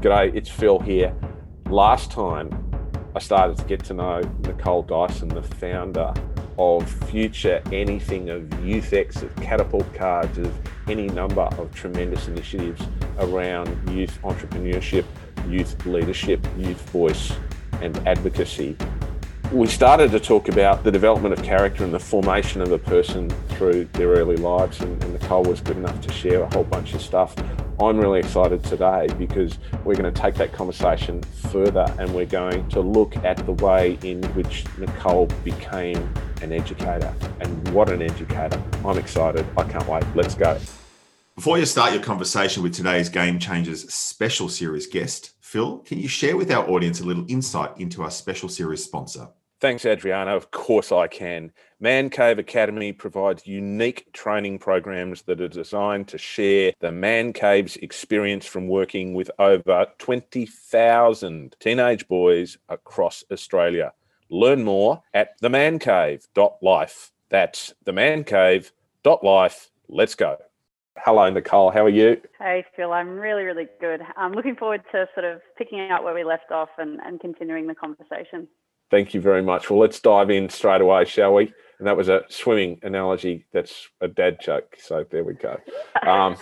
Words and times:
G'day, 0.00 0.34
it's 0.34 0.48
Phil 0.48 0.78
here. 0.78 1.14
Last 1.66 2.10
time 2.10 2.48
I 3.14 3.18
started 3.18 3.58
to 3.58 3.64
get 3.64 3.84
to 3.84 3.92
know 3.92 4.22
Nicole 4.46 4.82
Dyson, 4.82 5.28
the 5.28 5.42
founder 5.42 6.14
of 6.58 6.90
Future 7.10 7.62
Anything, 7.70 8.30
of 8.30 8.44
YouthX, 8.44 9.22
of 9.22 9.36
Catapult 9.36 9.92
Cards, 9.92 10.38
of 10.38 10.58
any 10.88 11.08
number 11.08 11.42
of 11.42 11.74
tremendous 11.74 12.28
initiatives 12.28 12.80
around 13.18 13.68
youth 13.90 14.18
entrepreneurship, 14.22 15.04
youth 15.46 15.84
leadership, 15.84 16.46
youth 16.56 16.80
voice, 16.88 17.34
and 17.82 17.98
advocacy. 18.08 18.78
We 19.52 19.66
started 19.66 20.12
to 20.12 20.20
talk 20.20 20.48
about 20.48 20.82
the 20.82 20.90
development 20.90 21.34
of 21.34 21.44
character 21.44 21.84
and 21.84 21.92
the 21.92 22.00
formation 22.00 22.62
of 22.62 22.72
a 22.72 22.78
person 22.78 23.28
through 23.50 23.84
their 23.92 24.08
early 24.08 24.38
lives, 24.38 24.80
and, 24.80 25.04
and 25.04 25.12
Nicole 25.12 25.42
was 25.42 25.60
good 25.60 25.76
enough 25.76 26.00
to 26.00 26.10
share 26.10 26.42
a 26.44 26.54
whole 26.54 26.64
bunch 26.64 26.94
of 26.94 27.02
stuff 27.02 27.36
I'm 27.82 27.96
really 27.96 28.18
excited 28.18 28.62
today 28.62 29.06
because 29.16 29.58
we're 29.84 29.94
going 29.94 30.12
to 30.12 30.20
take 30.20 30.34
that 30.34 30.52
conversation 30.52 31.22
further 31.22 31.86
and 31.98 32.14
we're 32.14 32.26
going 32.26 32.68
to 32.68 32.80
look 32.80 33.16
at 33.24 33.38
the 33.46 33.52
way 33.52 33.98
in 34.02 34.22
which 34.34 34.66
Nicole 34.76 35.28
became 35.44 35.96
an 36.42 36.52
educator 36.52 37.14
and 37.40 37.68
what 37.68 37.88
an 37.88 38.02
educator. 38.02 38.62
I'm 38.84 38.98
excited. 38.98 39.46
I 39.56 39.62
can't 39.62 39.88
wait. 39.88 40.04
Let's 40.14 40.34
go. 40.34 40.60
Before 41.34 41.56
you 41.56 41.64
start 41.64 41.94
your 41.94 42.02
conversation 42.02 42.62
with 42.62 42.74
today's 42.74 43.08
Game 43.08 43.38
Changers 43.38 43.90
special 43.90 44.50
series 44.50 44.86
guest, 44.86 45.30
Phil, 45.40 45.78
can 45.78 45.98
you 45.98 46.08
share 46.08 46.36
with 46.36 46.50
our 46.50 46.68
audience 46.68 47.00
a 47.00 47.04
little 47.04 47.24
insight 47.28 47.70
into 47.78 48.02
our 48.02 48.10
special 48.10 48.50
series 48.50 48.84
sponsor? 48.84 49.28
Thanks, 49.58 49.86
Adriana. 49.86 50.36
Of 50.36 50.50
course, 50.50 50.92
I 50.92 51.08
can. 51.08 51.52
Man 51.82 52.10
Cave 52.10 52.38
Academy 52.38 52.92
provides 52.92 53.46
unique 53.46 54.12
training 54.12 54.58
programs 54.58 55.22
that 55.22 55.40
are 55.40 55.48
designed 55.48 56.08
to 56.08 56.18
share 56.18 56.74
the 56.80 56.92
Man 56.92 57.32
Cave's 57.32 57.76
experience 57.76 58.44
from 58.44 58.68
working 58.68 59.14
with 59.14 59.30
over 59.38 59.86
20,000 59.96 61.56
teenage 61.58 62.06
boys 62.06 62.58
across 62.68 63.24
Australia. 63.32 63.94
Learn 64.28 64.62
more 64.62 65.02
at 65.14 65.40
themancave.life. 65.40 67.12
That's 67.30 67.72
themancave.life. 67.86 69.70
Let's 69.88 70.14
go. 70.14 70.36
Hello, 70.98 71.30
Nicole. 71.30 71.70
How 71.70 71.86
are 71.86 71.88
you? 71.88 72.20
Hey, 72.38 72.62
Phil. 72.76 72.92
I'm 72.92 73.18
really, 73.18 73.44
really 73.44 73.68
good. 73.80 74.02
I'm 74.18 74.32
looking 74.32 74.54
forward 74.54 74.82
to 74.92 75.06
sort 75.14 75.24
of 75.24 75.40
picking 75.56 75.90
up 75.90 76.04
where 76.04 76.12
we 76.14 76.24
left 76.24 76.50
off 76.50 76.68
and, 76.76 77.00
and 77.06 77.18
continuing 77.18 77.66
the 77.68 77.74
conversation. 77.74 78.48
Thank 78.90 79.14
you 79.14 79.20
very 79.22 79.42
much. 79.42 79.70
Well, 79.70 79.78
let's 79.78 79.98
dive 79.98 80.30
in 80.30 80.50
straight 80.50 80.82
away, 80.82 81.06
shall 81.06 81.32
we? 81.32 81.54
And 81.80 81.86
that 81.86 81.96
was 81.96 82.10
a 82.10 82.24
swimming 82.28 82.78
analogy. 82.82 83.46
That's 83.54 83.88
a 84.02 84.06
dad 84.06 84.36
joke. 84.38 84.76
So 84.78 85.06
there 85.10 85.24
we 85.24 85.32
go. 85.32 85.58
Um, 86.06 86.36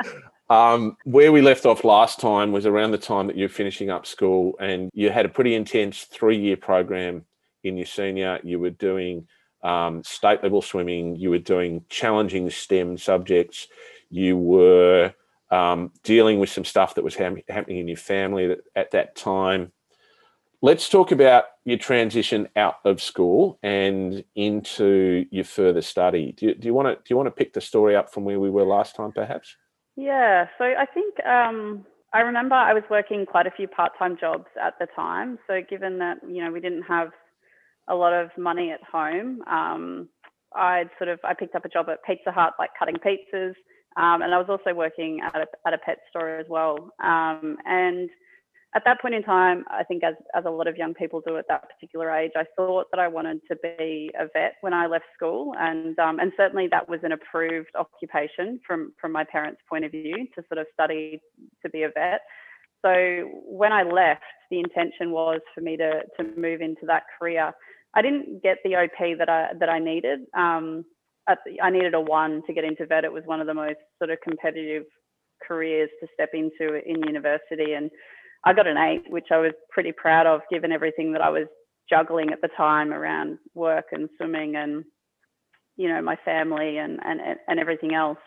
um, 0.50 0.96
where 1.04 1.30
we 1.30 1.42
left 1.42 1.66
off 1.66 1.84
last 1.84 2.18
time 2.18 2.52
was 2.52 2.64
around 2.64 2.92
the 2.92 2.98
time 2.98 3.26
that 3.26 3.36
you're 3.36 3.50
finishing 3.50 3.90
up 3.90 4.06
school 4.06 4.56
and 4.60 4.88
you 4.94 5.10
had 5.10 5.26
a 5.26 5.28
pretty 5.28 5.54
intense 5.54 6.04
three 6.04 6.38
year 6.38 6.56
program 6.56 7.26
in 7.64 7.76
your 7.76 7.84
senior. 7.84 8.40
You 8.42 8.60
were 8.60 8.70
doing 8.70 9.28
um, 9.62 10.02
state 10.04 10.42
level 10.42 10.62
swimming, 10.62 11.16
you 11.16 11.28
were 11.28 11.38
doing 11.38 11.84
challenging 11.90 12.48
STEM 12.48 12.96
subjects, 12.96 13.68
you 14.08 14.38
were 14.38 15.12
um, 15.50 15.92
dealing 16.02 16.38
with 16.38 16.48
some 16.48 16.64
stuff 16.64 16.94
that 16.94 17.04
was 17.04 17.14
ha- 17.14 17.34
happening 17.50 17.80
in 17.80 17.88
your 17.88 17.98
family 17.98 18.56
at 18.74 18.90
that 18.92 19.16
time. 19.16 19.70
Let's 20.60 20.88
talk 20.88 21.12
about 21.12 21.44
your 21.64 21.78
transition 21.78 22.48
out 22.56 22.76
of 22.84 23.00
school 23.00 23.60
and 23.62 24.24
into 24.34 25.26
your 25.30 25.44
further 25.44 25.82
study. 25.82 26.32
Do 26.36 26.54
you, 26.60 26.74
want 26.74 26.88
to 26.88 26.94
do 26.96 27.02
you 27.10 27.16
want 27.16 27.28
to 27.28 27.30
pick 27.30 27.52
the 27.52 27.60
story 27.60 27.94
up 27.94 28.12
from 28.12 28.24
where 28.24 28.40
we 28.40 28.50
were 28.50 28.64
last 28.64 28.96
time, 28.96 29.12
perhaps? 29.12 29.56
Yeah. 29.96 30.46
So 30.58 30.64
I 30.64 30.86
think 30.92 31.14
um, 31.24 31.86
I 32.12 32.20
remember 32.20 32.56
I 32.56 32.74
was 32.74 32.82
working 32.90 33.24
quite 33.24 33.46
a 33.46 33.52
few 33.52 33.68
part-time 33.68 34.16
jobs 34.18 34.46
at 34.60 34.74
the 34.80 34.86
time. 34.96 35.38
So 35.46 35.60
given 35.68 35.98
that 35.98 36.18
you 36.28 36.42
know 36.42 36.50
we 36.50 36.60
didn't 36.60 36.82
have 36.82 37.10
a 37.88 37.94
lot 37.94 38.12
of 38.12 38.30
money 38.36 38.72
at 38.72 38.82
home, 38.82 39.42
um, 39.42 40.08
I'd 40.56 40.90
sort 40.98 41.08
of 41.08 41.20
I 41.22 41.34
picked 41.34 41.54
up 41.54 41.66
a 41.66 41.68
job 41.68 41.86
at 41.88 42.02
Pizza 42.04 42.32
Hut, 42.32 42.54
like 42.58 42.70
cutting 42.76 42.96
pizzas, 42.96 43.54
um, 43.96 44.22
and 44.22 44.34
I 44.34 44.38
was 44.38 44.46
also 44.48 44.74
working 44.74 45.20
at 45.22 45.36
a, 45.36 45.46
at 45.66 45.74
a 45.74 45.78
pet 45.78 45.98
store 46.10 46.38
as 46.38 46.46
well. 46.48 46.90
Um, 47.02 47.58
and 47.64 48.10
at 48.74 48.82
that 48.84 49.00
point 49.00 49.14
in 49.14 49.22
time, 49.22 49.64
I 49.70 49.82
think 49.82 50.04
as, 50.04 50.14
as 50.34 50.44
a 50.46 50.50
lot 50.50 50.66
of 50.66 50.76
young 50.76 50.92
people 50.92 51.22
do 51.26 51.38
at 51.38 51.46
that 51.48 51.64
particular 51.70 52.10
age, 52.10 52.32
I 52.36 52.44
thought 52.54 52.86
that 52.90 53.00
I 53.00 53.08
wanted 53.08 53.40
to 53.50 53.56
be 53.56 54.10
a 54.18 54.26
vet 54.34 54.56
when 54.60 54.74
I 54.74 54.86
left 54.86 55.06
school. 55.16 55.54
And, 55.58 55.98
um, 55.98 56.20
and 56.20 56.32
certainly 56.36 56.68
that 56.70 56.86
was 56.86 57.00
an 57.02 57.12
approved 57.12 57.70
occupation 57.78 58.60
from, 58.66 58.92
from 59.00 59.12
my 59.12 59.24
parents' 59.24 59.62
point 59.68 59.86
of 59.86 59.92
view 59.92 60.26
to 60.34 60.42
sort 60.48 60.58
of 60.58 60.66
study 60.74 61.18
to 61.62 61.70
be 61.70 61.84
a 61.84 61.88
vet. 61.88 62.20
So 62.84 63.30
when 63.46 63.72
I 63.72 63.84
left, 63.84 64.22
the 64.50 64.60
intention 64.60 65.12
was 65.12 65.40
for 65.54 65.62
me 65.62 65.78
to, 65.78 66.02
to 66.18 66.38
move 66.38 66.60
into 66.60 66.84
that 66.86 67.04
career. 67.18 67.52
I 67.94 68.02
didn't 68.02 68.42
get 68.42 68.58
the 68.64 68.76
OP 68.76 69.18
that 69.18 69.30
I, 69.30 69.48
that 69.58 69.70
I 69.70 69.78
needed. 69.78 70.20
Um, 70.36 70.84
the, 71.26 71.60
I 71.62 71.70
needed 71.70 71.94
a 71.94 72.00
one 72.00 72.42
to 72.46 72.52
get 72.52 72.64
into 72.64 72.86
vet. 72.86 73.04
It 73.04 73.12
was 73.12 73.24
one 73.24 73.40
of 73.40 73.46
the 73.46 73.54
most 73.54 73.78
sort 73.98 74.10
of 74.10 74.18
competitive 74.22 74.84
careers 75.46 75.90
to 76.00 76.08
step 76.14 76.30
into 76.34 76.80
in 76.86 77.02
university. 77.02 77.72
And 77.72 77.90
I 78.44 78.52
got 78.52 78.66
an 78.66 78.76
eight, 78.76 79.02
which 79.08 79.28
I 79.30 79.38
was 79.38 79.52
pretty 79.70 79.92
proud 79.92 80.26
of 80.26 80.40
given 80.50 80.72
everything 80.72 81.12
that 81.12 81.22
I 81.22 81.30
was 81.30 81.46
juggling 81.90 82.30
at 82.32 82.40
the 82.40 82.48
time 82.56 82.92
around 82.92 83.38
work 83.54 83.86
and 83.92 84.08
swimming 84.16 84.56
and, 84.56 84.84
you 85.76 85.88
know, 85.88 86.00
my 86.02 86.16
family 86.24 86.78
and, 86.78 86.98
and, 87.04 87.20
and 87.46 87.58
everything 87.58 87.94
else. 87.94 88.18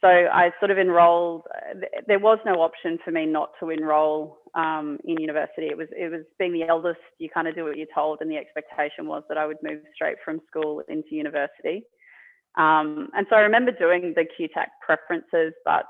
So 0.00 0.08
I 0.08 0.50
sort 0.60 0.70
of 0.70 0.78
enrolled. 0.78 1.42
There 2.06 2.20
was 2.20 2.38
no 2.46 2.62
option 2.62 2.98
for 3.04 3.10
me 3.10 3.26
not 3.26 3.50
to 3.58 3.70
enroll 3.70 4.38
um, 4.54 4.98
in 5.04 5.20
university. 5.20 5.66
It 5.66 5.76
was 5.76 5.88
it 5.90 6.10
was 6.10 6.22
being 6.38 6.52
the 6.52 6.68
eldest. 6.68 7.00
You 7.18 7.28
kind 7.28 7.48
of 7.48 7.56
do 7.56 7.64
what 7.64 7.76
you're 7.76 7.88
told, 7.92 8.18
and 8.20 8.30
the 8.30 8.36
expectation 8.36 9.08
was 9.08 9.24
that 9.28 9.38
I 9.38 9.46
would 9.46 9.56
move 9.60 9.80
straight 9.92 10.18
from 10.24 10.40
school 10.46 10.82
into 10.88 11.16
university. 11.16 11.82
Um, 12.56 13.08
and 13.14 13.26
so 13.28 13.36
I 13.36 13.40
remember 13.40 13.72
doing 13.72 14.14
the 14.14 14.22
QTAC 14.22 14.66
preferences, 14.86 15.52
but 15.64 15.84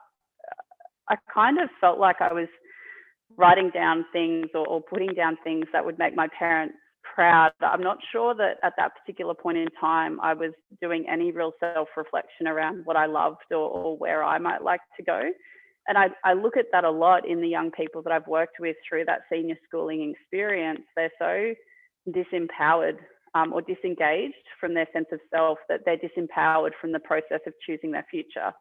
I 1.11 1.17
kind 1.33 1.61
of 1.61 1.69
felt 1.79 1.99
like 1.99 2.17
I 2.21 2.33
was 2.33 2.49
writing 3.38 3.71
down 3.72 4.04
things 4.12 4.49
or, 4.53 4.66
or 4.66 4.82
putting 4.82 5.15
down 5.15 5.38
things 5.44 5.65
that 5.72 5.84
would 5.84 5.99
make 5.99 6.15
my 6.15 6.28
parents 6.37 6.75
proud. 7.15 7.53
I'm 7.60 7.82
not 7.82 7.99
sure 8.12 8.34
that 8.34 8.56
at 8.62 8.75
that 8.76 8.93
particular 8.99 9.32
point 9.32 9.56
in 9.59 9.69
time 9.81 10.21
I 10.21 10.34
was 10.34 10.53
doing 10.82 11.06
any 11.10 11.31
real 11.32 11.53
self 11.60 11.88
reflection 11.97 12.47
around 12.47 12.84
what 12.84 12.97
I 12.97 13.06
loved 13.06 13.50
or, 13.50 13.71
or, 13.71 13.97
where 13.97 14.22
I 14.22 14.38
might 14.38 14.62
like 14.62 14.81
to 14.99 15.03
go. 15.03 15.31
And 15.87 15.97
I, 15.97 16.09
I, 16.22 16.34
look 16.34 16.59
at 16.59 16.66
that 16.72 16.84
a 16.84 16.91
lot 16.91 17.26
in 17.26 17.41
the 17.41 17.49
young 17.49 17.71
people 17.71 18.03
that 18.03 18.12
I've 18.12 18.26
worked 18.26 18.60
with 18.60 18.76
through 18.87 19.06
that 19.06 19.22
senior 19.32 19.56
schooling 19.66 20.15
experience. 20.15 20.82
They're 20.97 21.10
so 21.19 21.55
disempowered 22.12 22.99
um, 23.34 23.53
or 23.55 23.62
disengaged 23.62 24.34
from 24.60 24.75
their 24.75 24.87
sense 24.93 25.06
of 25.12 25.20
self 25.34 25.59
that 25.69 25.81
they're 25.87 25.97
disempowered 25.97 26.72
from 26.81 26.93
the 26.93 27.00
process 27.00 27.41
of 27.47 27.55
choosing 27.65 27.91
their 27.91 28.06
future 28.10 28.53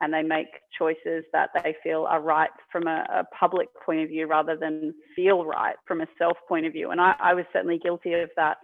and 0.00 0.12
they 0.12 0.22
make 0.22 0.48
choices 0.76 1.24
that 1.32 1.50
they 1.54 1.74
feel 1.82 2.06
are 2.08 2.20
right 2.20 2.50
from 2.72 2.86
a, 2.86 3.06
a, 3.12 3.24
public 3.38 3.68
point 3.84 4.00
of 4.00 4.08
view 4.08 4.26
rather 4.26 4.56
than 4.56 4.94
feel 5.14 5.44
right 5.44 5.76
from 5.86 6.00
a 6.00 6.06
self 6.18 6.36
point 6.48 6.66
of 6.66 6.72
view. 6.72 6.90
And 6.90 7.00
I, 7.00 7.14
I 7.20 7.34
was 7.34 7.44
certainly 7.52 7.78
guilty 7.78 8.14
of 8.14 8.30
that 8.36 8.56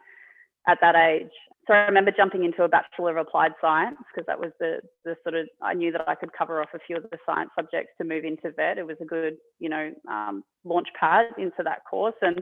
at 0.66 0.78
that 0.80 0.96
age. 0.96 1.30
So 1.66 1.74
I 1.74 1.78
remember 1.78 2.12
jumping 2.16 2.44
into 2.44 2.62
a 2.62 2.68
Bachelor 2.68 3.18
of 3.18 3.26
Applied 3.26 3.52
Science 3.60 3.96
because 4.12 4.26
that 4.26 4.38
was 4.38 4.52
the, 4.60 4.78
the 5.04 5.16
sort 5.24 5.34
of, 5.34 5.48
I 5.60 5.74
knew 5.74 5.90
that 5.92 6.08
I 6.08 6.14
could 6.14 6.32
cover 6.32 6.62
off 6.62 6.68
a 6.74 6.78
few 6.78 6.96
of 6.96 7.02
the 7.10 7.18
science 7.26 7.50
subjects 7.58 7.92
to 7.98 8.06
move 8.06 8.24
into 8.24 8.52
vet. 8.52 8.78
It 8.78 8.86
was 8.86 8.96
a 9.00 9.04
good, 9.04 9.34
you 9.58 9.68
know, 9.68 9.90
um, 10.08 10.44
launch 10.64 10.86
pad 10.98 11.26
into 11.38 11.62
that 11.64 11.80
course. 11.88 12.14
And 12.22 12.40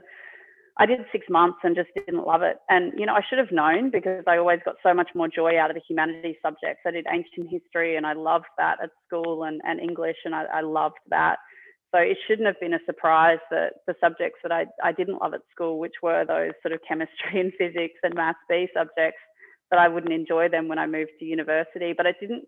I 0.76 0.86
did 0.86 1.00
six 1.12 1.26
months 1.30 1.58
and 1.62 1.76
just 1.76 1.90
didn't 1.94 2.26
love 2.26 2.42
it. 2.42 2.56
And, 2.68 2.92
you 2.98 3.06
know, 3.06 3.14
I 3.14 3.20
should 3.28 3.38
have 3.38 3.52
known 3.52 3.90
because 3.90 4.24
I 4.26 4.38
always 4.38 4.58
got 4.64 4.74
so 4.82 4.92
much 4.92 5.08
more 5.14 5.28
joy 5.28 5.56
out 5.58 5.70
of 5.70 5.76
the 5.76 5.82
humanities 5.88 6.36
subjects. 6.42 6.82
I 6.84 6.90
did 6.90 7.06
ancient 7.12 7.48
history 7.48 7.96
and 7.96 8.04
I 8.04 8.14
loved 8.14 8.46
that 8.58 8.78
at 8.82 8.90
school 9.06 9.44
and, 9.44 9.60
and 9.64 9.78
English 9.78 10.16
and 10.24 10.34
I, 10.34 10.44
I 10.52 10.60
loved 10.62 10.98
that. 11.10 11.36
So 11.94 12.00
it 12.00 12.18
shouldn't 12.26 12.46
have 12.48 12.58
been 12.60 12.74
a 12.74 12.80
surprise 12.86 13.38
that 13.52 13.74
the 13.86 13.94
subjects 14.00 14.40
that 14.42 14.50
I, 14.50 14.66
I 14.82 14.90
didn't 14.90 15.22
love 15.22 15.32
at 15.32 15.42
school, 15.54 15.78
which 15.78 15.94
were 16.02 16.24
those 16.24 16.50
sort 16.60 16.74
of 16.74 16.80
chemistry 16.86 17.14
and 17.40 17.52
physics 17.56 18.00
and 18.02 18.14
maths 18.14 18.38
B 18.48 18.66
subjects, 18.74 19.20
that 19.70 19.78
I 19.78 19.86
wouldn't 19.86 20.12
enjoy 20.12 20.48
them 20.48 20.66
when 20.66 20.78
I 20.78 20.86
moved 20.86 21.12
to 21.20 21.24
university. 21.24 21.94
But 21.96 22.08
I 22.08 22.14
didn't, 22.20 22.46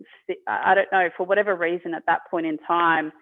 I 0.49 0.75
don't 0.75 0.90
know, 0.90 1.11
for 1.17 1.25
whatever 1.25 1.55
reason 1.55 1.94
at 1.94 2.02
that 2.06 2.22
point 2.29 2.46
in 2.46 2.58
time, 2.67 3.12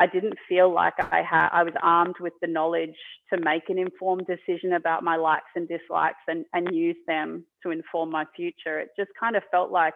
I 0.00 0.06
didn't 0.06 0.38
feel 0.48 0.72
like 0.72 0.94
I 0.98 1.22
had 1.22 1.50
I 1.52 1.62
was 1.62 1.74
armed 1.82 2.16
with 2.20 2.32
the 2.40 2.48
knowledge 2.48 2.96
to 3.32 3.38
make 3.40 3.68
an 3.68 3.78
informed 3.78 4.26
decision 4.26 4.72
about 4.72 5.04
my 5.04 5.16
likes 5.16 5.52
and 5.54 5.68
dislikes 5.68 6.24
and, 6.26 6.46
and 6.54 6.74
use 6.74 6.96
them 7.06 7.44
to 7.62 7.70
inform 7.70 8.10
my 8.10 8.24
future. 8.34 8.80
It 8.80 8.88
just 8.98 9.10
kind 9.20 9.36
of 9.36 9.42
felt 9.50 9.70
like 9.70 9.94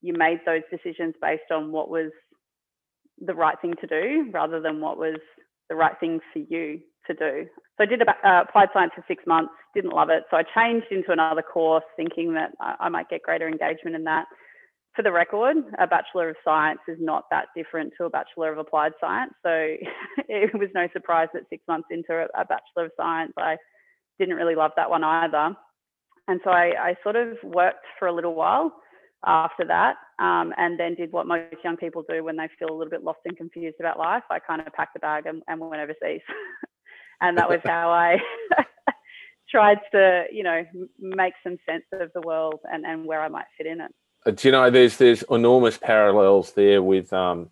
you 0.00 0.14
made 0.14 0.40
those 0.46 0.62
decisions 0.70 1.14
based 1.20 1.50
on 1.52 1.70
what 1.70 1.90
was 1.90 2.10
the 3.20 3.34
right 3.34 3.56
thing 3.60 3.74
to 3.80 3.86
do 3.86 4.30
rather 4.32 4.58
than 4.60 4.80
what 4.80 4.96
was 4.96 5.18
the 5.68 5.76
right 5.76 5.94
thing 6.00 6.18
for 6.32 6.38
you 6.38 6.80
to 7.06 7.14
do. 7.14 7.46
So 7.76 7.84
I 7.84 7.86
did 7.86 8.00
about, 8.00 8.24
uh, 8.24 8.44
applied 8.48 8.68
science 8.72 8.92
for 8.94 9.04
six 9.06 9.22
months, 9.26 9.52
didn't 9.74 9.92
love 9.92 10.08
it. 10.08 10.24
So 10.30 10.38
I 10.38 10.44
changed 10.54 10.86
into 10.90 11.12
another 11.12 11.42
course 11.42 11.84
thinking 11.96 12.32
that 12.34 12.52
I, 12.58 12.76
I 12.80 12.88
might 12.88 13.10
get 13.10 13.22
greater 13.22 13.48
engagement 13.48 13.96
in 13.96 14.04
that 14.04 14.26
for 14.96 15.02
the 15.02 15.12
record, 15.12 15.58
a 15.78 15.86
Bachelor 15.86 16.30
of 16.30 16.36
Science 16.42 16.80
is 16.88 16.96
not 16.98 17.24
that 17.30 17.48
different 17.54 17.92
to 17.98 18.06
a 18.06 18.10
Bachelor 18.10 18.52
of 18.52 18.58
Applied 18.58 18.92
Science. 19.00 19.32
So 19.42 19.50
it 20.28 20.54
was 20.54 20.70
no 20.74 20.88
surprise 20.92 21.28
that 21.34 21.42
six 21.50 21.62
months 21.68 21.88
into 21.90 22.26
a 22.34 22.44
Bachelor 22.44 22.86
of 22.86 22.92
Science, 22.96 23.32
I 23.38 23.56
didn't 24.18 24.36
really 24.36 24.54
love 24.54 24.72
that 24.76 24.90
one 24.90 25.04
either. 25.04 25.54
And 26.28 26.40
so 26.42 26.50
I, 26.50 26.72
I 26.80 26.94
sort 27.02 27.16
of 27.16 27.36
worked 27.44 27.84
for 27.98 28.08
a 28.08 28.12
little 28.12 28.34
while 28.34 28.72
after 29.24 29.64
that 29.66 29.96
um, 30.18 30.52
and 30.56 30.78
then 30.78 30.94
did 30.94 31.12
what 31.12 31.26
most 31.26 31.56
young 31.62 31.76
people 31.76 32.04
do 32.08 32.24
when 32.24 32.36
they 32.36 32.48
feel 32.58 32.70
a 32.70 32.76
little 32.76 32.90
bit 32.90 33.04
lost 33.04 33.20
and 33.26 33.36
confused 33.36 33.76
about 33.78 33.98
life. 33.98 34.24
I 34.30 34.38
kind 34.38 34.60
of 34.60 34.72
packed 34.72 34.96
a 34.96 35.00
bag 35.00 35.26
and, 35.26 35.42
and 35.46 35.60
went 35.60 35.82
overseas. 35.82 36.22
and 37.20 37.36
that 37.38 37.48
was 37.48 37.60
how 37.64 37.90
I 37.90 38.16
tried 39.50 39.78
to, 39.92 40.24
you 40.32 40.42
know, 40.42 40.62
make 40.98 41.34
some 41.44 41.58
sense 41.68 41.84
of 41.92 42.10
the 42.14 42.22
world 42.22 42.60
and, 42.64 42.84
and 42.84 43.04
where 43.04 43.20
I 43.20 43.28
might 43.28 43.46
fit 43.56 43.66
in 43.66 43.80
it. 43.80 43.92
Uh, 44.26 44.32
do 44.32 44.48
you 44.48 44.52
know 44.52 44.68
there's 44.70 44.96
there's 44.96 45.22
enormous 45.30 45.78
parallels 45.78 46.52
there 46.52 46.82
with 46.82 47.12
um, 47.12 47.48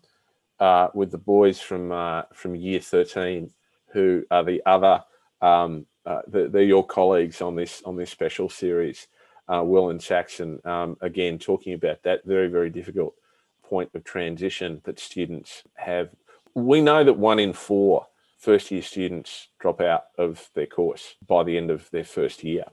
uh, 0.59 0.89
with 0.93 1.09
the 1.09 1.17
boys 1.17 1.59
from 1.59 1.91
uh, 1.91 2.23
from 2.33 2.55
year 2.55 2.79
13 2.79 3.49
who 3.87 4.23
are 4.29 4.43
the 4.43 4.61
other 4.65 5.01
um, 5.41 5.85
uh, 6.05 6.21
they're 6.27 6.61
your 6.61 6.85
colleagues 6.85 7.41
on 7.41 7.55
this 7.55 7.81
on 7.85 7.95
this 7.95 8.11
special 8.11 8.49
series 8.49 9.07
uh, 9.47 9.63
Will 9.63 9.89
and 9.89 10.01
Saxon. 10.01 10.59
Um, 10.65 10.97
again 11.01 11.39
talking 11.39 11.73
about 11.73 12.03
that 12.03 12.25
very 12.25 12.49
very 12.49 12.69
difficult 12.69 13.15
point 13.63 13.89
of 13.93 14.03
transition 14.03 14.81
that 14.83 14.99
students 14.99 15.63
have. 15.75 16.09
We 16.55 16.81
know 16.81 17.03
that 17.05 17.17
one 17.17 17.39
in 17.39 17.53
four 17.53 18.07
first 18.37 18.69
year 18.69 18.81
students 18.81 19.47
drop 19.59 19.79
out 19.79 20.07
of 20.17 20.49
their 20.53 20.67
course 20.67 21.15
by 21.25 21.43
the 21.43 21.57
end 21.57 21.71
of 21.71 21.89
their 21.91 22.03
first 22.03 22.43
year. 22.43 22.65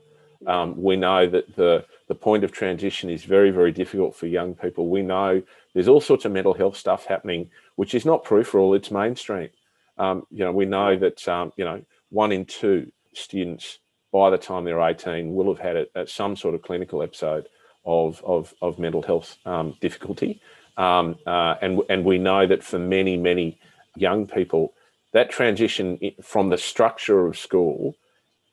Um, 0.45 0.81
we 0.81 0.97
know 0.97 1.25
that 1.27 1.55
the 1.55 1.85
the 2.07 2.15
point 2.15 2.43
of 2.43 2.51
transition 2.51 3.09
is 3.09 3.23
very, 3.23 3.51
very 3.51 3.71
difficult 3.71 4.15
for 4.15 4.27
young 4.27 4.55
people. 4.55 4.89
We 4.89 5.01
know 5.01 5.41
there's 5.73 5.87
all 5.87 6.01
sorts 6.01 6.25
of 6.25 6.31
mental 6.31 6.53
health 6.53 6.77
stuff 6.77 7.05
happening, 7.05 7.49
which 7.75 7.95
is 7.95 8.05
not 8.05 8.23
peripheral; 8.23 8.73
it's 8.73 8.91
mainstream. 8.91 9.49
Um, 9.97 10.25
you 10.31 10.43
know, 10.43 10.51
we 10.51 10.65
know 10.65 10.97
that 10.97 11.27
um, 11.27 11.53
you 11.55 11.65
know 11.65 11.81
one 12.09 12.31
in 12.31 12.45
two 12.45 12.91
students 13.13 13.79
by 14.11 14.29
the 14.29 14.37
time 14.37 14.63
they're 14.63 14.81
18 14.81 15.33
will 15.33 15.53
have 15.53 15.63
had 15.63 15.75
a, 15.75 15.85
a, 15.95 16.07
some 16.07 16.35
sort 16.35 16.55
of 16.55 16.61
clinical 16.61 17.01
episode 17.01 17.47
of 17.85 18.21
of, 18.23 18.53
of 18.61 18.79
mental 18.79 19.01
health 19.01 19.37
um, 19.45 19.75
difficulty, 19.79 20.41
um, 20.77 21.15
uh, 21.25 21.55
and 21.61 21.81
and 21.89 22.05
we 22.05 22.17
know 22.17 22.45
that 22.45 22.63
for 22.63 22.79
many 22.79 23.17
many 23.17 23.59
young 23.95 24.27
people, 24.27 24.73
that 25.13 25.29
transition 25.29 25.99
from 26.21 26.49
the 26.49 26.57
structure 26.57 27.27
of 27.27 27.37
school 27.37 27.95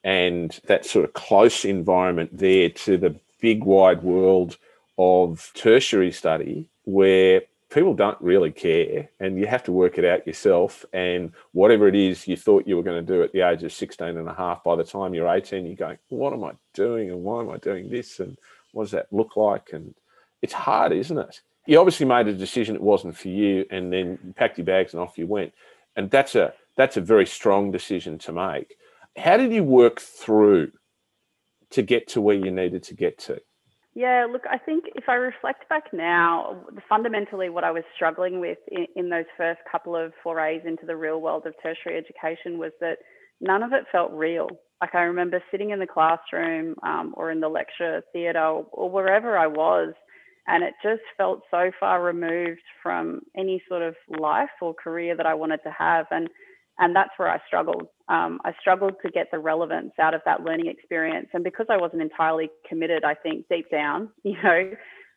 and 0.05 0.61
that 0.67 0.87
sort 0.87 1.05
of 1.05 1.13
close 1.13 1.65
environment 1.65 2.31
there 2.33 2.71
to 2.71 2.97
the 2.97 3.15
big 3.41 3.65
wide 3.65 4.03
world 4.03 4.57
of 4.99 5.51
tertiary 5.55 6.13
study 6.13 6.69
where 6.85 7.43
people 7.71 7.95
don't 7.95 8.21
really 8.21 8.51
care 8.51 9.09
and 9.21 9.39
you 9.39 9.47
have 9.47 9.63
to 9.63 9.73
work 9.73 9.97
it 9.97 10.05
out 10.05 10.27
yourself 10.27 10.85
and 10.93 11.33
whatever 11.53 11.87
it 11.87 11.95
is 11.95 12.27
you 12.27 12.37
thought 12.37 12.67
you 12.67 12.77
were 12.77 12.83
going 12.83 13.05
to 13.05 13.13
do 13.15 13.23
at 13.23 13.33
the 13.33 13.41
age 13.41 13.63
of 13.63 13.73
16 13.73 14.09
and 14.09 14.29
a 14.29 14.35
half 14.35 14.63
by 14.65 14.75
the 14.75 14.85
time 14.85 15.15
you're 15.15 15.29
18 15.29 15.65
you're 15.65 15.77
going 15.77 15.97
what 16.09 16.33
am 16.33 16.43
i 16.43 16.51
doing 16.75 17.11
and 17.11 17.23
why 17.23 17.41
am 17.41 17.49
i 17.49 17.57
doing 17.59 17.89
this 17.89 18.19
and 18.19 18.37
what 18.73 18.85
does 18.85 18.93
that 18.93 19.09
look 19.11 19.37
like? 19.37 19.71
And 19.73 19.95
it's 20.43 20.53
hard 20.53 20.93
isn't 20.93 21.19
it? 21.19 21.41
You 21.67 21.79
obviously 21.79 22.07
made 22.07 22.29
a 22.29 22.33
decision 22.33 22.75
it 22.75 22.83
wasn't 22.83 23.17
for 23.17 23.29
you 23.29 23.67
and 23.71 23.93
then 23.93 24.19
you 24.25 24.33
packed 24.33 24.59
your 24.59 24.65
bags 24.65 24.93
and 24.93 25.03
off 25.03 25.19
you 25.19 25.27
went. 25.27 25.53
And 25.97 26.11
that's 26.11 26.35
a 26.35 26.55
that's 26.77 26.97
a 26.97 27.01
very 27.01 27.27
strong 27.27 27.71
decision 27.71 28.19
to 28.19 28.33
make. 28.33 28.77
How 29.17 29.37
did 29.37 29.53
you 29.53 29.65
work 29.65 30.01
through 30.01 30.73
to 31.71 31.83
get 31.83 32.09
to 32.09 32.21
where 32.21 32.37
you 32.37 32.51
needed 32.51 32.83
to 32.85 32.95
get 32.95 33.19
to? 33.19 33.41
Yeah, 33.95 34.27
look, 34.31 34.43
I 34.49 34.57
think 34.57 34.85
if 34.95 35.09
I 35.09 35.15
reflect 35.15 35.69
back 35.69 35.93
now, 35.93 36.65
fundamentally 36.89 37.49
what 37.49 37.65
I 37.65 37.73
was 37.73 37.83
struggling 37.95 38.39
with 38.41 38.59
in, 38.71 38.87
in, 38.95 39.11
those 39.11 39.25
first 39.37 39.61
couple 39.71 39.97
of 39.97 40.13
forays 40.23 40.63
into 40.65 40.87
the 40.87 40.95
real 40.95 41.21
world 41.21 41.45
of 41.45 41.55
tertiary 41.61 41.99
education 41.99 42.59
was 42.59 42.71
that 42.81 42.99
none 43.41 43.65
of 43.65 43.73
it 43.73 43.85
felt 43.91 44.13
real. 44.13 44.49
Like 44.81 44.95
I 44.95 45.01
remember 45.01 45.43
sitting 45.51 45.71
in 45.71 45.81
the 45.81 45.89
classroom 45.89 46.77
um, 46.85 47.15
or 47.17 47.33
in 47.33 47.41
the 47.41 47.49
lecture 47.49 48.03
theatre 48.13 48.39
or, 48.39 48.67
or 48.71 48.91
wherever 48.91 49.37
I 49.37 49.49
was, 49.49 49.93
and 50.47 50.63
it 50.63 50.75
just 50.83 51.03
felt 51.17 51.43
so 51.51 51.71
far 51.79 52.03
removed 52.03 52.63
from 52.83 53.21
any 53.37 53.61
sort 53.69 53.83
of 53.83 53.97
life 54.21 54.51
or 54.63 54.73
career 54.73 55.17
that 55.17 55.27
I 55.27 55.35
wanted 55.35 55.61
to 55.65 55.75
have. 55.77 56.07
And 56.13 56.29
and 56.81 56.97
that's 56.97 57.11
where 57.19 57.29
I 57.29 57.39
struggled. 57.47 57.87
Um, 58.09 58.41
I 58.45 58.53
struggled 58.61 58.95
to 59.05 59.11
get 59.11 59.29
the 59.31 59.39
relevance 59.39 59.93
out 60.01 60.15
of 60.15 60.23
that 60.25 60.43
learning 60.43 60.67
experience, 60.67 61.29
and 61.33 61.45
because 61.45 61.67
I 61.69 61.77
wasn't 61.77 62.03
entirely 62.03 62.49
committed, 62.69 63.05
I 63.05 63.15
think 63.15 63.47
deep 63.49 63.71
down, 63.71 64.09
you 64.25 64.37
know, 64.43 64.73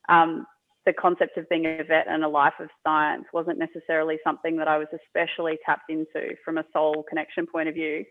um, 0.09 0.45
the 0.85 0.93
concept 0.93 1.37
of 1.37 1.47
being 1.47 1.65
a 1.65 1.83
vet 1.83 2.07
and 2.09 2.25
a 2.25 2.27
life 2.27 2.53
of 2.59 2.67
science 2.85 3.23
wasn't 3.31 3.57
necessarily 3.57 4.17
something 4.23 4.57
that 4.57 4.67
I 4.67 4.77
was 4.77 4.87
especially 4.93 5.57
tapped 5.65 5.89
into 5.89 6.35
from 6.43 6.57
a 6.57 6.65
soul 6.73 7.05
connection 7.07 7.47
point 7.47 7.69
of 7.69 7.75
view. 7.75 8.03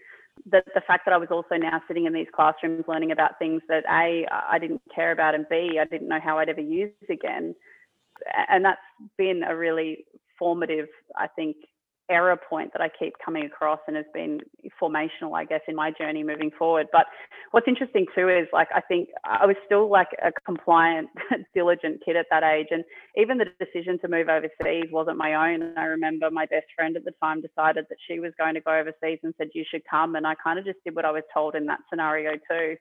The, 0.50 0.62
the 0.74 0.80
fact 0.86 1.02
that 1.04 1.12
I 1.12 1.18
was 1.18 1.28
also 1.30 1.56
now 1.56 1.82
sitting 1.86 2.06
in 2.06 2.14
these 2.14 2.28
classrooms 2.34 2.84
learning 2.88 3.12
about 3.12 3.38
things 3.38 3.60
that 3.68 3.84
A, 3.90 4.26
I 4.30 4.58
didn't 4.58 4.80
care 4.94 5.12
about, 5.12 5.34
and 5.34 5.44
B, 5.50 5.78
I 5.78 5.84
didn't 5.84 6.08
know 6.08 6.20
how 6.24 6.38
I'd 6.38 6.48
ever 6.48 6.62
use 6.62 6.90
again. 7.10 7.54
And 8.48 8.64
that's 8.64 8.80
been 9.18 9.42
a 9.46 9.54
really 9.54 10.06
formative, 10.38 10.88
I 11.14 11.26
think, 11.26 11.56
error 12.12 12.36
point 12.36 12.72
that 12.72 12.82
I 12.82 12.88
keep 12.88 13.14
coming 13.24 13.44
across 13.44 13.80
and 13.86 13.96
has 13.96 14.06
been 14.12 14.40
formational, 14.80 15.36
I 15.36 15.44
guess, 15.44 15.60
in 15.66 15.74
my 15.74 15.90
journey 15.90 16.22
moving 16.22 16.50
forward. 16.58 16.86
But 16.92 17.06
what's 17.50 17.66
interesting 17.66 18.06
too 18.14 18.28
is 18.28 18.46
like 18.52 18.68
I 18.74 18.80
think 18.80 19.08
I 19.24 19.46
was 19.46 19.56
still 19.66 19.90
like 19.90 20.08
a 20.22 20.30
compliant, 20.44 21.08
diligent 21.54 22.02
kid 22.04 22.16
at 22.16 22.26
that 22.30 22.42
age, 22.42 22.68
and 22.70 22.84
even 23.16 23.38
the 23.38 23.46
decision 23.58 23.98
to 24.00 24.08
move 24.08 24.28
overseas 24.28 24.90
wasn't 24.92 25.16
my 25.16 25.34
own. 25.34 25.62
And 25.62 25.78
I 25.78 25.84
remember 25.84 26.30
my 26.30 26.46
best 26.46 26.66
friend 26.76 26.96
at 26.96 27.04
the 27.04 27.12
time 27.22 27.40
decided 27.40 27.86
that 27.88 27.98
she 28.06 28.20
was 28.20 28.32
going 28.38 28.54
to 28.54 28.60
go 28.60 28.72
overseas 28.72 29.18
and 29.22 29.34
said 29.38 29.48
you 29.54 29.64
should 29.68 29.82
come, 29.90 30.14
and 30.14 30.26
I 30.26 30.34
kind 30.42 30.58
of 30.58 30.64
just 30.64 30.78
did 30.84 30.94
what 30.94 31.04
I 31.04 31.10
was 31.10 31.24
told 31.32 31.54
in 31.54 31.66
that 31.66 31.80
scenario 31.90 32.32
too. 32.50 32.76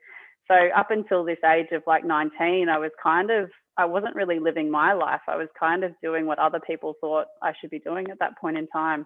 So 0.47 0.55
up 0.75 0.91
until 0.91 1.23
this 1.23 1.37
age 1.45 1.67
of 1.71 1.83
like 1.87 2.03
19, 2.03 2.67
I 2.67 2.77
was 2.77 2.91
kind 3.01 3.31
of 3.31 3.49
I 3.77 3.85
wasn't 3.85 4.15
really 4.15 4.39
living 4.39 4.69
my 4.69 4.93
life. 4.93 5.21
I 5.27 5.37
was 5.37 5.47
kind 5.57 5.83
of 5.83 5.93
doing 6.03 6.25
what 6.25 6.39
other 6.39 6.59
people 6.59 6.95
thought 6.99 7.27
I 7.41 7.53
should 7.59 7.69
be 7.69 7.79
doing 7.79 8.09
at 8.11 8.19
that 8.19 8.37
point 8.39 8.57
in 8.57 8.67
time. 8.67 9.05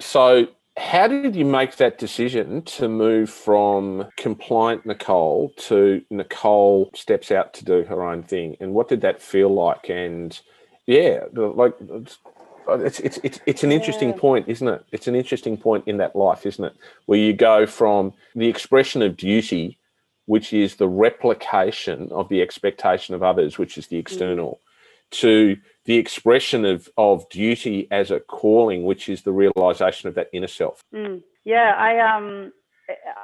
So, 0.00 0.48
how 0.76 1.08
did 1.08 1.34
you 1.34 1.46
make 1.46 1.76
that 1.76 1.98
decision 1.98 2.62
to 2.62 2.88
move 2.88 3.30
from 3.30 4.08
compliant 4.16 4.84
Nicole 4.84 5.52
to 5.56 6.02
Nicole 6.10 6.90
steps 6.94 7.30
out 7.30 7.54
to 7.54 7.64
do 7.64 7.84
her 7.84 8.02
own 8.02 8.22
thing? 8.22 8.56
And 8.60 8.74
what 8.74 8.88
did 8.88 9.00
that 9.00 9.22
feel 9.22 9.48
like? 9.48 9.88
And 9.88 10.38
yeah, 10.86 11.24
like 11.32 11.74
it's 12.68 13.00
it's 13.00 13.18
it's, 13.22 13.40
it's 13.46 13.64
an 13.64 13.72
interesting 13.72 14.10
yeah. 14.10 14.16
point, 14.16 14.48
isn't 14.48 14.68
it? 14.68 14.84
It's 14.92 15.08
an 15.08 15.14
interesting 15.14 15.56
point 15.56 15.84
in 15.86 15.96
that 15.98 16.14
life, 16.14 16.44
isn't 16.44 16.64
it? 16.64 16.74
Where 17.06 17.18
you 17.18 17.32
go 17.32 17.66
from 17.66 18.12
the 18.34 18.48
expression 18.48 19.00
of 19.02 19.16
duty, 19.16 19.78
which 20.26 20.52
is 20.52 20.76
the 20.76 20.88
replication 20.88 22.08
of 22.12 22.28
the 22.28 22.42
expectation 22.42 23.14
of 23.14 23.22
others, 23.22 23.56
which 23.56 23.78
is 23.78 23.86
the 23.86 23.96
mm. 23.96 24.00
external, 24.00 24.60
mm. 24.60 25.18
to 25.20 25.56
the 25.86 25.96
expression 25.96 26.64
of, 26.64 26.88
of 26.96 27.28
duty 27.30 27.88
as 27.90 28.10
a 28.10 28.20
calling, 28.20 28.84
which 28.84 29.08
is 29.08 29.22
the 29.22 29.32
realization 29.32 30.08
of 30.08 30.14
that 30.16 30.28
inner 30.32 30.48
self. 30.48 30.82
Mm. 30.94 31.22
Yeah, 31.44 31.74
I 31.78 32.16
um, 32.16 32.52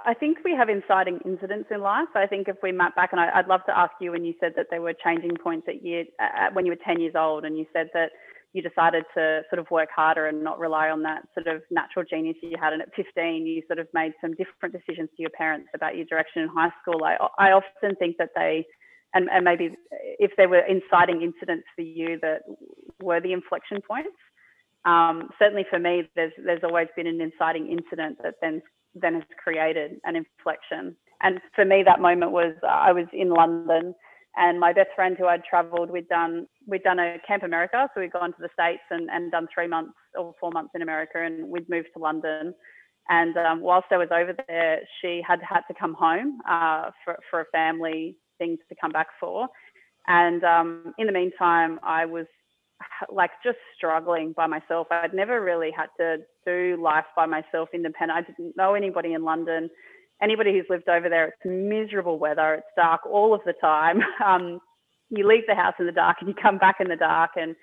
I 0.07 0.15
think 0.15 0.39
we 0.45 0.55
have 0.57 0.69
inciting 0.69 1.19
incidents 1.25 1.69
in 1.71 1.81
life. 1.81 2.09
I 2.15 2.27
think 2.27 2.49
if 2.49 2.57
we 2.63 2.73
map 2.73 2.95
back, 2.97 3.11
and 3.13 3.21
I, 3.21 3.37
would 3.37 3.49
love 3.49 3.63
to 3.67 3.77
ask 3.77 3.93
you 4.01 4.13
when 4.13 4.25
you 4.25 4.35
said 4.41 4.53
that 4.57 4.67
there 4.71 4.81
were 4.81 4.95
changing 5.05 5.37
points 5.43 5.67
at 5.69 5.85
year 5.85 6.05
at 6.21 6.55
when 6.55 6.65
you 6.65 6.73
were 6.73 6.85
ten 6.85 7.01
years 7.01 7.15
old, 7.17 7.45
and 7.45 7.59
you 7.59 7.67
said 7.73 7.89
that 7.95 8.11
you 8.53 8.63
decided 8.63 9.05
to 9.15 9.43
sort 9.51 9.59
of 9.59 9.71
work 9.71 9.89
harder 9.95 10.27
and 10.27 10.45
not 10.45 10.59
rely 10.59 10.91
on 10.91 11.03
that 11.03 11.23
sort 11.35 11.47
of 11.47 11.63
natural 11.71 12.05
genius 12.09 12.37
you 12.43 12.57
had. 12.61 12.75
And 12.75 12.83
at 12.83 12.95
15, 12.95 13.47
you 13.47 13.63
sort 13.67 13.79
of 13.79 13.89
made 13.95 14.13
some 14.21 14.33
different 14.33 14.75
decisions 14.75 15.09
to 15.17 15.23
your 15.23 15.31
parents 15.31 15.69
about 15.75 15.97
your 15.97 16.05
direction 16.05 16.43
in 16.43 16.49
high 16.49 16.69
school. 16.83 17.03
I, 17.03 17.17
I 17.39 17.53
often 17.53 17.97
think 17.97 18.17
that 18.19 18.31
they 18.37 18.67
and, 19.15 19.29
and 19.31 19.45
maybe 19.45 19.71
if 20.19 20.33
there 20.37 20.49
were 20.49 20.65
inciting 20.65 21.23
incidents 21.23 21.65
for 21.75 21.83
you 21.83 22.19
that 22.23 22.43
were 23.03 23.21
the 23.21 23.33
inflection 23.33 23.81
points. 23.81 24.17
Um, 24.85 25.31
certainly 25.39 25.65
for 25.69 25.79
me, 25.79 26.09
there's 26.17 26.33
there's 26.45 26.65
always 26.65 26.89
been 26.97 27.07
an 27.07 27.21
inciting 27.21 27.71
incident 27.71 28.19
that 28.23 28.35
then 28.41 28.63
then 28.95 29.15
has 29.15 29.23
created 29.43 30.01
an 30.05 30.17
inflection. 30.17 30.97
And 31.23 31.41
for 31.55 31.65
me, 31.65 31.83
that 31.85 32.01
moment 32.01 32.33
was 32.33 32.55
I 32.69 32.93
was 32.93 33.07
in 33.13 33.31
London, 33.31 33.95
and 34.37 34.59
my 34.59 34.73
best 34.73 34.89
friend 34.97 35.17
who 35.17 35.27
I'd 35.27 35.45
travelled, 35.45 35.91
we'd 35.91 36.09
done 36.09 36.47
we'd 36.67 36.83
done 36.83 36.99
a 36.99 37.19
Camp 37.27 37.45
America, 37.45 37.89
so 37.95 38.01
we'd 38.01 38.13
gone 38.13 38.33
to 38.33 38.41
the 38.41 38.49
states 38.53 38.83
and, 38.91 39.09
and 39.11 39.31
done 39.31 39.47
three 39.55 39.69
months 39.69 39.95
or 40.19 40.35
four 40.41 40.51
months 40.51 40.73
in 40.75 40.83
America, 40.83 41.23
and 41.23 41.49
we'd 41.49 41.69
moved 41.69 41.89
to 41.95 42.03
London. 42.03 42.55
And 43.09 43.37
um, 43.37 43.61
whilst 43.61 43.89
I 43.91 43.99
was 43.99 44.09
over 44.13 44.35
there, 44.49 44.81
she 45.01 45.23
had 45.27 45.41
had 45.43 45.63
to 45.69 45.75
come 45.79 45.95
home 45.95 46.41
uh, 46.49 46.91
for 47.05 47.19
for 47.31 47.41
a 47.43 47.45
family 47.53 48.17
things 48.43 48.59
to 48.69 48.75
come 48.81 48.91
back 48.91 49.09
for. 49.21 49.49
And 50.09 50.43
um, 50.43 50.95
in 50.99 51.07
the 51.07 51.13
meantime, 51.13 51.79
I 51.83 52.07
was 52.07 52.27
like 53.13 53.31
just 53.45 53.59
struggling 53.77 54.33
by 54.37 54.47
myself. 54.47 54.89
I'd 54.91 55.15
never 55.15 55.41
really 55.43 55.71
had 55.71 55.89
to 55.99 56.19
do 56.45 56.83
life 56.83 57.05
by 57.15 57.27
myself 57.27 57.69
independent. 57.73 58.19
I 58.19 58.23
didn't 58.23 58.57
know 58.57 58.75
anybody 58.75 59.13
in 59.13 59.23
London. 59.25 59.71
Anybody 60.21 60.53
who's 60.53 60.67
lived 60.69 60.89
over 60.89 61.09
there, 61.09 61.29
it's 61.29 61.45
miserable 61.45 62.19
weather. 62.19 62.55
It's 62.55 62.67
dark 62.77 63.03
all 63.07 63.35
of 63.35 63.41
the 63.45 63.55
time. 63.61 64.01
Um, 64.25 64.61
you 65.11 65.29
leave 65.29 65.45
the 65.47 65.55
house 65.55 65.75
in 65.79 65.87
the 65.87 65.93
dark 65.93 66.17
and 66.21 66.29
you 66.29 66.35
come 66.35 66.59
back 66.59 66.77
in 66.81 66.89
the 66.89 66.97
dark 66.97 67.33
and 67.37 67.55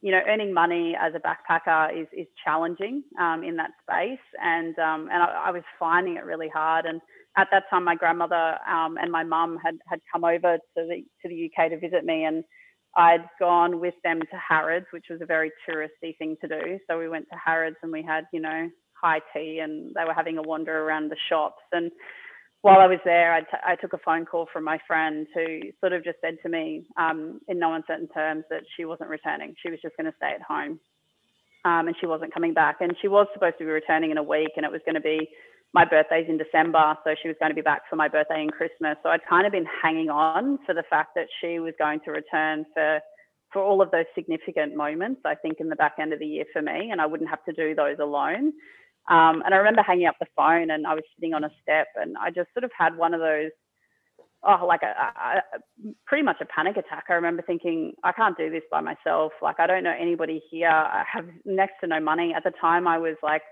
you 0.00 0.10
know 0.10 0.20
earning 0.26 0.52
money 0.52 0.96
as 0.98 1.12
a 1.14 1.20
backpacker 1.20 2.00
is 2.00 2.06
is 2.12 2.26
challenging 2.42 3.02
um, 3.20 3.42
in 3.44 3.56
that 3.56 3.70
space 3.82 4.26
and 4.42 4.78
um, 4.78 5.08
and 5.12 5.22
I, 5.22 5.48
I, 5.48 5.50
was 5.50 5.62
finding 5.78 6.16
it 6.16 6.24
really 6.24 6.48
hard 6.48 6.86
and 6.86 7.00
at 7.36 7.48
that 7.52 7.64
time 7.70 7.84
my 7.84 7.94
grandmother 7.94 8.56
um, 8.68 8.96
and 9.00 9.10
my 9.12 9.24
mum 9.24 9.58
had 9.64 9.76
had 9.88 10.00
come 10.12 10.24
over 10.24 10.56
to 10.56 10.60
the 10.76 11.02
to 11.22 11.28
the 11.28 11.50
UK 11.50 11.70
to 11.70 11.78
visit 11.78 12.04
me 12.04 12.24
and 12.24 12.44
I'd 12.96 13.26
gone 13.38 13.80
with 13.80 13.94
them 14.04 14.20
to 14.20 14.38
Harrods 14.48 14.86
which 14.92 15.06
was 15.10 15.20
a 15.22 15.26
very 15.26 15.52
touristy 15.68 16.16
thing 16.18 16.36
to 16.42 16.48
do 16.48 16.78
so 16.88 16.98
we 16.98 17.08
went 17.08 17.26
to 17.32 17.38
Harrods 17.44 17.76
and 17.82 17.92
we 17.92 18.02
had 18.02 18.24
you 18.32 18.40
know 18.40 18.68
high 19.02 19.20
tea 19.34 19.60
and 19.62 19.94
they 19.94 20.04
were 20.06 20.14
having 20.14 20.38
a 20.38 20.42
wander 20.42 20.84
around 20.84 21.10
the 21.10 21.16
shops 21.28 21.62
and 21.72 21.90
while 22.62 22.80
I 22.80 22.88
was 22.88 22.98
there, 23.04 23.32
I, 23.32 23.42
t- 23.42 23.64
I 23.64 23.76
took 23.76 23.92
a 23.92 23.98
phone 24.04 24.26
call 24.26 24.48
from 24.52 24.64
my 24.64 24.78
friend 24.88 25.26
who 25.34 25.60
sort 25.80 25.92
of 25.92 26.04
just 26.04 26.18
said 26.20 26.36
to 26.42 26.48
me, 26.48 26.86
um, 26.98 27.40
in 27.48 27.60
no 27.60 27.74
uncertain 27.74 28.08
terms, 28.08 28.44
that 28.50 28.62
she 28.76 28.84
wasn't 28.84 29.10
returning. 29.10 29.54
She 29.62 29.70
was 29.70 29.78
just 29.82 29.96
going 29.96 30.10
to 30.10 30.16
stay 30.16 30.32
at 30.34 30.42
home, 30.42 30.80
um, 31.64 31.88
and 31.88 31.96
she 32.00 32.06
wasn't 32.06 32.34
coming 32.34 32.54
back. 32.54 32.76
And 32.80 32.96
she 33.00 33.08
was 33.08 33.28
supposed 33.34 33.58
to 33.58 33.64
be 33.64 33.70
returning 33.70 34.10
in 34.10 34.18
a 34.18 34.22
week, 34.22 34.50
and 34.56 34.66
it 34.66 34.72
was 34.72 34.80
going 34.84 34.96
to 34.96 35.00
be 35.00 35.28
my 35.74 35.84
birthday's 35.84 36.26
in 36.28 36.38
December, 36.38 36.96
so 37.04 37.14
she 37.20 37.28
was 37.28 37.36
going 37.38 37.50
to 37.50 37.54
be 37.54 37.60
back 37.62 37.82
for 37.90 37.96
my 37.96 38.08
birthday 38.08 38.40
and 38.40 38.52
Christmas. 38.52 38.96
So 39.02 39.10
I'd 39.10 39.26
kind 39.28 39.46
of 39.46 39.52
been 39.52 39.66
hanging 39.82 40.08
on 40.10 40.58
for 40.64 40.74
the 40.74 40.84
fact 40.88 41.10
that 41.16 41.26
she 41.40 41.58
was 41.58 41.74
going 41.78 42.00
to 42.04 42.10
return 42.12 42.64
for 42.74 43.00
for 43.52 43.62
all 43.62 43.80
of 43.80 43.90
those 43.90 44.04
significant 44.14 44.74
moments. 44.76 45.20
I 45.24 45.34
think 45.34 45.58
in 45.60 45.68
the 45.68 45.76
back 45.76 45.94
end 46.00 46.12
of 46.12 46.18
the 46.18 46.26
year 46.26 46.44
for 46.52 46.62
me, 46.62 46.90
and 46.90 47.00
I 47.00 47.06
wouldn't 47.06 47.30
have 47.30 47.44
to 47.44 47.52
do 47.52 47.74
those 47.74 47.96
alone. 48.00 48.52
Um, 49.08 49.42
and 49.44 49.54
I 49.54 49.58
remember 49.58 49.82
hanging 49.82 50.06
up 50.06 50.16
the 50.18 50.26
phone 50.34 50.70
and 50.70 50.86
I 50.86 50.94
was 50.94 51.04
sitting 51.14 51.32
on 51.32 51.44
a 51.44 51.50
step 51.62 51.86
and 51.94 52.16
I 52.18 52.30
just 52.30 52.52
sort 52.52 52.64
of 52.64 52.72
had 52.76 52.96
one 52.96 53.14
of 53.14 53.20
those, 53.20 53.50
oh, 54.42 54.66
like 54.66 54.82
a, 54.82 54.86
a, 54.86 55.38
a, 55.38 55.92
pretty 56.06 56.24
much 56.24 56.38
a 56.40 56.46
panic 56.46 56.76
attack. 56.76 57.04
I 57.08 57.14
remember 57.14 57.42
thinking, 57.46 57.92
I 58.02 58.10
can't 58.10 58.36
do 58.36 58.50
this 58.50 58.64
by 58.70 58.80
myself. 58.80 59.32
Like, 59.40 59.60
I 59.60 59.68
don't 59.68 59.84
know 59.84 59.94
anybody 59.98 60.42
here. 60.50 60.70
I 60.70 61.04
have 61.10 61.26
next 61.44 61.74
to 61.82 61.86
no 61.86 62.00
money. 62.00 62.34
At 62.36 62.42
the 62.42 62.52
time, 62.60 62.88
I 62.88 62.98
was 62.98 63.14
like 63.22 63.42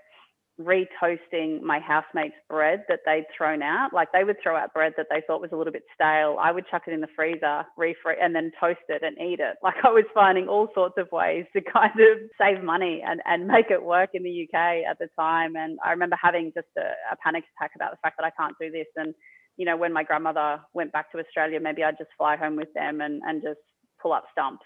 retoasting 0.59 1.61
my 1.61 1.79
housemates' 1.79 2.35
bread 2.49 2.83
that 2.87 2.99
they'd 3.05 3.25
thrown 3.35 3.61
out. 3.61 3.91
Like 3.93 4.09
they 4.13 4.23
would 4.23 4.37
throw 4.41 4.55
out 4.55 4.73
bread 4.73 4.93
that 4.97 5.07
they 5.09 5.21
thought 5.27 5.41
was 5.41 5.51
a 5.51 5.55
little 5.55 5.73
bit 5.73 5.83
stale. 5.93 6.37
I 6.39 6.51
would 6.51 6.65
chuck 6.67 6.83
it 6.87 6.93
in 6.93 7.01
the 7.01 7.07
freezer, 7.15 7.65
refreeze, 7.77 8.21
and 8.21 8.33
then 8.33 8.51
toast 8.59 8.79
it 8.87 9.03
and 9.03 9.17
eat 9.17 9.39
it. 9.39 9.57
Like 9.61 9.75
I 9.83 9.89
was 9.89 10.05
finding 10.13 10.47
all 10.47 10.69
sorts 10.73 10.95
of 10.97 11.07
ways 11.11 11.45
to 11.53 11.61
kind 11.73 11.99
of 11.99 12.19
save 12.39 12.63
money 12.63 13.01
and, 13.05 13.21
and 13.25 13.47
make 13.47 13.71
it 13.71 13.83
work 13.83 14.11
in 14.13 14.23
the 14.23 14.47
UK 14.47 14.85
at 14.89 14.97
the 14.99 15.07
time. 15.19 15.55
And 15.55 15.77
I 15.83 15.91
remember 15.91 16.17
having 16.21 16.51
just 16.55 16.67
a, 16.77 16.93
a 17.11 17.17
panic 17.23 17.43
attack 17.57 17.71
about 17.75 17.91
the 17.91 17.97
fact 18.01 18.15
that 18.19 18.25
I 18.25 18.31
can't 18.39 18.55
do 18.61 18.71
this. 18.71 18.87
And, 18.95 19.13
you 19.57 19.65
know, 19.65 19.75
when 19.75 19.91
my 19.91 20.03
grandmother 20.03 20.59
went 20.73 20.91
back 20.91 21.11
to 21.11 21.19
Australia, 21.19 21.59
maybe 21.59 21.83
I'd 21.83 21.97
just 21.97 22.11
fly 22.17 22.37
home 22.37 22.55
with 22.55 22.71
them 22.75 23.01
and, 23.01 23.21
and 23.25 23.41
just 23.41 23.59
pull 24.01 24.13
up 24.13 24.25
stumps 24.31 24.65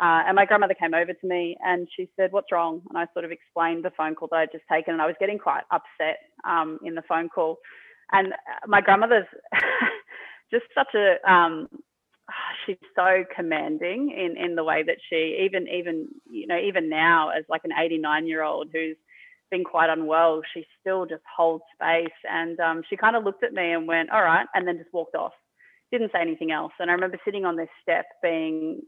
uh, 0.00 0.26
and 0.26 0.34
my 0.34 0.44
grandmother 0.44 0.74
came 0.74 0.92
over 0.92 1.12
to 1.12 1.26
me 1.26 1.56
and 1.64 1.86
she 1.96 2.08
said, 2.16 2.32
What's 2.32 2.50
wrong? 2.50 2.82
And 2.88 2.98
I 2.98 3.06
sort 3.12 3.24
of 3.24 3.30
explained 3.30 3.84
the 3.84 3.92
phone 3.96 4.14
call 4.16 4.28
that 4.32 4.38
I'd 4.38 4.52
just 4.52 4.64
taken. 4.70 4.92
And 4.92 5.02
I 5.02 5.06
was 5.06 5.14
getting 5.20 5.38
quite 5.38 5.62
upset 5.70 6.18
um, 6.44 6.78
in 6.84 6.94
the 6.94 7.02
phone 7.08 7.28
call. 7.28 7.58
And 8.10 8.32
uh, 8.32 8.66
my 8.66 8.80
grandmother's 8.80 9.26
just 10.50 10.64
such 10.74 10.94
a, 10.96 11.30
um, 11.30 11.68
she's 12.66 12.76
so 12.96 13.24
commanding 13.34 14.10
in, 14.10 14.36
in 14.36 14.56
the 14.56 14.64
way 14.64 14.82
that 14.82 14.96
she, 15.08 15.44
even, 15.44 15.68
even, 15.68 16.08
you 16.28 16.48
know, 16.48 16.58
even 16.58 16.88
now 16.88 17.28
as 17.30 17.44
like 17.48 17.62
an 17.64 17.72
89 17.78 18.26
year 18.26 18.42
old 18.42 18.68
who's 18.72 18.96
been 19.52 19.62
quite 19.62 19.90
unwell, 19.90 20.40
she 20.52 20.66
still 20.80 21.06
just 21.06 21.22
holds 21.36 21.62
space. 21.72 22.18
And 22.28 22.58
um, 22.58 22.82
she 22.90 22.96
kind 22.96 23.14
of 23.14 23.22
looked 23.22 23.44
at 23.44 23.52
me 23.52 23.70
and 23.70 23.86
went, 23.86 24.10
All 24.10 24.22
right. 24.22 24.46
And 24.54 24.66
then 24.66 24.78
just 24.78 24.92
walked 24.92 25.14
off 25.14 25.32
didn't 25.92 26.10
say 26.10 26.20
anything 26.20 26.50
else. 26.50 26.72
And 26.80 26.90
I 26.90 26.94
remember 26.94 27.18
sitting 27.24 27.44
on 27.44 27.56
this 27.56 27.68
step 27.80 28.06
being 28.20 28.80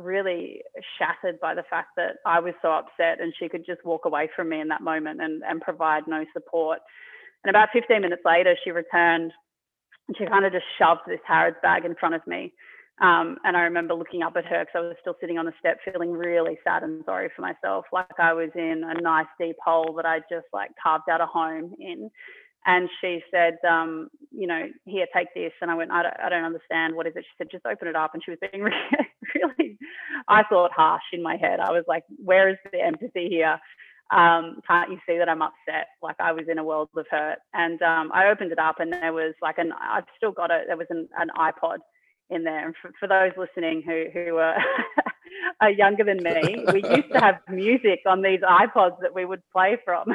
really 0.00 0.62
shattered 0.98 1.38
by 1.40 1.54
the 1.54 1.64
fact 1.68 1.88
that 1.96 2.16
I 2.26 2.40
was 2.40 2.54
so 2.62 2.70
upset 2.72 3.20
and 3.20 3.32
she 3.38 3.48
could 3.48 3.66
just 3.66 3.84
walk 3.84 4.04
away 4.04 4.28
from 4.34 4.48
me 4.48 4.60
in 4.60 4.68
that 4.68 4.82
moment 4.82 5.20
and, 5.20 5.42
and 5.42 5.60
provide 5.60 6.04
no 6.06 6.24
support. 6.32 6.78
And 7.44 7.50
about 7.50 7.68
15 7.72 8.00
minutes 8.00 8.22
later, 8.24 8.56
she 8.64 8.70
returned 8.70 9.32
and 10.08 10.16
she 10.16 10.26
kind 10.26 10.44
of 10.44 10.52
just 10.52 10.64
shoved 10.78 11.02
this 11.06 11.20
Harrods 11.26 11.56
bag 11.62 11.84
in 11.84 11.94
front 11.94 12.14
of 12.14 12.26
me. 12.26 12.52
Um, 13.00 13.38
and 13.44 13.56
I 13.56 13.60
remember 13.62 13.94
looking 13.94 14.22
up 14.22 14.36
at 14.36 14.44
her 14.44 14.60
because 14.60 14.74
I 14.74 14.80
was 14.80 14.96
still 15.00 15.16
sitting 15.20 15.38
on 15.38 15.46
the 15.46 15.52
step, 15.58 15.78
feeling 15.90 16.12
really 16.12 16.58
sad 16.64 16.82
and 16.82 17.02
sorry 17.06 17.30
for 17.34 17.40
myself, 17.40 17.86
like 17.92 18.18
I 18.18 18.34
was 18.34 18.50
in 18.54 18.82
a 18.84 19.00
nice 19.00 19.26
deep 19.40 19.56
hole 19.64 19.94
that 19.96 20.04
I 20.04 20.18
just 20.30 20.46
like 20.52 20.70
carved 20.82 21.08
out 21.08 21.22
a 21.22 21.26
home 21.26 21.72
in 21.78 22.10
and 22.66 22.88
she 23.00 23.22
said, 23.30 23.56
um, 23.68 24.08
you 24.30 24.46
know, 24.46 24.66
here, 24.84 25.06
take 25.14 25.32
this. 25.34 25.52
And 25.62 25.70
I 25.70 25.74
went, 25.74 25.90
I 25.90 26.02
don't, 26.02 26.14
I 26.22 26.28
don't 26.28 26.44
understand. 26.44 26.94
What 26.94 27.06
is 27.06 27.14
it? 27.16 27.24
She 27.24 27.34
said, 27.38 27.48
just 27.50 27.64
open 27.64 27.88
it 27.88 27.96
up. 27.96 28.12
And 28.12 28.22
she 28.22 28.30
was 28.30 28.38
being 28.40 28.62
really, 28.64 28.76
really, 29.58 29.78
I 30.28 30.42
thought 30.44 30.72
harsh 30.72 31.02
in 31.12 31.22
my 31.22 31.36
head. 31.36 31.60
I 31.60 31.70
was 31.70 31.84
like, 31.86 32.04
where 32.22 32.48
is 32.48 32.56
the 32.72 32.80
empathy 32.80 33.28
here? 33.28 33.58
Um, 34.10 34.60
can't 34.66 34.90
you 34.90 34.98
see 35.06 35.18
that 35.18 35.28
I'm 35.28 35.42
upset? 35.42 35.88
Like 36.02 36.16
I 36.18 36.32
was 36.32 36.46
in 36.48 36.58
a 36.58 36.64
world 36.64 36.88
of 36.96 37.06
hurt. 37.10 37.38
And 37.54 37.80
um, 37.82 38.10
I 38.12 38.28
opened 38.28 38.52
it 38.52 38.58
up 38.58 38.80
and 38.80 38.92
there 38.92 39.12
was 39.12 39.34
like 39.40 39.58
an, 39.58 39.72
I've 39.80 40.04
still 40.16 40.32
got 40.32 40.50
it. 40.50 40.64
There 40.66 40.76
was 40.76 40.88
an, 40.90 41.08
an 41.16 41.30
iPod 41.36 41.78
in 42.28 42.44
there. 42.44 42.66
And 42.66 42.74
for, 42.80 42.90
for 42.98 43.08
those 43.08 43.32
listening 43.36 43.82
who, 43.82 44.06
who 44.12 44.36
are, 44.36 44.56
are 45.60 45.70
younger 45.82 46.04
than 46.04 46.22
me, 46.22 46.64
we 46.72 46.82
used 46.82 47.12
to 47.12 47.20
have 47.20 47.36
music 47.48 48.00
on 48.06 48.22
these 48.22 48.40
iPods 48.40 49.00
that 49.00 49.14
we 49.14 49.24
would 49.24 49.42
play 49.52 49.78
from. 49.84 50.14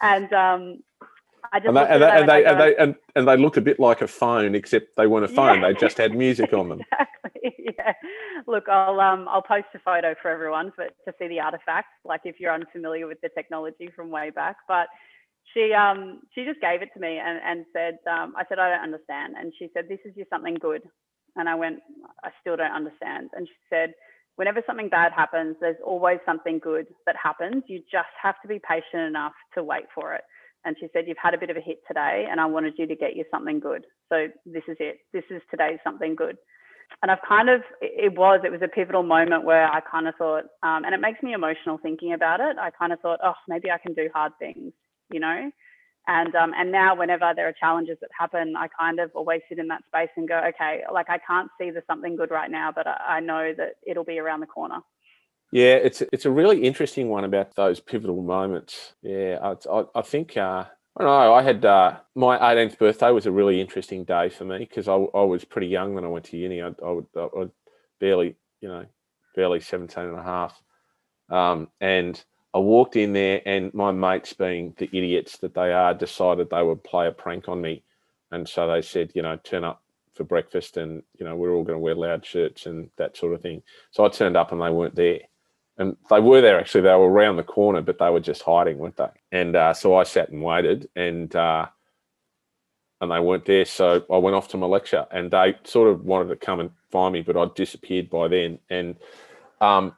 and 0.00 0.32
um, 0.32 0.78
I 1.52 1.60
just 1.60 1.68
and 1.68 1.76
they, 1.76 1.86
and, 1.86 2.02
they, 2.02 2.08
and, 2.08 2.28
they, 2.28 2.44
and, 2.44 2.60
they, 2.60 2.76
and, 2.76 2.94
and, 3.16 3.28
they 3.28 3.36
looked 3.36 3.56
a 3.56 3.60
bit 3.60 3.80
like 3.80 4.02
a 4.02 4.08
phone, 4.08 4.54
except 4.54 4.96
they 4.96 5.06
weren't 5.06 5.24
a 5.24 5.28
phone. 5.28 5.60
Yeah. 5.60 5.68
They 5.68 5.74
just 5.74 5.98
had 5.98 6.14
music 6.14 6.52
on 6.52 6.68
them. 6.68 6.80
exactly. 6.92 7.54
Yeah. 7.78 7.92
Look, 8.46 8.68
I'll 8.68 8.98
um 8.98 9.28
I'll 9.28 9.42
post 9.42 9.66
a 9.74 9.78
photo 9.78 10.14
for 10.20 10.30
everyone 10.30 10.72
for 10.74 10.86
to 10.86 11.14
see 11.18 11.28
the 11.28 11.40
artifacts. 11.40 11.92
Like 12.04 12.22
if 12.24 12.40
you're 12.40 12.52
unfamiliar 12.52 13.06
with 13.06 13.20
the 13.20 13.28
technology 13.28 13.90
from 13.94 14.10
way 14.10 14.30
back, 14.30 14.56
but 14.66 14.88
she 15.54 15.72
um 15.72 16.22
she 16.34 16.44
just 16.44 16.60
gave 16.60 16.82
it 16.82 16.88
to 16.94 17.00
me 17.00 17.18
and 17.18 17.38
and 17.44 17.66
said 17.72 17.98
um 18.10 18.34
I 18.36 18.44
said 18.48 18.58
I 18.58 18.70
don't 18.70 18.82
understand, 18.82 19.34
and 19.38 19.52
she 19.58 19.68
said 19.74 19.84
this 19.88 20.00
is 20.04 20.14
just 20.16 20.30
something 20.30 20.54
good, 20.54 20.82
and 21.36 21.48
I 21.48 21.54
went 21.54 21.80
I 22.24 22.30
still 22.40 22.56
don't 22.56 22.72
understand, 22.72 23.30
and 23.34 23.46
she 23.46 23.54
said 23.70 23.92
whenever 24.36 24.62
something 24.66 24.88
bad 24.88 25.12
happens, 25.12 25.56
there's 25.60 25.76
always 25.84 26.18
something 26.24 26.58
good 26.58 26.86
that 27.06 27.16
happens. 27.22 27.64
You 27.68 27.80
just 27.90 28.14
have 28.20 28.36
to 28.42 28.48
be 28.48 28.60
patient 28.66 29.02
enough 29.02 29.34
to 29.54 29.62
wait 29.62 29.84
for 29.94 30.14
it 30.14 30.22
and 30.64 30.76
she 30.80 30.88
said, 30.92 31.04
You've 31.06 31.16
had 31.22 31.34
a 31.34 31.38
bit 31.38 31.50
of 31.50 31.56
a 31.56 31.60
hit 31.60 31.78
today, 31.86 32.26
and 32.30 32.40
I 32.40 32.46
wanted 32.46 32.74
you 32.78 32.86
to 32.86 32.96
get 32.96 33.16
you 33.16 33.24
something 33.30 33.60
good. 33.60 33.84
So 34.08 34.28
this 34.46 34.62
is 34.68 34.76
it. 34.80 34.98
This 35.12 35.24
is 35.30 35.42
today's 35.50 35.78
something 35.84 36.14
good. 36.14 36.36
And 37.02 37.10
I've 37.10 37.22
kind 37.28 37.48
of, 37.48 37.60
it 37.80 38.16
was, 38.16 38.40
it 38.44 38.50
was 38.50 38.62
a 38.62 38.68
pivotal 38.68 39.02
moment 39.02 39.44
where 39.44 39.70
I 39.70 39.80
kind 39.80 40.08
of 40.08 40.14
thought, 40.16 40.44
um, 40.62 40.84
and 40.84 40.94
it 40.94 41.00
makes 41.00 41.22
me 41.22 41.32
emotional 41.32 41.78
thinking 41.82 42.14
about 42.14 42.40
it. 42.40 42.56
I 42.58 42.70
kind 42.70 42.92
of 42.92 43.00
thought, 43.00 43.20
oh, 43.22 43.34
maybe 43.46 43.70
I 43.70 43.78
can 43.78 43.94
do 43.94 44.08
hard 44.12 44.32
things, 44.38 44.72
you 45.10 45.20
know? 45.20 45.50
And, 46.08 46.34
um, 46.34 46.52
and 46.56 46.72
now 46.72 46.96
whenever 46.96 47.30
there 47.36 47.46
are 47.46 47.54
challenges 47.60 47.98
that 48.00 48.08
happen, 48.18 48.54
I 48.56 48.66
kind 48.68 48.98
of 48.98 49.10
always 49.14 49.42
sit 49.48 49.58
in 49.58 49.68
that 49.68 49.82
space 49.86 50.08
and 50.16 50.26
go, 50.26 50.40
okay, 50.48 50.80
like 50.92 51.10
I 51.10 51.18
can't 51.18 51.50
see 51.60 51.70
the 51.70 51.82
something 51.86 52.16
good 52.16 52.30
right 52.30 52.50
now, 52.50 52.72
but 52.74 52.86
I, 52.86 53.16
I 53.16 53.20
know 53.20 53.52
that 53.56 53.74
it'll 53.86 54.04
be 54.04 54.18
around 54.18 54.40
the 54.40 54.46
corner. 54.46 54.78
Yeah, 55.50 55.74
it's 55.74 56.02
it's 56.12 56.26
a 56.26 56.30
really 56.30 56.62
interesting 56.62 57.08
one 57.08 57.24
about 57.24 57.54
those 57.56 57.80
pivotal 57.80 58.22
moments. 58.22 58.92
Yeah, 59.02 59.38
I, 59.42 59.70
I, 59.72 59.84
I 59.94 60.02
think 60.02 60.36
uh, 60.36 60.64
I 60.96 61.02
don't 61.02 61.06
know. 61.06 61.34
I 61.34 61.42
had 61.42 61.64
uh, 61.64 61.96
my 62.14 62.38
18th 62.38 62.78
birthday 62.78 63.10
was 63.10 63.24
a 63.26 63.32
really 63.32 63.60
interesting 63.60 64.04
day 64.04 64.28
for 64.28 64.44
me 64.44 64.58
because 64.58 64.88
I, 64.88 64.94
I 64.94 65.22
was 65.22 65.44
pretty 65.44 65.68
young 65.68 65.94
when 65.94 66.04
I 66.04 66.08
went 66.08 66.26
to 66.26 66.36
uni. 66.36 66.60
I, 66.62 66.72
I 66.84 66.90
would 66.90 67.06
I, 67.16 67.46
barely 67.98 68.36
you 68.60 68.68
know 68.68 68.84
barely 69.34 69.60
17 69.60 70.04
and 70.04 70.18
a 70.18 70.22
half, 70.22 70.60
um, 71.30 71.68
and 71.80 72.22
I 72.54 72.58
walked 72.58 72.96
in 72.96 73.14
there 73.14 73.40
and 73.46 73.72
my 73.72 73.90
mates, 73.90 74.34
being 74.34 74.74
the 74.76 74.90
idiots 74.92 75.38
that 75.38 75.54
they 75.54 75.72
are, 75.72 75.94
decided 75.94 76.50
they 76.50 76.62
would 76.62 76.84
play 76.84 77.06
a 77.06 77.12
prank 77.12 77.48
on 77.48 77.62
me, 77.62 77.84
and 78.32 78.46
so 78.46 78.68
they 78.68 78.82
said, 78.82 79.12
you 79.14 79.22
know, 79.22 79.38
turn 79.44 79.64
up 79.64 79.82
for 80.14 80.24
breakfast 80.24 80.76
and 80.76 81.02
you 81.18 81.24
know 81.24 81.36
we're 81.36 81.52
all 81.54 81.64
going 81.64 81.76
to 81.76 81.82
wear 81.82 81.94
loud 81.94 82.26
shirts 82.26 82.66
and 82.66 82.90
that 82.98 83.16
sort 83.16 83.32
of 83.32 83.40
thing. 83.40 83.62
So 83.92 84.04
I 84.04 84.10
turned 84.10 84.36
up 84.36 84.52
and 84.52 84.60
they 84.60 84.68
weren't 84.68 84.94
there 84.94 85.20
and 85.78 85.96
they 86.10 86.20
were 86.20 86.40
there 86.40 86.58
actually. 86.58 86.82
They 86.82 86.94
were 86.94 87.10
around 87.10 87.36
the 87.36 87.44
corner, 87.44 87.80
but 87.80 87.98
they 87.98 88.10
were 88.10 88.20
just 88.20 88.42
hiding, 88.42 88.78
weren't 88.78 88.96
they? 88.96 89.08
And 89.32 89.56
uh, 89.56 89.72
so 89.74 89.96
I 89.96 90.02
sat 90.02 90.30
and 90.30 90.42
waited, 90.42 90.88
and 90.96 91.34
uh, 91.34 91.66
and 93.00 93.10
they 93.10 93.20
weren't 93.20 93.44
there. 93.44 93.64
So 93.64 94.04
I 94.10 94.18
went 94.18 94.36
off 94.36 94.48
to 94.48 94.56
my 94.56 94.66
lecture, 94.66 95.06
and 95.10 95.30
they 95.30 95.56
sort 95.64 95.88
of 95.88 96.04
wanted 96.04 96.28
to 96.28 96.36
come 96.36 96.60
and 96.60 96.70
find 96.90 97.12
me, 97.12 97.22
but 97.22 97.36
I'd 97.36 97.54
disappeared 97.54 98.10
by 98.10 98.28
then. 98.28 98.58
And 98.70 98.96
um, 99.60 99.94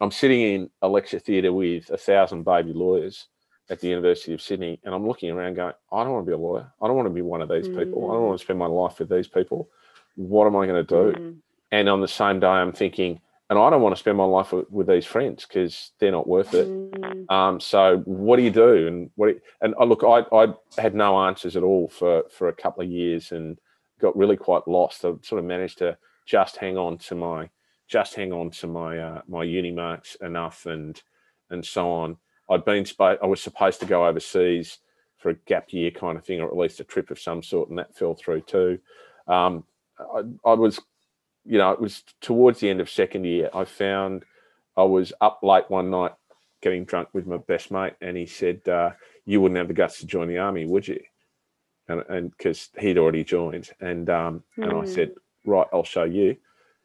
I'm 0.00 0.10
sitting 0.10 0.40
in 0.40 0.70
a 0.82 0.88
lecture 0.88 1.18
theatre 1.18 1.52
with 1.52 1.90
a 1.90 1.96
thousand 1.96 2.44
baby 2.44 2.72
lawyers 2.72 3.26
at 3.70 3.80
the 3.80 3.88
University 3.88 4.34
of 4.34 4.42
Sydney, 4.42 4.78
and 4.84 4.94
I'm 4.94 5.06
looking 5.06 5.30
around, 5.30 5.54
going, 5.54 5.72
I 5.92 6.04
don't 6.04 6.12
want 6.12 6.26
to 6.26 6.30
be 6.30 6.34
a 6.34 6.38
lawyer. 6.38 6.70
I 6.80 6.86
don't 6.86 6.96
want 6.96 7.06
to 7.06 7.14
be 7.14 7.22
one 7.22 7.42
of 7.42 7.48
these 7.48 7.66
mm. 7.66 7.78
people. 7.78 8.10
I 8.10 8.14
don't 8.14 8.26
want 8.26 8.38
to 8.38 8.44
spend 8.44 8.58
my 8.58 8.66
life 8.66 8.98
with 8.98 9.08
these 9.08 9.26
people. 9.26 9.68
What 10.16 10.46
am 10.46 10.56
I 10.56 10.66
going 10.66 10.84
to 10.86 11.12
do? 11.12 11.18
Mm. 11.18 11.36
And 11.72 11.88
on 11.88 12.00
the 12.00 12.08
same 12.08 12.40
day, 12.40 12.46
I'm 12.46 12.72
thinking 12.72 13.20
and 13.50 13.58
I 13.58 13.70
don't 13.70 13.82
want 13.82 13.94
to 13.94 14.00
spend 14.00 14.16
my 14.16 14.24
life 14.24 14.52
with, 14.52 14.70
with 14.70 14.86
these 14.86 15.04
friends 15.06 15.46
because 15.46 15.92
they're 15.98 16.12
not 16.12 16.26
worth 16.26 16.54
it. 16.54 16.66
Mm. 16.66 17.30
Um, 17.30 17.60
so 17.60 17.98
what 18.04 18.36
do 18.36 18.42
you 18.42 18.50
do? 18.50 18.86
And 18.86 19.10
what? 19.16 19.28
You, 19.28 19.40
and 19.60 19.74
I 19.78 19.84
look, 19.84 20.02
I, 20.02 20.24
I 20.34 20.54
had 20.80 20.94
no 20.94 21.26
answers 21.26 21.56
at 21.56 21.62
all 21.62 21.88
for 21.88 22.24
for 22.30 22.48
a 22.48 22.54
couple 22.54 22.82
of 22.82 22.90
years 22.90 23.32
and 23.32 23.58
got 24.00 24.16
really 24.16 24.36
quite 24.36 24.66
lost. 24.66 25.04
I 25.04 25.12
sort 25.22 25.38
of 25.38 25.44
managed 25.44 25.78
to 25.78 25.96
just 26.26 26.56
hang 26.56 26.78
on 26.78 26.98
to 26.98 27.14
my 27.14 27.50
just 27.86 28.14
hang 28.14 28.32
on 28.32 28.50
to 28.50 28.66
my 28.66 28.98
uh, 28.98 29.22
my 29.28 29.44
uni 29.44 29.70
marks 29.72 30.16
enough 30.16 30.66
and 30.66 31.00
and 31.50 31.64
so 31.64 31.90
on. 31.90 32.16
I'd 32.50 32.64
been 32.64 32.86
I 33.00 33.26
was 33.26 33.42
supposed 33.42 33.80
to 33.80 33.86
go 33.86 34.06
overseas 34.06 34.78
for 35.24 35.30
a 35.30 35.34
gap 35.46 35.72
year 35.72 35.90
kind 35.90 36.18
of 36.18 36.24
thing, 36.24 36.40
or 36.40 36.48
at 36.48 36.56
least 36.56 36.80
a 36.80 36.84
trip 36.84 37.10
of 37.10 37.18
some 37.18 37.42
sort, 37.42 37.70
and 37.70 37.78
that 37.78 37.96
fell 37.96 38.14
through 38.14 38.42
too. 38.42 38.78
Um, 39.26 39.64
I, 39.98 40.20
I 40.44 40.52
was, 40.52 40.78
you 41.44 41.58
know, 41.58 41.70
it 41.72 41.80
was 41.80 42.02
towards 42.20 42.60
the 42.60 42.70
end 42.70 42.80
of 42.80 42.88
second 42.88 43.24
year. 43.24 43.50
I 43.54 43.64
found 43.64 44.24
I 44.76 44.82
was 44.84 45.12
up 45.20 45.40
late 45.42 45.68
one 45.68 45.90
night 45.90 46.12
getting 46.62 46.84
drunk 46.84 47.08
with 47.12 47.26
my 47.26 47.36
best 47.36 47.70
mate, 47.70 47.94
and 48.00 48.16
he 48.16 48.26
said, 48.26 48.66
uh, 48.68 48.92
"You 49.26 49.40
wouldn't 49.40 49.58
have 49.58 49.68
the 49.68 49.74
guts 49.74 49.98
to 50.00 50.06
join 50.06 50.28
the 50.28 50.38
army, 50.38 50.66
would 50.66 50.88
you?" 50.88 51.00
And 51.88 52.30
because 52.30 52.70
he'd 52.78 52.98
already 52.98 53.24
joined, 53.24 53.70
and 53.80 54.08
um, 54.08 54.42
mm. 54.56 54.64
and 54.64 54.72
I 54.72 54.84
said, 54.86 55.12
hmm. 55.44 55.50
"Right, 55.50 55.66
I'll 55.72 55.84
show 55.84 56.04
you." 56.04 56.36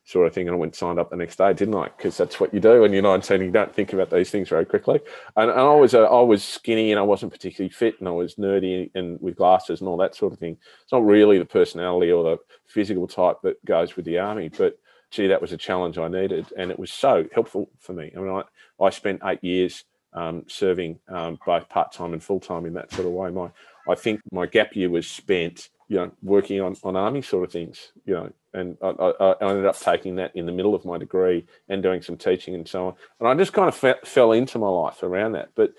Sort 0.09 0.25
of 0.25 0.33
thing. 0.33 0.47
And 0.47 0.55
I 0.55 0.57
went 0.57 0.75
signed 0.75 0.99
up 0.99 1.09
the 1.09 1.15
next 1.15 1.37
day, 1.37 1.53
didn't 1.53 1.75
I? 1.75 1.85
Because 1.85 2.17
that's 2.17 2.39
what 2.39 2.53
you 2.53 2.59
do 2.59 2.81
when 2.81 2.93
you're 2.93 3.01
19. 3.01 3.41
You 3.41 3.51
don't 3.51 3.73
think 3.73 3.93
about 3.93 4.09
these 4.09 4.31
things 4.31 4.49
very 4.49 4.65
quickly. 4.65 4.99
And, 5.35 5.49
and 5.49 5.59
I 5.59 5.75
was 5.75 5.93
uh, 5.93 6.05
I 6.05 6.21
was 6.21 6.43
skinny 6.43 6.91
and 6.91 6.99
I 6.99 7.03
wasn't 7.03 7.31
particularly 7.31 7.71
fit 7.71 7.95
and 7.99 8.07
I 8.07 8.11
was 8.11 8.35
nerdy 8.35 8.89
and 8.95 9.21
with 9.21 9.35
glasses 9.35 9.81
and 9.81 9.87
all 9.87 9.97
that 9.97 10.15
sort 10.15 10.33
of 10.33 10.39
thing. 10.39 10.57
It's 10.83 10.91
not 10.91 11.05
really 11.05 11.37
the 11.37 11.45
personality 11.45 12.11
or 12.11 12.23
the 12.23 12.37
physical 12.65 13.07
type 13.07 13.37
that 13.43 13.63
goes 13.65 13.95
with 13.95 14.05
the 14.05 14.19
army, 14.19 14.49
but 14.49 14.79
gee, 15.11 15.27
that 15.27 15.41
was 15.41 15.51
a 15.51 15.57
challenge 15.57 15.97
I 15.97 16.07
needed, 16.07 16.45
and 16.55 16.69
it 16.69 16.77
was 16.77 16.93
so 16.93 17.25
helpful 17.33 17.69
for 17.79 17.93
me. 17.93 18.11
I 18.15 18.19
mean, 18.19 18.29
I, 18.29 18.43
I 18.83 18.89
spent 18.91 19.21
eight 19.25 19.43
years 19.43 19.83
um, 20.13 20.43
serving 20.47 20.99
um, 21.07 21.39
both 21.45 21.67
part 21.69 21.91
time 21.91 22.13
and 22.13 22.23
full 22.23 22.39
time 22.39 22.65
in 22.65 22.73
that 22.73 22.91
sort 22.91 23.07
of 23.07 23.13
way. 23.13 23.31
My 23.31 23.49
I 23.89 23.95
think 23.95 24.21
my 24.31 24.45
gap 24.45 24.75
year 24.75 24.89
was 24.89 25.07
spent 25.07 25.69
you 25.89 25.97
know, 25.97 26.11
working 26.21 26.61
on, 26.61 26.75
on 26.83 26.95
army 26.95 27.21
sort 27.21 27.43
of 27.43 27.51
things, 27.51 27.91
you 28.05 28.13
know, 28.13 28.31
and 28.53 28.77
I, 28.81 28.87
I, 28.87 29.11
I, 29.31 29.49
ended 29.49 29.65
up 29.65 29.79
taking 29.79 30.15
that 30.15 30.35
in 30.35 30.45
the 30.45 30.51
middle 30.51 30.75
of 30.75 30.85
my 30.85 30.97
degree 30.97 31.45
and 31.67 31.83
doing 31.83 32.01
some 32.01 32.17
teaching 32.17 32.55
and 32.55 32.67
so 32.67 32.87
on. 32.87 32.95
And 33.19 33.29
I 33.29 33.35
just 33.35 33.53
kind 33.53 33.67
of 33.67 33.75
fe- 33.75 33.99
fell 34.03 34.31
into 34.31 34.57
my 34.57 34.69
life 34.69 35.03
around 35.03 35.33
that. 35.33 35.49
But 35.55 35.73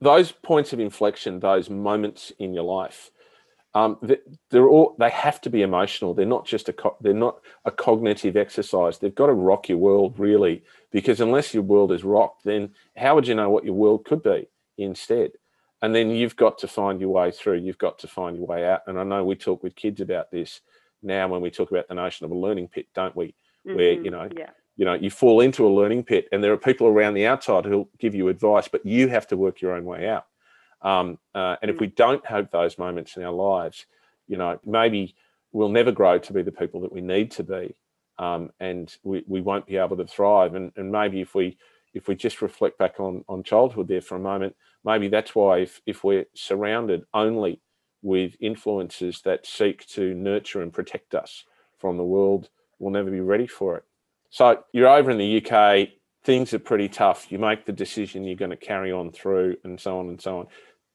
those 0.00 0.32
points 0.32 0.72
of 0.72 0.80
inflection, 0.80 1.40
those 1.40 1.70
moments 1.70 2.32
in 2.38 2.52
your 2.52 2.64
life, 2.64 3.10
um, 3.72 3.98
they're 4.50 4.68
all 4.68 4.96
they 4.98 5.10
have 5.10 5.40
to 5.42 5.50
be 5.50 5.62
emotional. 5.62 6.12
They're 6.12 6.26
not 6.26 6.44
just 6.44 6.68
a 6.68 6.72
co- 6.72 6.96
they're 7.00 7.14
not 7.14 7.40
a 7.64 7.70
cognitive 7.70 8.36
exercise. 8.36 8.98
They've 8.98 9.14
got 9.14 9.26
to 9.26 9.32
rock 9.32 9.68
your 9.68 9.78
world 9.78 10.18
really, 10.18 10.64
because 10.90 11.20
unless 11.20 11.54
your 11.54 11.62
world 11.62 11.92
is 11.92 12.02
rocked, 12.02 12.44
then 12.44 12.70
how 12.96 13.14
would 13.14 13.28
you 13.28 13.34
know 13.34 13.48
what 13.48 13.64
your 13.64 13.74
world 13.74 14.04
could 14.04 14.22
be 14.22 14.48
instead? 14.76 15.32
and 15.82 15.94
then 15.94 16.10
you've 16.10 16.36
got 16.36 16.58
to 16.58 16.68
find 16.68 17.00
your 17.00 17.10
way 17.10 17.30
through 17.30 17.58
you've 17.58 17.78
got 17.78 17.98
to 17.98 18.08
find 18.08 18.36
your 18.36 18.46
way 18.46 18.66
out 18.66 18.82
and 18.86 18.98
i 18.98 19.04
know 19.04 19.24
we 19.24 19.34
talk 19.34 19.62
with 19.62 19.74
kids 19.74 20.00
about 20.00 20.30
this 20.30 20.60
now 21.02 21.28
when 21.28 21.40
we 21.40 21.50
talk 21.50 21.70
about 21.70 21.88
the 21.88 21.94
notion 21.94 22.24
of 22.24 22.30
a 22.30 22.36
learning 22.36 22.68
pit 22.68 22.86
don't 22.94 23.16
we 23.16 23.26
mm-hmm. 23.66 23.74
where 23.74 23.92
you 23.92 24.10
know 24.10 24.28
yeah. 24.36 24.50
you 24.76 24.84
know 24.84 24.94
you 24.94 25.10
fall 25.10 25.40
into 25.40 25.66
a 25.66 25.68
learning 25.68 26.02
pit 26.02 26.26
and 26.32 26.42
there 26.42 26.52
are 26.52 26.58
people 26.58 26.86
around 26.86 27.14
the 27.14 27.26
outside 27.26 27.64
who'll 27.64 27.88
give 27.98 28.14
you 28.14 28.28
advice 28.28 28.68
but 28.68 28.84
you 28.84 29.08
have 29.08 29.26
to 29.26 29.36
work 29.36 29.60
your 29.60 29.74
own 29.74 29.84
way 29.84 30.08
out 30.08 30.26
um, 30.82 31.18
uh, 31.34 31.56
and 31.62 31.68
mm-hmm. 31.68 31.70
if 31.70 31.76
mm. 31.76 31.80
we 31.80 31.86
don't 31.88 32.24
have 32.26 32.50
those 32.50 32.78
moments 32.78 33.16
in 33.16 33.22
our 33.22 33.32
lives 33.32 33.86
you 34.28 34.36
know 34.36 34.58
maybe 34.64 35.14
we'll 35.52 35.68
never 35.68 35.92
grow 35.92 36.18
to 36.18 36.32
be 36.32 36.42
the 36.42 36.52
people 36.52 36.80
that 36.80 36.92
we 36.92 37.00
need 37.00 37.30
to 37.30 37.42
be 37.42 37.74
um, 38.18 38.50
and 38.60 38.96
we, 39.02 39.24
we 39.26 39.40
won't 39.40 39.66
be 39.66 39.76
able 39.76 39.96
to 39.96 40.06
thrive 40.06 40.54
and, 40.54 40.72
and 40.76 40.90
maybe 40.90 41.20
if 41.20 41.34
we 41.34 41.56
if 41.92 42.06
we 42.06 42.14
just 42.14 42.40
reflect 42.40 42.78
back 42.78 43.00
on 43.00 43.24
on 43.28 43.42
childhood 43.42 43.88
there 43.88 44.00
for 44.00 44.16
a 44.16 44.20
moment 44.20 44.54
maybe 44.84 45.08
that's 45.08 45.34
why 45.34 45.58
if, 45.58 45.80
if 45.86 46.04
we're 46.04 46.26
surrounded 46.34 47.02
only 47.12 47.60
with 48.02 48.36
influences 48.40 49.22
that 49.22 49.46
seek 49.46 49.86
to 49.88 50.14
nurture 50.14 50.62
and 50.62 50.72
protect 50.72 51.14
us 51.14 51.44
from 51.78 51.96
the 51.96 52.04
world, 52.04 52.48
we'll 52.78 52.92
never 52.92 53.10
be 53.10 53.20
ready 53.20 53.46
for 53.46 53.76
it. 53.76 53.84
So 54.30 54.62
you're 54.72 54.88
over 54.88 55.10
in 55.10 55.18
the 55.18 55.44
UK, 55.44 55.88
things 56.22 56.54
are 56.54 56.58
pretty 56.58 56.88
tough. 56.88 57.30
You 57.30 57.38
make 57.38 57.66
the 57.66 57.72
decision 57.72 58.24
you're 58.24 58.36
going 58.36 58.50
to 58.50 58.56
carry 58.56 58.92
on 58.92 59.10
through, 59.10 59.56
and 59.64 59.80
so 59.80 59.98
on 59.98 60.08
and 60.08 60.20
so 60.20 60.40
on. 60.40 60.46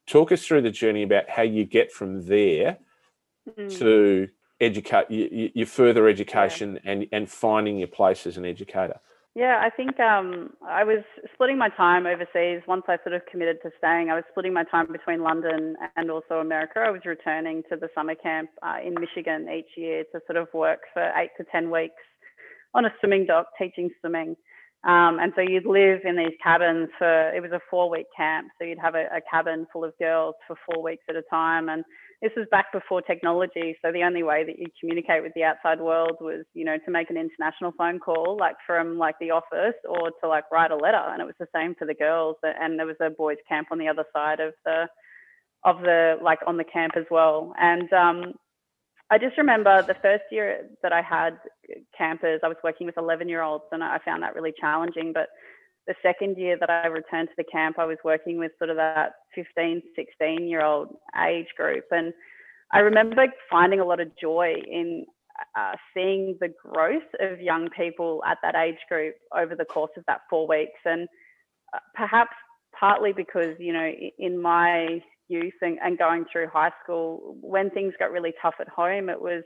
Talk 0.08 0.32
us 0.32 0.46
through 0.46 0.62
the 0.62 0.72
journey 0.72 1.04
about 1.04 1.30
how 1.30 1.42
you 1.42 1.66
get 1.66 1.92
from 1.92 2.26
there 2.28 2.78
mm. 3.58 3.78
to 3.80 4.30
educate 4.62 5.08
your 5.10 5.68
further 5.68 6.08
education 6.08 6.80
yeah. 6.84 6.92
and, 6.92 7.08
and 7.12 7.30
finding 7.30 7.78
your 7.80 7.88
place 7.88 8.26
as 8.26 8.38
an 8.38 8.46
educator. 8.46 9.00
Yeah, 9.36 9.60
I 9.62 9.70
think 9.70 10.00
um, 10.00 10.52
I 10.66 10.86
was 10.86 11.04
splitting 11.34 11.58
my 11.58 11.68
time 11.68 12.06
overseas. 12.06 12.64
Once 12.70 12.84
I 12.88 12.96
sort 13.04 13.14
of 13.16 13.22
committed 13.30 13.58
to 13.64 13.70
staying, 13.78 14.10
I 14.10 14.16
was 14.16 14.24
splitting 14.32 14.54
my 14.54 14.64
time 14.64 14.88
between 14.90 15.22
London 15.22 15.76
and 15.98 16.10
also 16.10 16.36
America. 16.36 16.80
I 16.80 16.90
was 16.90 17.02
returning 17.04 17.62
to 17.70 17.76
the 17.76 17.90
summer 17.94 18.16
camp 18.16 18.50
uh, 18.64 18.78
in 18.82 18.94
Michigan 18.98 19.50
each 19.54 19.76
year 19.76 20.06
to 20.14 20.22
sort 20.26 20.38
of 20.38 20.48
work 20.54 20.80
for 20.94 21.12
eight 21.18 21.32
to 21.36 21.44
10 21.52 21.70
weeks 21.70 22.02
on 22.74 22.86
a 22.86 22.94
swimming 23.02 23.26
dock 23.26 23.48
teaching 23.60 23.90
swimming. 24.00 24.38
Um, 24.86 25.20
and 25.20 25.34
so 25.36 25.42
you'd 25.42 25.66
live 25.66 26.02
in 26.06 26.16
these 26.16 26.38
cabins 26.42 26.88
for, 26.98 27.30
it 27.36 27.42
was 27.42 27.52
a 27.52 27.60
four 27.70 27.90
week 27.90 28.06
camp. 28.16 28.48
So 28.58 28.66
you'd 28.66 28.80
have 28.80 28.96
a, 28.96 29.08
a 29.18 29.20
cabin 29.30 29.68
full 29.74 29.84
of 29.84 29.92
girls 30.00 30.36
for 30.48 30.56
four 30.66 30.82
weeks 30.82 31.04
at 31.10 31.18
a 31.18 31.24
time. 31.30 31.68
And 31.68 31.84
this 32.22 32.32
was 32.36 32.48
back 32.52 32.72
before 32.72 33.02
technology. 33.02 33.78
So 33.84 33.92
the 33.92 34.04
only 34.04 34.24
way 34.24 34.44
that 34.46 34.58
you 34.58 34.68
communicate 34.80 35.22
with 35.22 35.34
the 35.36 35.44
outside 35.44 35.80
world 35.80 36.18
was, 36.22 36.46
you 36.54 36.66
know, 36.66 36.78
to 36.86 36.92
make 36.92 37.10
an 37.10 37.18
international 37.18 37.74
phone 37.78 38.00
call, 38.00 38.38
like 38.40 38.56
from 38.66 38.98
like 38.98 39.16
the 39.20 39.32
office 39.32 39.76
or 39.88 40.12
to 40.22 40.28
like 40.28 40.46
write 40.52 40.72
a 40.72 40.76
letter. 40.76 41.02
And 41.12 41.22
it 41.22 41.26
was 41.26 41.36
the 41.40 41.48
same 41.54 41.76
for 41.76 41.86
the 41.86 41.94
girls. 41.94 42.38
And 42.44 42.80
there 42.80 42.88
was 42.88 42.96
a 43.02 43.10
boys 43.10 43.38
camp 43.48 43.68
on 43.72 43.80
the 43.80 43.88
other 43.88 44.06
side 44.14 44.40
of 44.40 44.54
the, 44.66 44.88
of 45.64 45.82
the, 45.82 46.16
like 46.22 46.40
on 46.48 46.58
the 46.58 46.64
camp 46.64 46.94
as 46.96 47.06
well. 47.12 47.54
And, 47.58 47.92
um, 47.94 48.34
I 49.12 49.20
just 49.20 49.38
remember 49.38 49.84
the 49.84 49.96
first 50.02 50.24
year 50.32 50.68
that 50.82 50.92
I 50.92 51.02
had 51.02 51.38
campers, 51.96 52.42
I 52.44 52.48
was 52.48 52.58
working 52.64 52.88
with 52.88 52.98
11 52.98 53.30
year 53.30 53.44
olds 53.44 53.66
and 53.72 53.84
I 53.84 54.00
found 54.04 54.24
that 54.24 54.34
really 54.34 54.54
challenging. 54.60 55.14
But 55.14 55.28
the 55.88 55.96
second 56.02 56.38
year 56.38 56.58
that 56.60 56.70
I 56.70 56.88
returned 56.88 57.30
to 57.30 57.36
the 57.38 57.44
camp, 57.44 57.78
I 57.78 57.86
was 57.86 57.98
working 58.04 58.38
with 58.38 58.52
sort 58.58 58.70
of 58.70 58.78
that 58.78 59.14
15, 59.36 59.82
16 59.96 60.48
year 60.48 60.64
old 60.64 60.96
age 61.28 61.48
group. 61.56 61.86
And 61.92 62.14
I 62.74 62.80
remember 62.80 63.26
finding 63.50 63.80
a 63.80 63.86
lot 63.86 64.00
of 64.00 64.10
joy 64.20 64.56
in 64.70 65.06
uh, 65.58 65.74
seeing 65.94 66.38
the 66.40 66.54
growth 66.64 67.04
of 67.20 67.42
young 67.42 67.70
people 67.70 68.24
at 68.26 68.38
that 68.42 68.56
age 68.56 68.80
group 68.90 69.16
over 69.36 69.56
the 69.56 69.66
course 69.66 69.92
of 69.98 70.04
that 70.08 70.22
four 70.30 70.48
weeks. 70.48 70.80
And 70.86 71.08
uh, 71.74 71.80
perhaps 71.94 72.36
partly 72.78 73.14
because, 73.14 73.56
you 73.60 73.74
know, 73.74 73.92
in 74.18 74.42
my 74.42 75.02
youth 75.28 75.54
and, 75.62 75.78
and 75.84 75.98
going 75.98 76.26
through 76.32 76.48
high 76.48 76.72
school, 76.84 77.38
when 77.42 77.70
things 77.70 77.94
got 78.00 78.12
really 78.12 78.34
tough 78.42 78.56
at 78.60 78.70
home, 78.70 79.10
it 79.10 79.22
was 79.22 79.44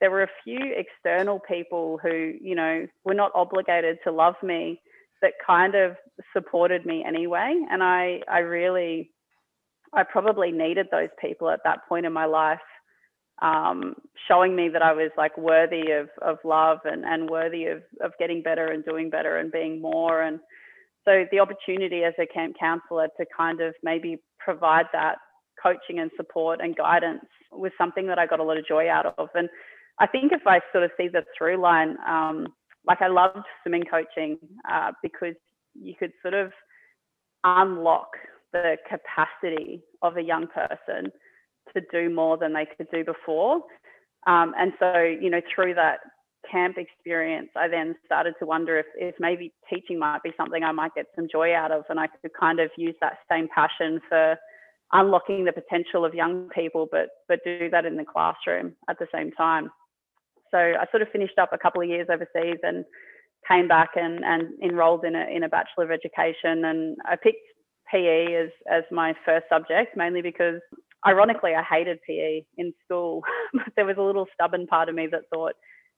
there 0.00 0.10
were 0.10 0.22
a 0.22 0.28
few 0.44 0.74
external 0.76 1.40
people 1.40 1.98
who, 2.02 2.32
you 2.40 2.54
know, 2.54 2.86
were 3.04 3.14
not 3.14 3.32
obligated 3.34 3.98
to 4.04 4.12
love 4.12 4.34
me 4.42 4.80
that 5.22 5.32
kind 5.44 5.74
of 5.74 5.96
supported 6.32 6.84
me 6.86 7.04
anyway. 7.06 7.54
And 7.70 7.82
I, 7.82 8.20
I 8.30 8.38
really, 8.40 9.10
I 9.92 10.02
probably 10.02 10.52
needed 10.52 10.86
those 10.90 11.08
people 11.20 11.48
at 11.50 11.60
that 11.64 11.80
point 11.88 12.06
in 12.06 12.12
my 12.12 12.26
life, 12.26 12.58
um, 13.42 13.94
showing 14.28 14.54
me 14.54 14.68
that 14.68 14.82
I 14.82 14.92
was 14.92 15.10
like 15.16 15.36
worthy 15.36 15.90
of, 15.92 16.08
of 16.22 16.38
love 16.44 16.78
and, 16.84 17.04
and 17.04 17.28
worthy 17.30 17.66
of, 17.66 17.82
of 18.02 18.12
getting 18.18 18.42
better 18.42 18.68
and 18.68 18.84
doing 18.84 19.10
better 19.10 19.38
and 19.38 19.52
being 19.52 19.80
more. 19.80 20.22
And 20.22 20.40
so 21.06 21.24
the 21.30 21.40
opportunity 21.40 22.02
as 22.04 22.14
a 22.18 22.26
camp 22.26 22.56
counselor 22.58 23.08
to 23.18 23.26
kind 23.36 23.60
of 23.60 23.74
maybe 23.82 24.18
provide 24.38 24.86
that 24.92 25.16
coaching 25.62 26.00
and 26.00 26.10
support 26.16 26.60
and 26.62 26.76
guidance 26.76 27.24
was 27.52 27.72
something 27.78 28.06
that 28.06 28.18
I 28.18 28.26
got 28.26 28.40
a 28.40 28.44
lot 28.44 28.58
of 28.58 28.66
joy 28.66 28.88
out 28.90 29.14
of. 29.18 29.28
And 29.34 29.48
I 29.98 30.06
think 30.06 30.32
if 30.32 30.46
I 30.46 30.60
sort 30.72 30.84
of 30.84 30.90
see 30.96 31.08
the 31.08 31.24
through 31.36 31.60
line, 31.60 31.96
um, 32.06 32.48
like 32.86 33.02
I 33.02 33.08
loved 33.08 33.44
swimming 33.62 33.84
coaching 33.90 34.38
uh, 34.70 34.92
because 35.02 35.34
you 35.74 35.94
could 35.98 36.12
sort 36.22 36.34
of 36.34 36.52
unlock 37.44 38.08
the 38.52 38.76
capacity 38.88 39.82
of 40.02 40.16
a 40.16 40.22
young 40.22 40.46
person 40.46 41.10
to 41.74 41.82
do 41.92 42.14
more 42.14 42.38
than 42.38 42.52
they 42.52 42.66
could 42.76 42.86
do 42.92 43.04
before. 43.04 43.56
Um, 44.26 44.54
and 44.58 44.72
so, 44.78 45.02
you 45.02 45.30
know, 45.30 45.40
through 45.54 45.74
that 45.74 45.98
camp 46.50 46.76
experience, 46.78 47.48
I 47.56 47.68
then 47.68 47.94
started 48.04 48.34
to 48.38 48.46
wonder 48.46 48.78
if, 48.78 48.86
if 48.96 49.14
maybe 49.18 49.52
teaching 49.72 49.98
might 49.98 50.22
be 50.22 50.30
something 50.36 50.62
I 50.62 50.72
might 50.72 50.94
get 50.94 51.06
some 51.14 51.28
joy 51.30 51.54
out 51.54 51.72
of, 51.72 51.84
and 51.88 51.98
I 51.98 52.06
could 52.06 52.30
kind 52.38 52.60
of 52.60 52.70
use 52.76 52.94
that 53.00 53.18
same 53.30 53.48
passion 53.54 54.00
for 54.08 54.36
unlocking 54.92 55.44
the 55.44 55.52
potential 55.52 56.04
of 56.04 56.14
young 56.14 56.48
people, 56.54 56.86
but 56.90 57.08
but 57.28 57.40
do 57.44 57.68
that 57.70 57.84
in 57.84 57.96
the 57.96 58.04
classroom 58.04 58.74
at 58.88 58.98
the 58.98 59.08
same 59.12 59.32
time. 59.32 59.70
So 60.56 60.62
I 60.62 60.86
sort 60.90 61.02
of 61.02 61.08
finished 61.10 61.38
up 61.38 61.50
a 61.52 61.58
couple 61.58 61.82
of 61.82 61.88
years 61.88 62.08
overseas 62.10 62.58
and 62.62 62.84
came 63.46 63.68
back 63.68 63.90
and, 63.94 64.24
and 64.24 64.48
enrolled 64.62 65.04
in 65.04 65.14
a, 65.14 65.26
in 65.34 65.42
a 65.42 65.48
Bachelor 65.48 65.84
of 65.84 65.90
Education. 65.90 66.64
And 66.64 66.96
I 67.04 67.16
picked 67.16 67.44
PE 67.92 68.34
as, 68.34 68.48
as 68.70 68.82
my 68.90 69.14
first 69.26 69.44
subject, 69.50 69.96
mainly 69.96 70.22
because 70.22 70.60
ironically 71.06 71.52
I 71.54 71.62
hated 71.62 71.98
PE 72.06 72.42
in 72.56 72.72
school, 72.84 73.22
but 73.52 73.66
there 73.76 73.84
was 73.84 73.96
a 73.98 74.02
little 74.02 74.26
stubborn 74.32 74.66
part 74.66 74.88
of 74.88 74.94
me 74.94 75.08
that 75.12 75.28
thought 75.32 75.54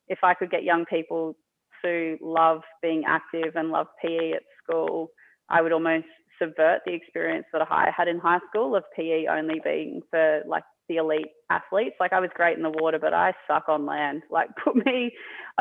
if 0.08 0.18
I 0.24 0.34
could 0.34 0.50
get 0.50 0.64
young 0.64 0.84
people 0.86 1.36
to 1.84 2.16
love 2.20 2.62
being 2.82 3.04
active 3.06 3.54
and 3.54 3.70
love 3.70 3.86
PE 4.02 4.32
at 4.32 4.42
school, 4.64 5.10
I 5.48 5.62
would 5.62 5.72
almost 5.72 6.06
subvert 6.40 6.80
the 6.84 6.94
experience 6.94 7.46
that 7.52 7.62
I 7.70 7.90
had 7.96 8.08
in 8.08 8.18
high 8.18 8.40
school 8.48 8.74
of 8.74 8.82
PE 8.96 9.26
only 9.30 9.60
being 9.62 10.00
for 10.10 10.42
like 10.48 10.64
the 10.88 10.96
elite 10.96 11.28
athletes. 11.50 11.96
Like 12.00 12.12
I 12.12 12.20
was 12.20 12.30
great 12.34 12.56
in 12.56 12.62
the 12.62 12.70
water, 12.70 12.98
but 12.98 13.14
I 13.14 13.32
suck 13.46 13.68
on 13.68 13.86
land. 13.86 14.22
Like 14.30 14.48
put 14.62 14.76
me 14.76 15.12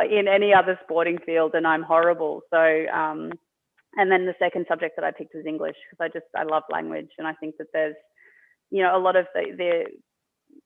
in 0.09 0.27
any 0.27 0.53
other 0.53 0.79
sporting 0.83 1.17
field 1.25 1.51
and 1.55 1.65
I'm 1.65 1.83
horrible. 1.83 2.41
So, 2.51 2.85
um, 2.93 3.31
and 3.95 4.11
then 4.11 4.25
the 4.25 4.35
second 4.39 4.65
subject 4.69 4.95
that 4.97 5.05
I 5.05 5.11
picked 5.11 5.33
was 5.33 5.45
English 5.45 5.75
because 5.89 6.05
I 6.05 6.09
just, 6.19 6.29
I 6.35 6.43
love 6.43 6.63
language. 6.71 7.09
And 7.17 7.27
I 7.27 7.33
think 7.33 7.55
that 7.57 7.67
there's, 7.73 7.95
you 8.69 8.83
know, 8.83 8.95
a 8.95 8.99
lot 8.99 9.15
of 9.15 9.25
the, 9.33 9.45
the, 9.57 9.85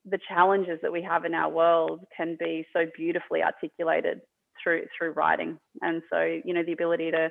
the 0.10 0.20
challenges 0.28 0.80
that 0.82 0.92
we 0.92 1.02
have 1.02 1.26
in 1.26 1.34
our 1.34 1.50
world 1.50 2.02
can 2.16 2.36
be 2.40 2.66
so 2.74 2.86
beautifully 2.98 3.42
articulated 3.44 4.22
through 4.64 4.84
through 4.98 5.12
writing 5.12 5.58
and 5.82 6.02
so 6.12 6.22
you 6.44 6.54
know 6.54 6.64
the 6.64 6.72
ability 6.72 7.12
to 7.12 7.30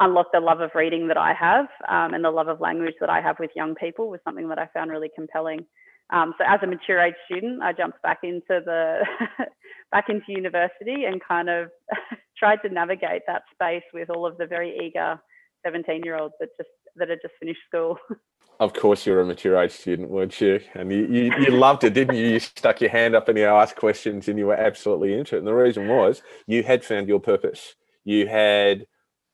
unlock 0.00 0.26
the 0.32 0.40
love 0.40 0.60
of 0.60 0.70
reading 0.74 1.08
that 1.08 1.16
i 1.16 1.32
have 1.32 1.66
um, 1.88 2.14
and 2.14 2.24
the 2.24 2.30
love 2.30 2.48
of 2.48 2.60
language 2.60 2.94
that 3.00 3.10
i 3.10 3.20
have 3.20 3.36
with 3.38 3.50
young 3.54 3.74
people 3.74 4.08
was 4.08 4.20
something 4.24 4.48
that 4.48 4.58
i 4.58 4.66
found 4.74 4.90
really 4.90 5.10
compelling 5.14 5.64
um, 6.10 6.34
so 6.38 6.44
as 6.46 6.60
a 6.62 6.66
mature 6.66 7.00
age 7.00 7.14
student, 7.26 7.62
I 7.62 7.72
jumped 7.72 8.02
back 8.02 8.18
into 8.22 8.42
the 8.48 9.00
back 9.92 10.08
into 10.08 10.26
university 10.28 11.04
and 11.04 11.20
kind 11.26 11.48
of 11.48 11.70
tried 12.38 12.56
to 12.62 12.68
navigate 12.68 13.22
that 13.26 13.42
space 13.52 13.84
with 13.92 14.10
all 14.10 14.26
of 14.26 14.36
the 14.36 14.46
very 14.46 14.76
eager 14.84 15.18
17 15.64 16.02
year 16.04 16.16
olds 16.16 16.34
that 16.40 16.50
just 16.56 16.68
that 16.96 17.08
had 17.08 17.18
just 17.22 17.34
finished 17.38 17.60
school. 17.68 17.98
Of 18.60 18.72
course, 18.72 19.04
you 19.04 19.12
were 19.12 19.20
a 19.20 19.26
mature 19.26 19.60
age 19.60 19.72
student, 19.72 20.10
weren't 20.10 20.40
you? 20.40 20.60
And 20.74 20.92
you, 20.92 21.06
you, 21.06 21.22
you 21.40 21.50
loved 21.50 21.82
it, 21.82 21.92
didn't 21.92 22.14
you? 22.14 22.28
You 22.28 22.38
stuck 22.38 22.80
your 22.80 22.90
hand 22.90 23.16
up 23.16 23.28
and 23.28 23.36
you 23.36 23.46
asked 23.46 23.74
questions 23.74 24.28
and 24.28 24.38
you 24.38 24.46
were 24.46 24.54
absolutely 24.54 25.12
into 25.12 25.34
it. 25.34 25.38
And 25.38 25.46
the 25.48 25.52
reason 25.52 25.88
was 25.88 26.22
you 26.46 26.62
had 26.62 26.84
found 26.84 27.08
your 27.08 27.18
purpose. 27.18 27.74
You 28.04 28.28
had 28.28 28.86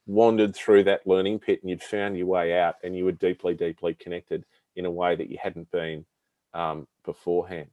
wandered 0.06 0.56
through 0.56 0.84
that 0.84 1.06
learning 1.06 1.40
pit 1.40 1.60
and 1.60 1.68
you'd 1.68 1.82
found 1.82 2.16
your 2.16 2.28
way 2.28 2.58
out 2.58 2.76
and 2.82 2.96
you 2.96 3.04
were 3.04 3.12
deeply, 3.12 3.52
deeply 3.52 3.92
connected 3.92 4.46
in 4.74 4.86
a 4.86 4.90
way 4.90 5.16
that 5.16 5.28
you 5.28 5.36
hadn't 5.42 5.70
been 5.70 6.06
um, 6.54 6.86
beforehand. 7.04 7.70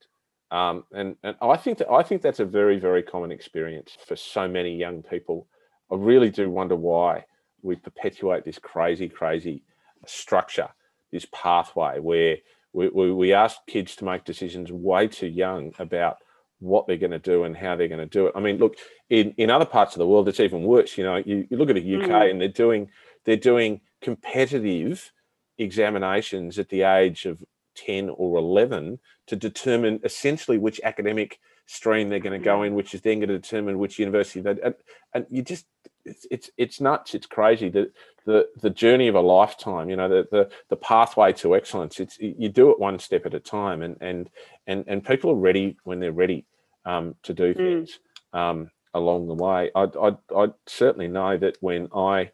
Um, 0.50 0.86
and 0.94 1.16
and 1.24 1.36
I 1.42 1.58
think 1.58 1.80
that 1.80 1.90
I 1.90 2.04
think 2.04 2.22
that's 2.22 2.40
a 2.40 2.46
very 2.46 2.80
very 2.80 3.04
common 3.04 3.32
experience 3.32 3.98
for 4.08 4.16
so 4.16 4.48
many 4.48 4.76
young 4.76 5.04
people. 5.04 5.48
I 5.92 5.96
really 5.96 6.30
do 6.30 6.50
wonder 6.50 6.76
why 6.76 7.26
we 7.62 7.76
perpetuate 7.76 8.46
this 8.46 8.60
crazy 8.60 9.10
crazy 9.10 9.64
structure, 10.06 10.70
this 11.12 11.28
pathway 11.34 12.00
where 12.00 12.38
we, 12.74 12.90
we, 12.90 13.12
we 13.12 13.34
ask 13.34 13.58
kids 13.68 13.96
to 13.98 14.06
make 14.06 14.24
decisions 14.24 14.72
way 14.72 15.08
too 15.08 15.28
young 15.28 15.74
about 15.80 16.18
what 16.60 16.88
they're 16.88 16.98
going 16.98 17.12
to 17.12 17.20
do 17.20 17.44
and 17.44 17.56
how 17.56 17.76
they're 17.76 17.88
going 17.88 18.00
to 18.00 18.06
do 18.06 18.28
it. 18.28 18.34
I 18.36 18.40
mean, 18.40 18.58
look 18.58 18.76
in, 19.10 19.32
in 19.38 19.50
other 19.50 19.66
parts 19.66 19.96
of 19.96 20.00
the 20.00 20.08
world, 20.08 20.28
it's 20.28 20.40
even 20.40 20.64
worse. 20.64 20.98
You 20.98 21.04
know, 21.04 21.18
you, 21.18 21.48
you 21.50 21.58
look 21.58 21.70
at 21.70 21.76
the 21.76 21.96
UK 21.96 22.10
mm. 22.10 22.32
and 22.32 22.42
they're 22.42 22.48
doing 22.48 22.90
they're 23.26 23.36
doing 23.36 23.82
competitive 24.02 25.12
examinations 25.58 26.60
at 26.60 26.70
the 26.70 26.84
age 26.84 27.26
of 27.26 27.44
10 27.78 28.10
or 28.10 28.38
11 28.38 29.00
to 29.28 29.36
determine 29.36 30.00
essentially 30.04 30.58
which 30.58 30.82
academic 30.84 31.40
stream 31.68 32.10
they're 32.10 32.20
going 32.20 32.40
to 32.40 32.44
go 32.44 32.64
in, 32.64 32.74
which 32.74 32.94
is 32.94 33.02
then 33.02 33.20
going 33.20 33.30
to 33.30 33.38
determine 33.38 33.78
which 33.78 34.00
university 34.00 34.42
they 34.42 34.56
and, 34.64 34.74
and 35.14 35.26
you 35.30 35.42
just 35.42 35.66
it's, 36.06 36.26
it's 36.32 36.50
it's 36.58 36.82
nuts 36.82 37.14
it's 37.14 37.28
crazy 37.28 37.70
the 37.70 37.92
the 38.26 38.48
the 38.62 38.70
journey 38.70 39.08
of 39.08 39.16
a 39.16 39.22
lifetime 39.22 39.90
you 39.90 39.96
know 39.96 40.08
the 40.08 40.28
the, 40.32 40.50
the 40.70 40.76
pathway 40.76 41.34
to 41.34 41.56
excellence 41.56 42.00
it's 42.00 42.18
you 42.20 42.50
do 42.50 42.72
it 42.72 42.80
one 42.80 42.98
step 42.98 43.26
at 43.26 43.34
a 43.34 43.40
time 43.40 43.82
and 43.82 43.98
and 44.00 44.30
and 44.66 44.86
and 44.88 45.06
people 45.06 45.32
are 45.32 45.36
ready 45.36 45.78
when 45.84 46.00
they're 46.00 46.12
ready 46.12 46.46
um, 46.86 47.16
to 47.24 47.34
do 47.34 47.54
mm. 47.54 47.58
things 47.58 48.00
mm. 48.34 48.40
um, 48.40 48.72
along 48.94 49.28
the 49.28 49.34
way 49.34 49.70
I, 49.76 49.88
I 50.02 50.16
I 50.36 50.48
certainly 50.66 51.10
know 51.10 51.38
that 51.38 51.58
when 51.60 51.90
I 51.94 52.32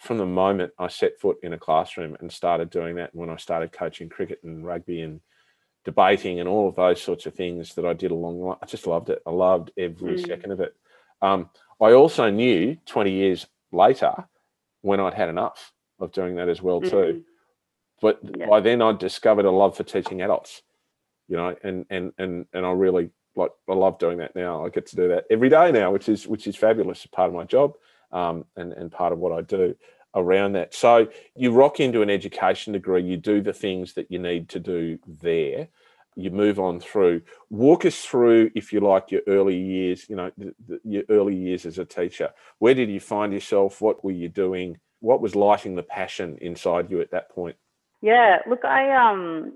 from 0.00 0.18
the 0.18 0.26
moment 0.26 0.72
I 0.78 0.88
set 0.88 1.18
foot 1.18 1.38
in 1.42 1.52
a 1.52 1.58
classroom 1.58 2.16
and 2.20 2.30
started 2.30 2.70
doing 2.70 2.96
that, 2.96 3.14
when 3.14 3.30
I 3.30 3.36
started 3.36 3.72
coaching 3.72 4.08
cricket 4.08 4.40
and 4.44 4.64
rugby 4.64 5.02
and 5.02 5.20
debating 5.84 6.40
and 6.40 6.48
all 6.48 6.68
of 6.68 6.76
those 6.76 7.00
sorts 7.00 7.26
of 7.26 7.34
things 7.34 7.74
that 7.74 7.86
I 7.86 7.94
did 7.94 8.10
along 8.10 8.38
the 8.38 8.44
way, 8.44 8.56
I 8.62 8.66
just 8.66 8.86
loved 8.86 9.10
it. 9.10 9.22
I 9.26 9.30
loved 9.30 9.70
every 9.78 10.16
mm. 10.16 10.26
second 10.26 10.52
of 10.52 10.60
it. 10.60 10.74
Um, 11.22 11.48
I 11.80 11.92
also 11.92 12.30
knew 12.30 12.76
20 12.86 13.10
years 13.10 13.46
later 13.72 14.12
when 14.82 15.00
I'd 15.00 15.14
had 15.14 15.28
enough 15.28 15.72
of 15.98 16.12
doing 16.12 16.36
that 16.36 16.48
as 16.48 16.60
well 16.60 16.80
too. 16.80 16.90
Mm. 16.96 17.24
But 18.02 18.20
yeah. 18.36 18.46
by 18.46 18.60
then 18.60 18.82
I'd 18.82 18.98
discovered 18.98 19.44
a 19.44 19.50
love 19.50 19.76
for 19.76 19.84
teaching 19.84 20.22
adults, 20.22 20.62
you 21.28 21.36
know, 21.36 21.54
and 21.62 21.84
and 21.90 22.12
and 22.16 22.46
and 22.52 22.64
I 22.64 22.70
really 22.70 23.10
like 23.36 23.50
I 23.68 23.74
love 23.74 23.98
doing 23.98 24.18
that 24.18 24.34
now. 24.34 24.64
I 24.64 24.70
get 24.70 24.86
to 24.86 24.96
do 24.96 25.08
that 25.08 25.24
every 25.30 25.50
day 25.50 25.70
now, 25.70 25.92
which 25.92 26.08
is 26.08 26.26
which 26.26 26.46
is 26.46 26.56
fabulous. 26.56 27.04
It's 27.04 27.14
part 27.14 27.28
of 27.28 27.34
my 27.34 27.44
job 27.44 27.74
um, 28.12 28.44
and, 28.56 28.72
and 28.72 28.90
part 28.90 29.12
of 29.12 29.18
what 29.18 29.32
I 29.32 29.42
do 29.42 29.74
around 30.14 30.52
that. 30.52 30.74
So 30.74 31.08
you 31.36 31.52
rock 31.52 31.80
into 31.80 32.02
an 32.02 32.10
education 32.10 32.72
degree, 32.72 33.02
you 33.02 33.16
do 33.16 33.40
the 33.40 33.52
things 33.52 33.94
that 33.94 34.10
you 34.10 34.18
need 34.18 34.48
to 34.50 34.60
do 34.60 34.98
there. 35.06 35.68
You 36.16 36.30
move 36.30 36.58
on 36.58 36.80
through. 36.80 37.22
Walk 37.50 37.84
us 37.84 38.04
through, 38.04 38.50
if 38.54 38.72
you 38.72 38.80
like, 38.80 39.10
your 39.10 39.22
early 39.28 39.56
years. 39.56 40.06
You 40.08 40.16
know, 40.16 40.30
the, 40.36 40.54
the, 40.66 40.80
your 40.84 41.04
early 41.08 41.36
years 41.36 41.64
as 41.64 41.78
a 41.78 41.84
teacher. 41.84 42.30
Where 42.58 42.74
did 42.74 42.90
you 42.90 43.00
find 43.00 43.32
yourself? 43.32 43.80
What 43.80 44.04
were 44.04 44.10
you 44.10 44.28
doing? 44.28 44.78
What 44.98 45.20
was 45.20 45.36
lighting 45.36 45.76
the 45.76 45.82
passion 45.82 46.36
inside 46.40 46.90
you 46.90 47.00
at 47.00 47.12
that 47.12 47.30
point? 47.30 47.56
Yeah, 48.02 48.38
look, 48.48 48.64
I 48.64 48.92
um, 48.92 49.52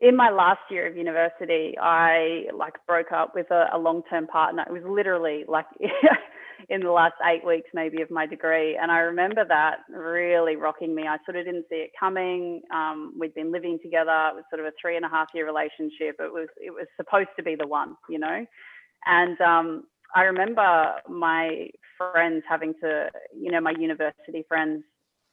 in 0.00 0.16
my 0.16 0.30
last 0.30 0.60
year 0.70 0.86
of 0.86 0.96
university, 0.96 1.74
I 1.80 2.46
like 2.54 2.74
broke 2.86 3.12
up 3.12 3.34
with 3.34 3.50
a, 3.50 3.68
a 3.72 3.78
long-term 3.78 4.26
partner. 4.26 4.64
It 4.66 4.72
was 4.72 4.82
literally 4.84 5.44
like 5.48 5.66
in 6.68 6.80
the 6.80 6.90
last 6.90 7.14
eight 7.24 7.44
weeks 7.44 7.68
maybe 7.74 8.02
of 8.02 8.10
my 8.10 8.26
degree 8.26 8.78
and 8.80 8.90
i 8.90 8.98
remember 8.98 9.44
that 9.46 9.78
really 9.90 10.56
rocking 10.56 10.94
me. 10.94 11.04
I 11.06 11.16
sort 11.24 11.36
of 11.36 11.44
didn't 11.44 11.66
see 11.68 11.76
it 11.76 11.90
coming 11.98 12.62
um, 12.72 13.14
we'd 13.18 13.34
been 13.34 13.52
living 13.52 13.78
together 13.82 14.30
it 14.30 14.34
was 14.34 14.44
sort 14.50 14.60
of 14.60 14.66
a 14.66 14.72
three 14.80 14.96
and 14.96 15.04
a 15.04 15.08
half 15.08 15.28
year 15.34 15.46
relationship 15.46 16.16
it 16.18 16.32
was 16.32 16.48
it 16.56 16.70
was 16.70 16.86
supposed 16.96 17.30
to 17.36 17.42
be 17.42 17.54
the 17.54 17.66
one 17.66 17.96
you 18.08 18.18
know? 18.18 18.44
And 19.06 19.40
um, 19.40 19.84
i 20.14 20.22
remember 20.22 20.94
my 21.08 21.68
friends 21.98 22.42
having 22.48 22.74
to 22.82 23.08
you 23.36 23.50
know 23.50 23.60
my 23.60 23.74
university 23.78 24.44
friends 24.48 24.82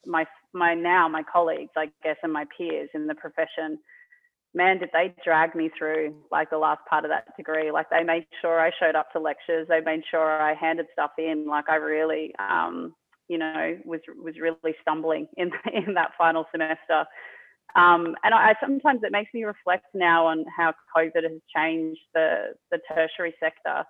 my 0.05 0.25
my 0.53 0.73
now 0.73 1.07
my 1.07 1.23
colleagues 1.31 1.71
i 1.77 1.87
guess 2.03 2.17
and 2.23 2.33
my 2.33 2.45
peers 2.57 2.89
in 2.93 3.07
the 3.07 3.15
profession 3.15 3.77
man, 4.53 4.79
did 4.79 4.89
they 4.93 5.13
drag 5.23 5.55
me 5.55 5.69
through 5.77 6.15
like 6.31 6.49
the 6.49 6.57
last 6.57 6.81
part 6.89 7.05
of 7.05 7.11
that 7.11 7.35
degree. 7.37 7.71
Like 7.71 7.89
they 7.89 8.03
made 8.03 8.25
sure 8.41 8.59
I 8.59 8.71
showed 8.79 8.95
up 8.95 9.11
to 9.13 9.19
lectures. 9.19 9.67
They 9.69 9.79
made 9.81 10.03
sure 10.09 10.41
I 10.41 10.53
handed 10.53 10.87
stuff 10.91 11.11
in. 11.17 11.45
Like 11.47 11.69
I 11.69 11.75
really, 11.75 12.33
um, 12.39 12.93
you 13.27 13.37
know, 13.37 13.77
was 13.85 14.01
was 14.21 14.35
really 14.39 14.75
stumbling 14.81 15.27
in 15.37 15.51
in 15.73 15.93
that 15.93 16.11
final 16.17 16.45
semester. 16.51 17.05
Um, 17.73 18.17
and 18.25 18.33
I, 18.33 18.53
sometimes 18.59 18.99
it 19.03 19.13
makes 19.13 19.33
me 19.33 19.45
reflect 19.45 19.85
now 19.93 20.27
on 20.27 20.43
how 20.55 20.73
COVID 20.95 21.23
has 21.23 21.39
changed 21.55 22.01
the 22.13 22.53
the 22.71 22.79
tertiary 22.89 23.33
sector 23.39 23.85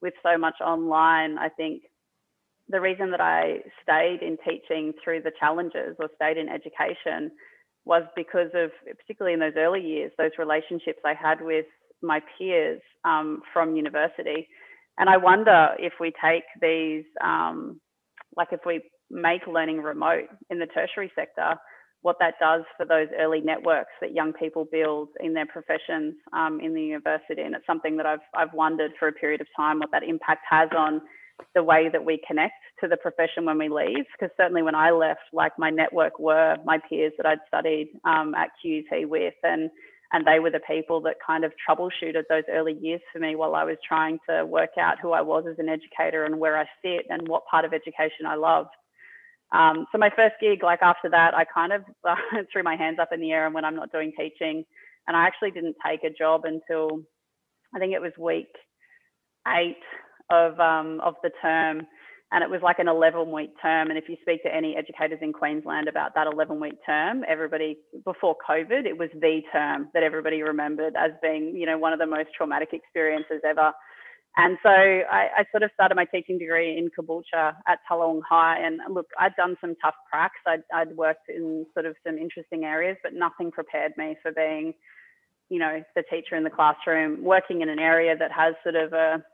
with 0.00 0.14
so 0.22 0.38
much 0.38 0.54
online. 0.64 1.36
I 1.38 1.48
think 1.48 1.82
the 2.68 2.80
reason 2.80 3.10
that 3.10 3.20
I 3.20 3.60
stayed 3.82 4.20
in 4.22 4.36
teaching 4.48 4.92
through 5.02 5.22
the 5.22 5.32
challenges 5.38 5.96
or 5.98 6.08
stayed 6.16 6.36
in 6.36 6.48
education 6.48 7.30
was 7.86 8.02
because 8.16 8.50
of, 8.52 8.70
particularly 8.98 9.32
in 9.32 9.40
those 9.40 9.56
early 9.56 9.80
years, 9.80 10.12
those 10.18 10.32
relationships 10.38 10.98
I 11.04 11.14
had 11.14 11.40
with 11.40 11.66
my 12.02 12.20
peers 12.36 12.82
um, 13.04 13.40
from 13.52 13.76
university. 13.76 14.48
And 14.98 15.08
I 15.08 15.16
wonder 15.16 15.70
if 15.78 15.94
we 16.00 16.12
take 16.22 16.42
these, 16.60 17.04
um, 17.22 17.80
like 18.36 18.48
if 18.50 18.60
we 18.66 18.82
make 19.08 19.46
learning 19.46 19.78
remote 19.78 20.28
in 20.50 20.58
the 20.58 20.66
tertiary 20.66 21.12
sector, 21.14 21.54
what 22.02 22.16
that 22.20 22.34
does 22.40 22.62
for 22.76 22.84
those 22.84 23.08
early 23.18 23.40
networks 23.40 23.92
that 24.00 24.12
young 24.14 24.32
people 24.32 24.66
build 24.70 25.08
in 25.20 25.32
their 25.32 25.46
professions 25.46 26.14
um, 26.32 26.60
in 26.60 26.74
the 26.74 26.82
university. 26.82 27.42
And 27.42 27.54
it's 27.54 27.66
something 27.66 27.96
that 27.96 28.06
I've, 28.06 28.20
I've 28.34 28.52
wondered 28.52 28.92
for 28.98 29.08
a 29.08 29.12
period 29.12 29.40
of 29.40 29.46
time 29.56 29.78
what 29.78 29.90
that 29.92 30.02
impact 30.02 30.44
has 30.50 30.68
on 30.76 31.00
the 31.54 31.62
way 31.62 31.88
that 31.92 32.04
we 32.04 32.20
connect 32.26 32.54
to 32.80 32.88
the 32.88 32.96
profession 32.96 33.44
when 33.44 33.58
we 33.58 33.68
leave. 33.68 34.04
Because 34.12 34.34
certainly 34.36 34.62
when 34.62 34.74
I 34.74 34.90
left, 34.90 35.20
like 35.32 35.52
my 35.58 35.70
network 35.70 36.18
were 36.18 36.56
my 36.64 36.78
peers 36.88 37.12
that 37.16 37.26
I'd 37.26 37.38
studied 37.48 37.90
um, 38.04 38.34
at 38.34 38.50
QUT 38.62 39.08
with, 39.08 39.34
and 39.42 39.70
and 40.12 40.24
they 40.24 40.38
were 40.38 40.50
the 40.50 40.60
people 40.60 41.00
that 41.00 41.16
kind 41.24 41.44
of 41.44 41.52
troubleshooted 41.68 42.22
those 42.28 42.44
early 42.50 42.74
years 42.80 43.00
for 43.12 43.18
me 43.18 43.34
while 43.34 43.54
I 43.54 43.64
was 43.64 43.76
trying 43.86 44.18
to 44.28 44.46
work 44.46 44.70
out 44.78 45.00
who 45.00 45.10
I 45.10 45.20
was 45.20 45.44
as 45.50 45.58
an 45.58 45.68
educator 45.68 46.24
and 46.24 46.38
where 46.38 46.56
I 46.56 46.64
sit 46.80 47.06
and 47.10 47.26
what 47.26 47.46
part 47.50 47.64
of 47.64 47.72
education 47.72 48.24
I 48.26 48.36
loved. 48.36 48.70
Um, 49.52 49.86
so 49.90 49.98
my 49.98 50.10
first 50.14 50.36
gig, 50.40 50.62
like 50.62 50.80
after 50.82 51.08
that, 51.10 51.34
I 51.34 51.44
kind 51.44 51.72
of 51.72 51.82
threw 52.52 52.62
my 52.62 52.76
hands 52.76 52.98
up 53.00 53.12
in 53.12 53.20
the 53.20 53.32
air 53.32 53.46
and 53.46 53.54
when 53.54 53.64
I'm 53.64 53.76
not 53.76 53.92
doing 53.92 54.12
teaching, 54.16 54.64
and 55.08 55.16
I 55.16 55.26
actually 55.26 55.50
didn't 55.50 55.76
take 55.84 56.04
a 56.04 56.10
job 56.10 56.42
until 56.44 57.02
I 57.74 57.78
think 57.78 57.92
it 57.92 58.00
was 58.00 58.12
week 58.18 58.48
eight 59.48 59.82
of 60.30 60.58
um, 60.58 61.00
of 61.00 61.14
the 61.22 61.30
term, 61.40 61.86
and 62.32 62.42
it 62.42 62.50
was 62.50 62.60
like 62.62 62.78
an 62.78 62.88
11 62.88 63.30
week 63.30 63.50
term. 63.62 63.88
And 63.88 63.98
if 63.98 64.08
you 64.08 64.16
speak 64.20 64.42
to 64.42 64.54
any 64.54 64.76
educators 64.76 65.20
in 65.22 65.32
Queensland 65.32 65.88
about 65.88 66.14
that 66.16 66.26
11 66.26 66.58
week 66.58 66.78
term, 66.84 67.22
everybody 67.28 67.78
before 68.04 68.36
COVID, 68.48 68.84
it 68.84 68.98
was 68.98 69.10
the 69.14 69.42
term 69.52 69.88
that 69.94 70.02
everybody 70.02 70.42
remembered 70.42 70.94
as 70.96 71.12
being, 71.22 71.54
you 71.56 71.66
know, 71.66 71.78
one 71.78 71.92
of 71.92 72.00
the 72.00 72.06
most 72.06 72.28
traumatic 72.36 72.70
experiences 72.72 73.40
ever. 73.48 73.72
And 74.38 74.58
so 74.62 74.68
I, 74.68 75.28
I, 75.38 75.44
sort 75.50 75.62
of 75.62 75.70
started 75.72 75.94
my 75.94 76.04
teaching 76.04 76.38
degree 76.38 76.76
in 76.76 76.90
Caboolture 76.90 77.54
at 77.66 77.78
Tullawong 77.90 78.20
High. 78.28 78.58
And 78.60 78.80
look, 78.90 79.06
I'd 79.18 79.34
done 79.36 79.56
some 79.62 79.74
tough 79.82 79.94
cracks. 80.10 80.40
I'd, 80.46 80.62
I'd 80.74 80.94
worked 80.94 81.30
in 81.30 81.64
sort 81.72 81.86
of 81.86 81.96
some 82.06 82.18
interesting 82.18 82.64
areas, 82.64 82.98
but 83.02 83.14
nothing 83.14 83.50
prepared 83.50 83.92
me 83.96 84.14
for 84.22 84.32
being, 84.32 84.74
you 85.48 85.58
know, 85.58 85.82
the 85.94 86.02
teacher 86.10 86.36
in 86.36 86.44
the 86.44 86.50
classroom, 86.50 87.24
working 87.24 87.62
in 87.62 87.70
an 87.70 87.78
area 87.78 88.14
that 88.14 88.30
has 88.30 88.54
sort 88.62 88.74
of 88.74 88.92
a, 88.92 89.24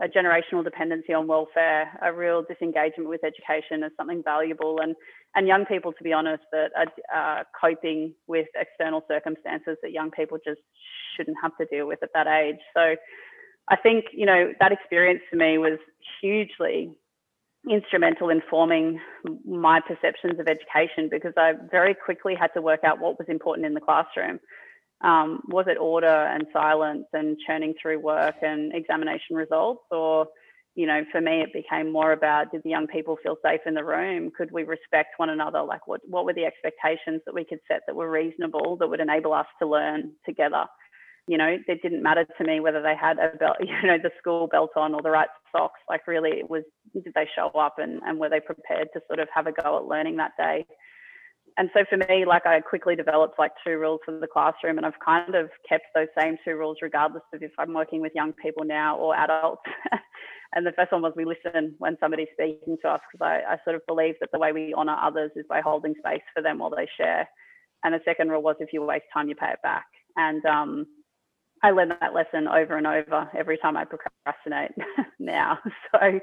a 0.00 0.08
generational 0.08 0.64
dependency 0.64 1.12
on 1.12 1.26
welfare, 1.26 1.98
a 2.00 2.12
real 2.12 2.42
disengagement 2.42 3.08
with 3.08 3.20
education 3.24 3.82
as 3.82 3.92
something 3.96 4.22
valuable, 4.22 4.78
and 4.80 4.94
and 5.34 5.46
young 5.46 5.66
people, 5.66 5.92
to 5.92 6.04
be 6.04 6.12
honest, 6.12 6.42
that 6.52 6.70
are 7.14 7.40
uh, 7.40 7.44
coping 7.58 8.14
with 8.26 8.46
external 8.54 9.04
circumstances 9.08 9.76
that 9.82 9.92
young 9.92 10.10
people 10.10 10.38
just 10.44 10.60
shouldn't 11.16 11.36
have 11.42 11.52
to 11.58 11.66
deal 11.66 11.86
with 11.86 12.02
at 12.02 12.10
that 12.14 12.26
age. 12.26 12.60
So 12.74 12.96
I 13.68 13.76
think, 13.76 14.06
you 14.12 14.26
know, 14.26 14.52
that 14.60 14.72
experience 14.72 15.20
for 15.30 15.36
me 15.36 15.58
was 15.58 15.78
hugely 16.20 16.92
instrumental 17.70 18.28
in 18.28 18.42
forming 18.50 19.00
my 19.46 19.80
perceptions 19.80 20.40
of 20.40 20.48
education 20.48 21.08
because 21.10 21.32
I 21.36 21.52
very 21.70 21.94
quickly 21.94 22.34
had 22.34 22.48
to 22.54 22.62
work 22.62 22.80
out 22.84 22.98
what 22.98 23.18
was 23.18 23.28
important 23.28 23.66
in 23.66 23.74
the 23.74 23.80
classroom. 23.80 24.40
Um, 25.02 25.42
was 25.48 25.66
it 25.68 25.78
order 25.78 26.06
and 26.06 26.46
silence 26.52 27.06
and 27.12 27.36
churning 27.46 27.74
through 27.80 27.98
work 28.00 28.36
and 28.42 28.72
examination 28.74 29.36
results 29.36 29.84
or 29.90 30.26
you 30.74 30.86
know, 30.86 31.02
for 31.12 31.20
me, 31.20 31.42
it 31.42 31.52
became 31.52 31.92
more 31.92 32.12
about 32.12 32.50
did 32.50 32.62
the 32.62 32.70
young 32.70 32.86
people 32.86 33.18
feel 33.22 33.36
safe 33.44 33.60
in 33.66 33.74
the 33.74 33.84
room? 33.84 34.30
Could 34.34 34.50
we 34.50 34.62
respect 34.62 35.18
one 35.18 35.28
another? 35.28 35.62
Like, 35.62 35.86
what, 35.86 36.00
what 36.08 36.24
were 36.24 36.32
the 36.32 36.46
expectations 36.46 37.20
that 37.26 37.34
we 37.34 37.44
could 37.44 37.58
set 37.68 37.82
that 37.86 37.94
were 37.94 38.10
reasonable 38.10 38.78
that 38.78 38.88
would 38.88 38.98
enable 38.98 39.34
us 39.34 39.44
to 39.60 39.68
learn 39.68 40.12
together? 40.24 40.64
you 41.28 41.38
know, 41.38 41.46
it 41.46 41.82
didn't 41.82 42.02
matter 42.02 42.26
to 42.36 42.44
me 42.44 42.60
whether 42.60 42.82
they 42.82 42.96
had 43.00 43.18
a 43.18 43.36
belt, 43.36 43.56
you 43.60 43.86
know, 43.86 43.98
the 44.02 44.10
school 44.18 44.48
belt 44.48 44.70
on 44.76 44.94
or 44.94 45.02
the 45.02 45.10
right 45.10 45.28
socks. 45.52 45.80
Like 45.88 46.06
really 46.06 46.38
it 46.38 46.50
was, 46.50 46.64
did 46.92 47.12
they 47.14 47.28
show 47.34 47.48
up 47.48 47.76
and, 47.78 48.00
and 48.04 48.18
were 48.18 48.28
they 48.28 48.40
prepared 48.40 48.88
to 48.94 49.00
sort 49.06 49.20
of 49.20 49.28
have 49.34 49.46
a 49.46 49.52
go 49.52 49.78
at 49.78 49.84
learning 49.84 50.16
that 50.16 50.32
day? 50.36 50.66
And 51.58 51.68
so 51.74 51.84
for 51.88 51.96
me, 51.96 52.24
like 52.26 52.46
I 52.46 52.60
quickly 52.60 52.96
developed 52.96 53.38
like 53.38 53.52
two 53.64 53.76
rules 53.76 54.00
for 54.04 54.18
the 54.18 54.26
classroom 54.26 54.78
and 54.78 54.86
I've 54.86 54.98
kind 55.04 55.34
of 55.34 55.50
kept 55.68 55.84
those 55.94 56.08
same 56.16 56.36
two 56.44 56.56
rules 56.56 56.78
regardless 56.80 57.22
of 57.34 57.42
if 57.42 57.52
I'm 57.58 57.74
working 57.74 58.00
with 58.00 58.12
young 58.14 58.32
people 58.32 58.64
now 58.64 58.96
or 58.96 59.14
adults. 59.14 59.62
and 60.54 60.66
the 60.66 60.72
first 60.72 60.92
one 60.92 61.02
was 61.02 61.12
we 61.14 61.24
listen 61.24 61.74
when 61.78 61.96
somebody's 62.00 62.28
speaking 62.32 62.76
to 62.82 62.88
us 62.88 63.00
because 63.12 63.24
I, 63.24 63.54
I 63.54 63.56
sort 63.64 63.76
of 63.76 63.82
believe 63.86 64.14
that 64.20 64.30
the 64.32 64.38
way 64.38 64.52
we 64.52 64.74
honor 64.76 64.96
others 65.00 65.30
is 65.36 65.44
by 65.48 65.60
holding 65.60 65.94
space 65.98 66.22
for 66.34 66.42
them 66.42 66.58
while 66.58 66.70
they 66.70 66.88
share. 66.96 67.28
And 67.84 67.94
the 67.94 68.00
second 68.04 68.30
rule 68.30 68.42
was 68.42 68.56
if 68.60 68.72
you 68.72 68.82
waste 68.82 69.04
time, 69.12 69.28
you 69.28 69.34
pay 69.34 69.50
it 69.50 69.62
back. 69.62 69.86
And 70.16 70.44
um, 70.46 70.86
I 71.62 71.70
learned 71.70 71.94
that 72.00 72.14
lesson 72.14 72.48
over 72.48 72.76
and 72.76 72.86
over 72.86 73.30
every 73.36 73.58
time 73.58 73.76
I 73.76 73.84
procrastinate 73.84 74.72
now. 75.18 75.58
So, 75.92 76.20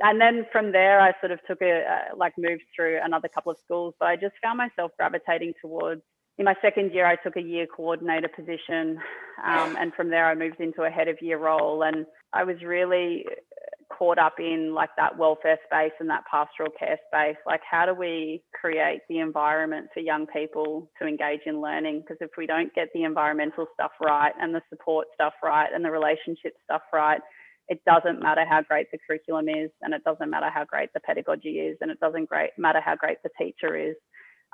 and 0.00 0.20
then 0.20 0.46
from 0.50 0.72
there, 0.72 1.00
I 1.00 1.12
sort 1.20 1.32
of 1.32 1.38
took 1.46 1.60
a, 1.62 1.84
uh, 1.84 2.16
like 2.16 2.32
moved 2.38 2.62
through 2.74 2.98
another 3.02 3.28
couple 3.28 3.52
of 3.52 3.58
schools. 3.64 3.94
but 4.00 4.08
I 4.08 4.16
just 4.16 4.34
found 4.42 4.58
myself 4.58 4.92
gravitating 4.96 5.54
towards. 5.60 6.02
In 6.38 6.46
my 6.46 6.54
second 6.62 6.92
year, 6.92 7.06
I 7.06 7.16
took 7.16 7.36
a 7.36 7.42
year 7.42 7.66
coordinator 7.66 8.28
position, 8.28 8.98
um, 9.44 9.76
and 9.78 9.92
from 9.92 10.08
there, 10.08 10.26
I 10.26 10.34
moved 10.34 10.60
into 10.60 10.82
a 10.82 10.90
head 10.90 11.08
of 11.08 11.18
year 11.20 11.38
role. 11.38 11.82
And 11.82 12.06
I 12.32 12.44
was 12.44 12.56
really 12.64 13.26
caught 13.96 14.18
up 14.18 14.34
in 14.38 14.72
like 14.74 14.90
that 14.96 15.16
welfare 15.18 15.58
space 15.66 15.92
and 16.00 16.08
that 16.08 16.24
pastoral 16.30 16.70
care 16.78 16.98
space 17.08 17.36
like 17.46 17.60
how 17.68 17.84
do 17.84 17.94
we 17.94 18.42
create 18.58 19.00
the 19.08 19.18
environment 19.18 19.88
for 19.92 20.00
young 20.00 20.26
people 20.26 20.90
to 21.00 21.06
engage 21.06 21.40
in 21.46 21.60
learning 21.60 22.00
because 22.00 22.16
if 22.20 22.30
we 22.38 22.46
don't 22.46 22.72
get 22.74 22.88
the 22.94 23.04
environmental 23.04 23.66
stuff 23.74 23.90
right 24.02 24.32
and 24.40 24.54
the 24.54 24.62
support 24.70 25.06
stuff 25.14 25.34
right 25.42 25.68
and 25.74 25.84
the 25.84 25.90
relationship 25.90 26.54
stuff 26.64 26.82
right 26.92 27.20
it 27.68 27.80
doesn't 27.86 28.20
matter 28.20 28.44
how 28.48 28.62
great 28.62 28.90
the 28.90 28.98
curriculum 29.06 29.48
is 29.48 29.70
and 29.82 29.94
it 29.94 30.04
doesn't 30.04 30.30
matter 30.30 30.50
how 30.52 30.64
great 30.64 30.92
the 30.94 31.00
pedagogy 31.00 31.60
is 31.60 31.76
and 31.80 31.90
it 31.90 32.00
doesn't 32.00 32.28
great 32.28 32.50
matter 32.58 32.80
how 32.80 32.96
great 32.96 33.18
the 33.22 33.30
teacher 33.38 33.76
is 33.76 33.96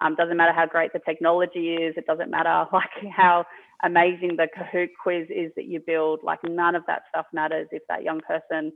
um, 0.00 0.14
doesn't 0.14 0.36
matter 0.36 0.52
how 0.52 0.66
great 0.66 0.92
the 0.92 1.00
technology 1.00 1.74
is 1.74 1.94
it 1.96 2.06
doesn't 2.06 2.30
matter 2.30 2.66
like 2.72 2.90
how 3.14 3.44
amazing 3.84 4.36
the 4.36 4.48
kahoot 4.56 4.88
quiz 5.02 5.26
is 5.30 5.50
that 5.56 5.66
you 5.66 5.80
build 5.86 6.20
like 6.22 6.40
none 6.44 6.74
of 6.74 6.82
that 6.86 7.02
stuff 7.08 7.26
matters 7.32 7.68
if 7.72 7.82
that 7.88 8.02
young 8.02 8.20
person 8.20 8.72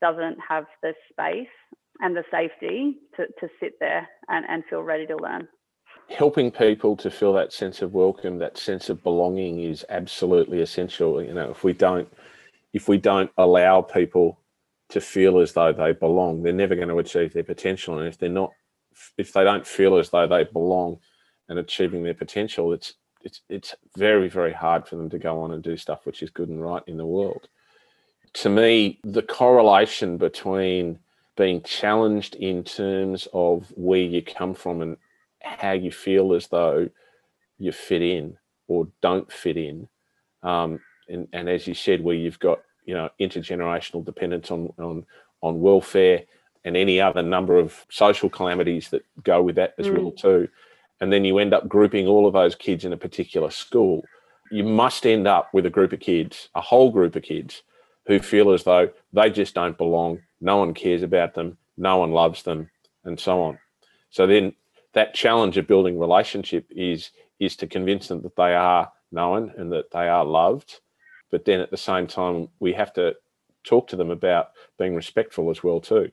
doesn't 0.00 0.36
have 0.46 0.64
the 0.82 0.92
space 1.10 1.48
and 2.00 2.16
the 2.16 2.24
safety 2.30 2.98
to, 3.16 3.26
to 3.40 3.48
sit 3.60 3.74
there 3.80 4.08
and, 4.28 4.44
and 4.48 4.64
feel 4.68 4.82
ready 4.82 5.06
to 5.06 5.16
learn. 5.16 5.48
Helping 6.16 6.50
people 6.50 6.96
to 6.96 7.10
feel 7.10 7.32
that 7.34 7.52
sense 7.52 7.82
of 7.82 7.92
welcome, 7.92 8.38
that 8.38 8.56
sense 8.56 8.88
of 8.88 9.02
belonging 9.02 9.60
is 9.60 9.84
absolutely 9.88 10.60
essential. 10.60 11.22
You 11.22 11.34
know, 11.34 11.50
if 11.50 11.64
we 11.64 11.72
don't 11.72 12.10
if 12.72 12.88
we 12.88 12.98
don't 12.98 13.30
allow 13.36 13.80
people 13.80 14.40
to 14.90 15.00
feel 15.00 15.38
as 15.38 15.52
though 15.52 15.72
they 15.72 15.92
belong, 15.92 16.42
they're 16.42 16.52
never 16.52 16.74
going 16.74 16.88
to 16.88 16.98
achieve 16.98 17.32
their 17.32 17.44
potential. 17.44 17.98
And 17.98 18.08
if 18.08 18.18
they're 18.18 18.28
not 18.28 18.52
if 19.16 19.32
they 19.32 19.44
don't 19.44 19.66
feel 19.66 19.96
as 19.98 20.10
though 20.10 20.26
they 20.26 20.44
belong 20.44 20.98
and 21.48 21.58
achieving 21.58 22.02
their 22.02 22.14
potential, 22.14 22.72
it's 22.72 22.94
it's 23.22 23.42
it's 23.48 23.74
very, 23.96 24.28
very 24.28 24.52
hard 24.52 24.86
for 24.86 24.96
them 24.96 25.10
to 25.10 25.18
go 25.18 25.40
on 25.42 25.52
and 25.52 25.62
do 25.62 25.76
stuff 25.76 26.06
which 26.06 26.22
is 26.22 26.30
good 26.30 26.48
and 26.48 26.62
right 26.62 26.82
in 26.86 26.96
the 26.96 27.06
world 27.06 27.48
to 28.34 28.48
me, 28.48 28.98
the 29.04 29.22
correlation 29.22 30.16
between 30.16 30.98
being 31.36 31.62
challenged 31.62 32.34
in 32.36 32.64
terms 32.64 33.28
of 33.32 33.72
where 33.76 34.00
you 34.00 34.22
come 34.22 34.54
from 34.54 34.82
and 34.82 34.96
how 35.40 35.72
you 35.72 35.90
feel 35.90 36.34
as 36.34 36.48
though 36.48 36.88
you 37.58 37.72
fit 37.72 38.02
in 38.02 38.36
or 38.66 38.88
don't 39.00 39.32
fit 39.32 39.56
in. 39.56 39.88
Um, 40.42 40.80
and, 41.08 41.28
and 41.32 41.48
as 41.48 41.66
you 41.66 41.74
said, 41.74 42.02
where 42.02 42.14
you've 42.14 42.38
got, 42.38 42.60
you 42.84 42.94
know, 42.94 43.08
intergenerational 43.20 44.04
dependence 44.04 44.50
on, 44.50 44.72
on, 44.78 45.04
on 45.42 45.60
welfare 45.60 46.22
and 46.64 46.76
any 46.76 47.00
other 47.00 47.22
number 47.22 47.58
of 47.58 47.86
social 47.90 48.28
calamities 48.28 48.90
that 48.90 49.04
go 49.22 49.42
with 49.42 49.56
that 49.56 49.74
as 49.78 49.86
mm. 49.86 49.98
well 49.98 50.10
too. 50.12 50.48
And 51.00 51.12
then 51.12 51.24
you 51.24 51.38
end 51.38 51.54
up 51.54 51.68
grouping 51.68 52.06
all 52.06 52.26
of 52.26 52.32
those 52.32 52.54
kids 52.54 52.84
in 52.84 52.92
a 52.92 52.96
particular 52.96 53.50
school. 53.50 54.04
You 54.50 54.64
must 54.64 55.06
end 55.06 55.28
up 55.28 55.52
with 55.52 55.66
a 55.66 55.70
group 55.70 55.92
of 55.92 56.00
kids, 56.00 56.48
a 56.54 56.60
whole 56.60 56.90
group 56.90 57.14
of 57.14 57.22
kids 57.22 57.62
who 58.06 58.18
feel 58.18 58.52
as 58.52 58.64
though 58.64 58.90
they 59.12 59.30
just 59.30 59.54
don't 59.54 59.78
belong, 59.78 60.20
no 60.40 60.56
one 60.56 60.74
cares 60.74 61.02
about 61.02 61.34
them, 61.34 61.58
no 61.76 61.98
one 61.98 62.10
loves 62.10 62.42
them, 62.42 62.70
and 63.04 63.20
so 63.20 63.42
on. 63.42 63.58
So 64.10 64.26
then 64.26 64.54
that 64.94 65.14
challenge 65.14 65.56
of 65.58 65.66
building 65.66 65.98
relationship 65.98 66.66
is 66.70 67.10
is 67.38 67.54
to 67.56 67.66
convince 67.66 68.08
them 68.08 68.22
that 68.22 68.34
they 68.34 68.54
are 68.54 68.90
known 69.12 69.52
and 69.56 69.70
that 69.70 69.90
they 69.92 70.08
are 70.08 70.24
loved. 70.24 70.80
But 71.30 71.44
then 71.44 71.60
at 71.60 71.70
the 71.70 71.76
same 71.76 72.06
time, 72.06 72.48
we 72.60 72.72
have 72.72 72.92
to 72.94 73.14
talk 73.64 73.88
to 73.88 73.96
them 73.96 74.10
about 74.10 74.50
being 74.78 74.94
respectful 74.94 75.50
as 75.50 75.62
well 75.62 75.80
too, 75.80 76.10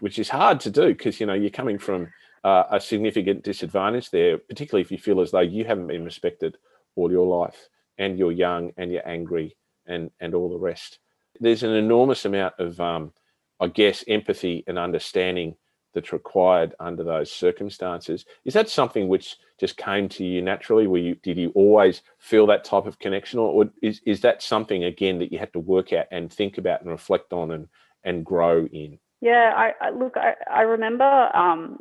which 0.00 0.18
is 0.18 0.28
hard 0.28 0.60
to 0.60 0.70
do 0.70 0.88
because 0.88 1.20
you 1.20 1.26
know 1.26 1.34
you're 1.34 1.50
coming 1.50 1.78
from 1.78 2.08
uh, 2.44 2.64
a 2.70 2.80
significant 2.80 3.44
disadvantage 3.44 4.10
there, 4.10 4.38
particularly 4.38 4.82
if 4.82 4.90
you 4.90 4.98
feel 4.98 5.20
as 5.20 5.30
though 5.30 5.40
you 5.40 5.64
haven't 5.64 5.86
been 5.86 6.04
respected 6.04 6.56
all 6.96 7.10
your 7.10 7.26
life 7.26 7.68
and 7.98 8.18
you're 8.18 8.32
young 8.32 8.72
and 8.76 8.92
you're 8.92 9.08
angry 9.08 9.56
and 9.86 10.10
and 10.20 10.34
all 10.34 10.50
the 10.50 10.58
rest. 10.58 10.98
There's 11.40 11.62
an 11.62 11.72
enormous 11.72 12.24
amount 12.24 12.54
of, 12.58 12.78
um, 12.80 13.12
I 13.58 13.68
guess, 13.68 14.04
empathy 14.06 14.64
and 14.66 14.78
understanding 14.78 15.56
that's 15.94 16.12
required 16.12 16.74
under 16.80 17.04
those 17.04 17.30
circumstances. 17.30 18.24
Is 18.44 18.54
that 18.54 18.68
something 18.68 19.08
which 19.08 19.36
just 19.58 19.76
came 19.76 20.08
to 20.10 20.24
you 20.24 20.42
naturally? 20.42 20.86
Were 20.86 20.98
you 20.98 21.14
did 21.16 21.38
you 21.38 21.52
always 21.54 22.02
feel 22.18 22.46
that 22.46 22.64
type 22.64 22.86
of 22.86 22.98
connection, 22.98 23.38
or 23.38 23.70
is 23.82 24.00
is 24.06 24.20
that 24.22 24.42
something 24.42 24.84
again 24.84 25.18
that 25.18 25.32
you 25.32 25.38
had 25.38 25.52
to 25.52 25.58
work 25.60 25.92
out 25.92 26.06
and 26.10 26.32
think 26.32 26.58
about 26.58 26.80
and 26.82 26.90
reflect 26.90 27.32
on 27.32 27.50
and 27.50 27.68
and 28.04 28.24
grow 28.24 28.66
in? 28.66 28.98
Yeah, 29.20 29.52
I, 29.56 29.72
I 29.80 29.90
look. 29.90 30.14
I, 30.16 30.34
I 30.50 30.62
remember, 30.62 31.04
um, 31.36 31.78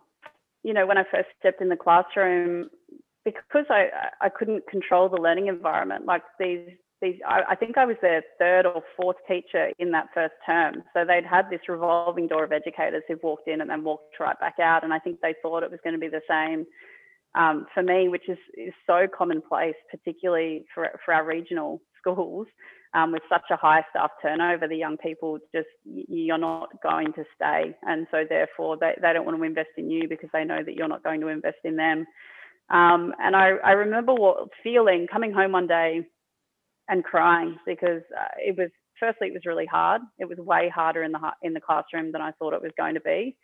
you 0.63 0.73
know, 0.73 0.85
when 0.85 0.97
I 0.97 1.03
first 1.03 1.29
stepped 1.39 1.61
in 1.61 1.69
the 1.69 1.75
classroom, 1.75 2.69
because 3.25 3.65
I 3.69 3.89
I 4.21 4.29
couldn't 4.29 4.67
control 4.67 5.09
the 5.09 5.21
learning 5.21 5.47
environment. 5.47 6.05
Like 6.05 6.23
these 6.39 6.69
I, 7.03 7.41
I, 7.49 7.55
think 7.55 7.77
I 7.77 7.85
was 7.85 7.97
their 8.01 8.23
third 8.37 8.65
or 8.65 8.83
fourth 8.95 9.17
teacher 9.27 9.71
in 9.79 9.91
that 9.91 10.07
first 10.13 10.35
term. 10.45 10.83
So 10.93 11.03
they'd 11.05 11.25
had 11.25 11.49
this 11.49 11.61
revolving 11.67 12.27
door 12.27 12.43
of 12.43 12.51
educators 12.51 13.03
who've 13.07 13.21
walked 13.23 13.47
in 13.47 13.61
and 13.61 13.69
then 13.69 13.83
walked 13.83 14.19
right 14.19 14.39
back 14.39 14.55
out. 14.61 14.83
And 14.83 14.93
I 14.93 14.99
think 14.99 15.19
they 15.21 15.35
thought 15.41 15.63
it 15.63 15.71
was 15.71 15.79
going 15.83 15.95
to 15.95 15.99
be 15.99 16.09
the 16.09 16.21
same 16.29 16.65
um, 17.33 17.65
for 17.73 17.81
me, 17.81 18.09
which 18.09 18.29
is, 18.29 18.37
is 18.55 18.73
so 18.85 19.07
commonplace, 19.15 19.75
particularly 19.89 20.65
for, 20.73 20.89
for 21.03 21.13
our 21.13 21.25
regional 21.25 21.81
schools. 21.99 22.47
Um, 22.93 23.13
with 23.13 23.21
such 23.29 23.45
a 23.49 23.55
high 23.55 23.85
staff 23.89 24.11
turnover, 24.21 24.67
the 24.67 24.75
young 24.75 24.97
people 24.97 25.39
just 25.55 25.69
you're 25.85 26.37
not 26.37 26.67
going 26.83 27.13
to 27.13 27.23
stay, 27.33 27.73
and 27.83 28.05
so 28.11 28.25
therefore 28.27 28.75
they, 28.77 28.97
they 29.01 29.13
don't 29.13 29.23
want 29.23 29.37
to 29.37 29.43
invest 29.43 29.69
in 29.77 29.89
you 29.89 30.09
because 30.09 30.27
they 30.33 30.43
know 30.43 30.61
that 30.61 30.75
you're 30.75 30.89
not 30.89 31.01
going 31.01 31.21
to 31.21 31.29
invest 31.29 31.59
in 31.63 31.77
them. 31.77 32.05
Um, 32.69 33.13
and 33.17 33.33
I, 33.33 33.51
I 33.63 33.71
remember 33.71 34.13
what 34.13 34.49
feeling 34.61 35.07
coming 35.09 35.31
home 35.31 35.53
one 35.53 35.67
day 35.67 36.01
and 36.91 37.03
crying 37.03 37.57
because 37.65 38.03
uh, 38.15 38.35
it 38.37 38.55
was 38.57 38.69
firstly 38.99 39.29
it 39.29 39.33
was 39.33 39.45
really 39.45 39.65
hard. 39.65 40.01
It 40.19 40.25
was 40.29 40.37
way 40.37 40.69
harder 40.69 41.03
in 41.03 41.11
the 41.11 41.19
in 41.41 41.53
the 41.53 41.61
classroom 41.61 42.11
than 42.11 42.21
I 42.21 42.31
thought 42.33 42.53
it 42.53 42.61
was 42.61 42.71
going 42.77 42.93
to 42.93 43.01
be. 43.01 43.35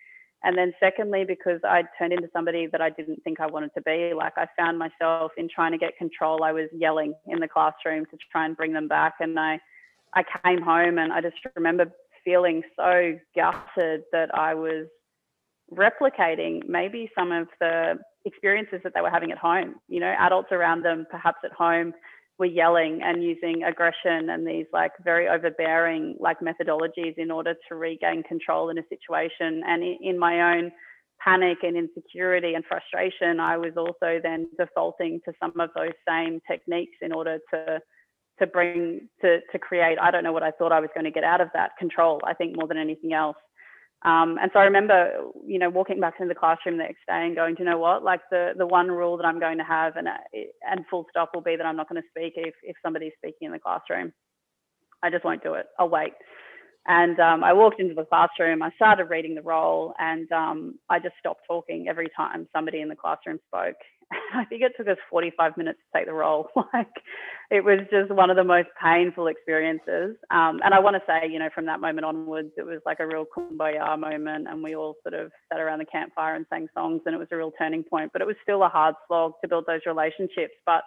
And 0.43 0.55
then 0.55 0.71
secondly, 0.79 1.25
because 1.27 1.59
I 1.63 1.83
turned 1.97 2.13
into 2.13 2.29
somebody 2.31 2.67
that 2.71 2.79
I 2.79 2.91
didn't 2.91 3.23
think 3.23 3.39
I 3.39 3.47
wanted 3.47 3.71
to 3.73 3.81
be. 3.81 4.13
Like 4.15 4.33
I 4.37 4.45
found 4.55 4.77
myself 4.77 5.31
in 5.35 5.49
trying 5.49 5.71
to 5.71 5.79
get 5.79 5.97
control. 5.97 6.43
I 6.43 6.51
was 6.51 6.69
yelling 6.71 7.15
in 7.25 7.39
the 7.39 7.47
classroom 7.47 8.05
to 8.11 8.17
try 8.31 8.45
and 8.45 8.55
bring 8.55 8.73
them 8.73 8.87
back, 8.87 9.15
and 9.19 9.39
I 9.39 9.59
I 10.13 10.23
came 10.43 10.61
home 10.61 10.99
and 10.99 11.11
I 11.11 11.21
just 11.21 11.37
remember 11.55 11.91
feeling 12.23 12.61
so 12.75 13.13
gutted 13.35 14.01
that 14.11 14.29
I 14.37 14.53
was 14.53 14.87
replicating 15.73 16.67
maybe 16.67 17.09
some 17.17 17.31
of 17.31 17.47
the 17.59 17.95
experiences 18.25 18.79
that 18.83 18.93
they 18.93 19.01
were 19.01 19.09
having 19.09 19.31
at 19.31 19.37
home. 19.37 19.75
You 19.87 20.01
know, 20.01 20.13
adults 20.19 20.49
around 20.51 20.83
them, 20.83 21.07
perhaps 21.09 21.39
at 21.43 21.53
home, 21.53 21.93
were 22.39 22.45
yelling 22.45 23.01
and 23.03 23.23
using 23.23 23.63
aggression 23.63 24.29
and 24.29 24.45
these 24.45 24.65
like 24.71 24.91
very 25.03 25.27
overbearing 25.27 26.15
like 26.19 26.37
methodologies 26.39 27.17
in 27.17 27.31
order 27.31 27.55
to 27.67 27.75
regain 27.75 28.23
control 28.23 28.69
in 28.69 28.77
a 28.77 28.83
situation. 28.89 29.63
And 29.65 29.83
in 30.01 30.19
my 30.19 30.55
own 30.55 30.71
panic 31.23 31.59
and 31.63 31.75
insecurity 31.75 32.53
and 32.53 32.63
frustration, 32.65 33.39
I 33.39 33.57
was 33.57 33.73
also 33.75 34.19
then 34.21 34.47
defaulting 34.57 35.19
to 35.25 35.33
some 35.41 35.59
of 35.59 35.71
those 35.75 35.93
same 36.07 36.39
techniques 36.49 36.97
in 37.01 37.11
order 37.11 37.39
to 37.53 37.79
to 38.39 38.45
bring 38.45 39.09
to 39.21 39.39
to 39.51 39.59
create. 39.59 39.97
I 39.99 40.11
don't 40.11 40.23
know 40.23 40.31
what 40.31 40.43
I 40.43 40.51
thought 40.51 40.71
I 40.71 40.79
was 40.79 40.89
going 40.93 41.05
to 41.05 41.11
get 41.11 41.23
out 41.23 41.41
of 41.41 41.49
that 41.53 41.71
control. 41.79 42.21
I 42.23 42.33
think 42.33 42.55
more 42.55 42.67
than 42.67 42.77
anything 42.77 43.13
else. 43.13 43.37
Um, 44.05 44.37
and 44.41 44.51
so 44.53 44.59
I 44.59 44.63
remember, 44.65 45.11
you 45.45 45.59
know, 45.59 45.69
walking 45.69 45.99
back 45.99 46.15
into 46.19 46.33
the 46.33 46.39
classroom 46.39 46.77
the 46.77 46.83
next 46.83 47.01
day 47.07 47.25
and 47.25 47.35
going, 47.35 47.55
do 47.55 47.63
you 47.63 47.69
know 47.69 47.79
what? 47.79 48.03
Like 48.03 48.21
the 48.31 48.53
the 48.57 48.67
one 48.67 48.89
rule 48.89 49.17
that 49.17 49.25
I'm 49.25 49.39
going 49.39 49.57
to 49.57 49.63
have, 49.63 49.95
and 49.97 50.07
and 50.69 50.85
full 50.89 51.05
stop 51.09 51.31
will 51.33 51.41
be 51.41 51.55
that 51.55 51.65
I'm 51.65 51.75
not 51.77 51.89
going 51.89 52.01
to 52.01 52.07
speak 52.09 52.33
if 52.37 52.53
if 52.63 52.75
somebody's 52.83 53.13
speaking 53.17 53.47
in 53.47 53.51
the 53.51 53.59
classroom. 53.59 54.13
I 55.03 55.09
just 55.09 55.25
won't 55.25 55.43
do 55.43 55.55
it. 55.55 55.67
I'll 55.79 55.89
wait. 55.89 56.13
And 56.87 57.19
um, 57.19 57.43
I 57.43 57.51
walked 57.51 57.81
into 57.81 57.93
the 57.93 58.05
classroom. 58.05 58.63
I 58.63 58.71
started 58.75 59.09
reading 59.09 59.35
the 59.35 59.41
roll, 59.41 59.93
and 59.99 60.31
um, 60.31 60.79
I 60.89 60.99
just 60.99 61.15
stopped 61.19 61.41
talking 61.45 61.87
every 61.89 62.07
time 62.15 62.47
somebody 62.53 62.79
in 62.79 62.87
the 62.87 62.95
classroom 62.95 63.39
spoke. 63.47 63.75
I 64.33 64.45
think 64.45 64.61
it 64.61 64.71
took 64.77 64.87
us 64.87 64.97
45 65.09 65.57
minutes 65.57 65.79
to 65.79 65.99
take 65.99 66.07
the 66.07 66.13
roll. 66.13 66.49
like 66.73 66.87
it 67.51 67.61
was 67.61 67.79
just 67.91 68.09
one 68.09 68.29
of 68.29 68.37
the 68.37 68.43
most 68.45 68.69
painful 68.81 69.27
experiences. 69.27 70.15
Um, 70.31 70.61
and 70.63 70.73
I 70.73 70.79
want 70.79 70.95
to 70.95 71.01
say, 71.05 71.29
you 71.29 71.39
know, 71.39 71.49
from 71.53 71.65
that 71.65 71.81
moment 71.81 72.05
onwards, 72.05 72.51
it 72.57 72.65
was 72.65 72.79
like 72.85 73.01
a 73.01 73.07
real 73.07 73.25
kumbaya 73.25 73.99
moment, 73.99 74.47
and 74.47 74.63
we 74.63 74.75
all 74.75 74.95
sort 75.03 75.13
of 75.13 75.31
sat 75.51 75.59
around 75.59 75.79
the 75.79 75.85
campfire 75.85 76.35
and 76.35 76.45
sang 76.49 76.67
songs, 76.73 77.01
and 77.05 77.13
it 77.13 77.17
was 77.17 77.27
a 77.31 77.35
real 77.35 77.51
turning 77.57 77.83
point. 77.83 78.11
But 78.13 78.21
it 78.21 78.27
was 78.27 78.37
still 78.43 78.63
a 78.63 78.69
hard 78.69 78.95
slog 79.07 79.33
to 79.41 79.49
build 79.49 79.65
those 79.67 79.81
relationships. 79.85 80.53
But 80.65 80.83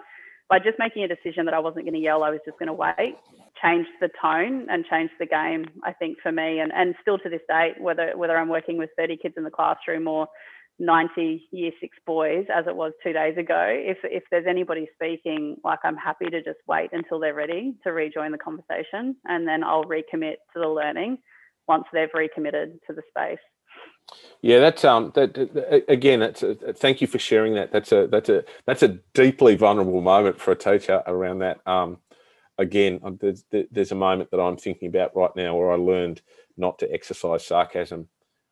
by 0.48 0.58
just 0.58 0.78
making 0.78 1.04
a 1.04 1.08
decision 1.08 1.44
that 1.44 1.54
I 1.54 1.60
wasn't 1.60 1.84
going 1.84 1.94
to 1.94 2.00
yell, 2.00 2.24
I 2.24 2.30
was 2.30 2.40
just 2.44 2.58
going 2.58 2.66
to 2.68 2.72
wait, 2.72 3.16
changed 3.62 3.90
the 4.00 4.10
tone 4.20 4.66
and 4.70 4.84
changed 4.86 5.14
the 5.18 5.26
game. 5.26 5.66
I 5.84 5.92
think 5.92 6.18
for 6.22 6.32
me, 6.32 6.60
and 6.60 6.72
and 6.72 6.94
still 7.02 7.18
to 7.18 7.28
this 7.28 7.42
day, 7.48 7.72
whether 7.78 8.12
whether 8.16 8.36
I'm 8.36 8.48
working 8.48 8.78
with 8.78 8.90
30 8.96 9.16
kids 9.16 9.34
in 9.36 9.44
the 9.44 9.50
classroom 9.50 10.08
or 10.08 10.28
90 10.80 11.46
year 11.52 11.70
six 11.80 11.96
boys 12.06 12.46
as 12.52 12.66
it 12.66 12.74
was 12.74 12.92
two 13.02 13.12
days 13.12 13.36
ago 13.36 13.66
if 13.68 13.98
if 14.02 14.22
there's 14.30 14.46
anybody 14.48 14.88
speaking 14.94 15.56
like 15.62 15.78
i'm 15.84 15.96
happy 15.96 16.24
to 16.24 16.42
just 16.42 16.58
wait 16.66 16.88
until 16.92 17.20
they're 17.20 17.34
ready 17.34 17.74
to 17.84 17.92
rejoin 17.92 18.32
the 18.32 18.38
conversation 18.38 19.14
and 19.26 19.46
then 19.46 19.62
i'll 19.62 19.84
recommit 19.84 20.36
to 20.52 20.58
the 20.58 20.66
learning 20.66 21.18
once 21.68 21.84
they've 21.92 22.08
recommitted 22.14 22.78
to 22.86 22.94
the 22.94 23.02
space 23.10 23.38
yeah 24.40 24.58
that's 24.58 24.82
um 24.82 25.12
that, 25.14 25.34
that 25.34 25.84
again 25.86 26.20
that's 26.20 26.42
a, 26.42 26.54
thank 26.72 27.02
you 27.02 27.06
for 27.06 27.18
sharing 27.18 27.54
that 27.54 27.70
that's 27.70 27.92
a 27.92 28.06
that's 28.06 28.30
a 28.30 28.42
that's 28.64 28.82
a 28.82 28.98
deeply 29.12 29.56
vulnerable 29.56 30.00
moment 30.00 30.40
for 30.40 30.52
a 30.52 30.56
teacher 30.56 31.02
around 31.06 31.40
that 31.40 31.60
um 31.66 31.98
again 32.60 33.00
um, 33.02 33.18
there's 33.20 33.44
there's 33.70 33.92
a 33.92 33.96
moment 33.96 34.30
that 34.30 34.40
i'm 34.40 34.56
thinking 34.56 34.88
about 34.88 35.14
right 35.16 35.34
now 35.34 35.56
where 35.56 35.72
i 35.72 35.76
learned 35.76 36.20
not 36.56 36.78
to 36.78 36.92
exercise 36.92 37.44
sarcasm 37.44 38.08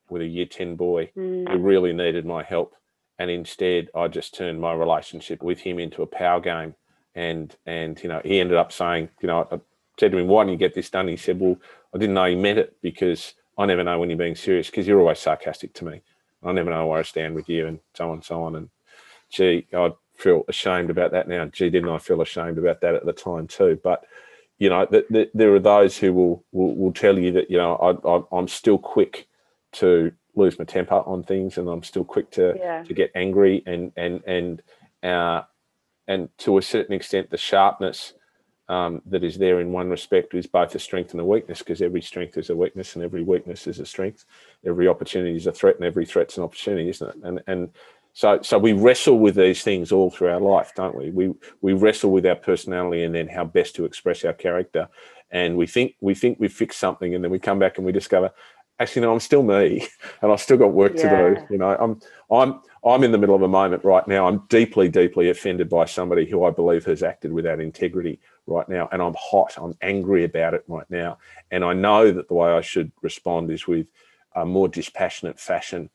with 0.09 0.21
a 0.21 0.25
year 0.25 0.45
10 0.45 0.75
boy 0.75 1.11
mm. 1.15 1.49
who 1.49 1.57
really 1.57 1.93
needed 1.93 2.25
my 2.25 2.43
help. 2.43 2.75
And 3.17 3.29
instead, 3.29 3.89
I 3.95 4.07
just 4.07 4.33
turned 4.33 4.59
my 4.59 4.73
relationship 4.73 5.43
with 5.43 5.59
him 5.59 5.79
into 5.79 6.01
a 6.01 6.07
power 6.07 6.39
game. 6.39 6.75
And, 7.15 7.55
and 7.65 8.01
you 8.01 8.09
know, 8.09 8.21
he 8.23 8.39
ended 8.39 8.57
up 8.57 8.71
saying, 8.71 9.09
you 9.21 9.27
know, 9.27 9.47
I 9.51 9.59
said 9.99 10.11
to 10.11 10.17
him, 10.17 10.27
why 10.27 10.43
didn't 10.43 10.53
you 10.53 10.57
get 10.57 10.73
this 10.73 10.89
done? 10.89 11.07
He 11.07 11.17
said, 11.17 11.39
well, 11.39 11.57
I 11.93 11.97
didn't 11.97 12.15
know 12.15 12.25
he 12.25 12.35
meant 12.35 12.59
it 12.59 12.77
because 12.81 13.33
I 13.57 13.65
never 13.65 13.83
know 13.83 13.99
when 13.99 14.09
you're 14.09 14.17
being 14.17 14.35
serious 14.35 14.69
because 14.69 14.87
you're 14.87 14.99
always 14.99 15.19
sarcastic 15.19 15.73
to 15.75 15.85
me. 15.85 16.01
I 16.43 16.53
never 16.53 16.69
know 16.69 16.87
where 16.87 16.99
I 16.99 17.03
stand 17.03 17.35
with 17.35 17.49
you 17.49 17.67
and 17.67 17.79
so 17.93 18.09
on 18.09 18.15
and 18.15 18.23
so 18.23 18.43
on. 18.43 18.55
And 18.55 18.69
gee, 19.29 19.67
I 19.73 19.91
feel 20.19 20.43
ashamed 20.47 20.89
about 20.89 21.11
that 21.11 21.27
now. 21.27 21.45
Gee, 21.45 21.69
didn't 21.69 21.89
I 21.89 21.97
feel 21.97 22.21
ashamed 22.21 22.57
about 22.57 22.81
that 22.81 22.95
at 22.95 23.05
the 23.05 23.13
time 23.13 23.47
too? 23.47 23.79
But 23.83 24.05
you 24.57 24.69
know, 24.69 24.85
the, 24.85 25.05
the, 25.09 25.31
there 25.33 25.55
are 25.55 25.59
those 25.59 25.97
who 25.97 26.13
will, 26.13 26.43
will, 26.51 26.75
will 26.75 26.93
tell 26.93 27.17
you 27.17 27.31
that 27.31 27.49
you 27.49 27.57
know 27.57 27.75
I, 27.75 28.07
I, 28.07 28.37
I'm 28.37 28.47
still 28.47 28.77
quick 28.77 29.27
to 29.73 30.11
lose 30.35 30.59
my 30.59 30.65
temper 30.65 30.95
on 30.95 31.23
things, 31.23 31.57
and 31.57 31.69
I'm 31.69 31.83
still 31.83 32.03
quick 32.03 32.31
to 32.31 32.55
yeah. 32.57 32.83
to 32.83 32.93
get 32.93 33.11
angry 33.15 33.63
and 33.65 33.91
and 33.95 34.21
and 34.27 34.61
uh, 35.01 35.43
and 36.07 36.29
to 36.39 36.57
a 36.57 36.61
certain 36.61 36.93
extent, 36.93 37.29
the 37.29 37.37
sharpness 37.37 38.13
um, 38.67 39.01
that 39.07 39.23
is 39.23 39.37
there 39.37 39.59
in 39.59 39.71
one 39.71 39.89
respect 39.89 40.33
is 40.35 40.45
both 40.45 40.75
a 40.75 40.79
strength 40.79 41.11
and 41.11 41.21
a 41.21 41.25
weakness 41.25 41.59
because 41.59 41.81
every 41.81 42.03
strength 42.03 42.37
is 42.37 42.51
a 42.51 42.55
weakness 42.55 42.95
and 42.95 43.03
every 43.03 43.23
weakness 43.23 43.65
is 43.65 43.79
a 43.79 43.85
strength. 43.85 44.25
Every 44.63 44.87
opportunity 44.87 45.35
is 45.35 45.47
a 45.47 45.51
threat 45.51 45.77
and 45.77 45.85
every 45.85 46.05
threat's 46.05 46.37
an 46.37 46.43
opportunity, 46.43 46.89
isn't 46.89 47.09
it? 47.09 47.15
And 47.23 47.41
and 47.47 47.69
so 48.13 48.41
so 48.41 48.57
we 48.57 48.73
wrestle 48.73 49.19
with 49.19 49.35
these 49.35 49.63
things 49.63 49.91
all 49.91 50.09
through 50.09 50.29
our 50.29 50.39
life, 50.39 50.73
don't 50.75 50.95
we? 50.95 51.11
We 51.11 51.33
we 51.61 51.73
wrestle 51.73 52.11
with 52.11 52.25
our 52.25 52.35
personality 52.35 53.03
and 53.03 53.13
then 53.13 53.27
how 53.27 53.45
best 53.45 53.75
to 53.75 53.85
express 53.85 54.25
our 54.25 54.33
character. 54.33 54.87
And 55.31 55.57
we 55.57 55.67
think 55.67 55.95
we 56.01 56.15
think 56.15 56.39
we've 56.39 56.51
fixed 56.51 56.79
something, 56.79 57.13
and 57.13 57.23
then 57.23 57.31
we 57.31 57.39
come 57.39 57.59
back 57.59 57.77
and 57.77 57.85
we 57.85 57.91
discover, 57.91 58.31
actually 58.79 59.01
no 59.01 59.13
i'm 59.13 59.19
still 59.19 59.43
me 59.43 59.85
and 60.21 60.31
i've 60.31 60.39
still 60.39 60.57
got 60.57 60.71
work 60.71 60.93
yeah. 60.95 61.09
to 61.09 61.35
do 61.35 61.53
you 61.53 61.57
know 61.57 61.75
i'm 61.79 61.99
i'm 62.31 62.61
i'm 62.83 63.03
in 63.03 63.11
the 63.11 63.17
middle 63.17 63.35
of 63.35 63.41
a 63.41 63.47
moment 63.47 63.83
right 63.83 64.07
now 64.07 64.27
i'm 64.27 64.39
deeply 64.47 64.87
deeply 64.87 65.29
offended 65.29 65.69
by 65.69 65.85
somebody 65.85 66.25
who 66.25 66.45
i 66.45 66.49
believe 66.49 66.85
has 66.85 67.03
acted 67.03 67.31
without 67.31 67.59
integrity 67.59 68.19
right 68.47 68.69
now 68.69 68.87
and 68.91 69.01
i'm 69.01 69.15
hot 69.17 69.53
i'm 69.57 69.75
angry 69.81 70.23
about 70.23 70.53
it 70.53 70.63
right 70.67 70.89
now 70.89 71.17
and 71.51 71.63
i 71.63 71.73
know 71.73 72.11
that 72.11 72.27
the 72.27 72.33
way 72.33 72.49
i 72.49 72.61
should 72.61 72.91
respond 73.01 73.51
is 73.51 73.67
with 73.67 73.87
a 74.35 74.45
more 74.45 74.67
dispassionate 74.67 75.39
fashion 75.39 75.89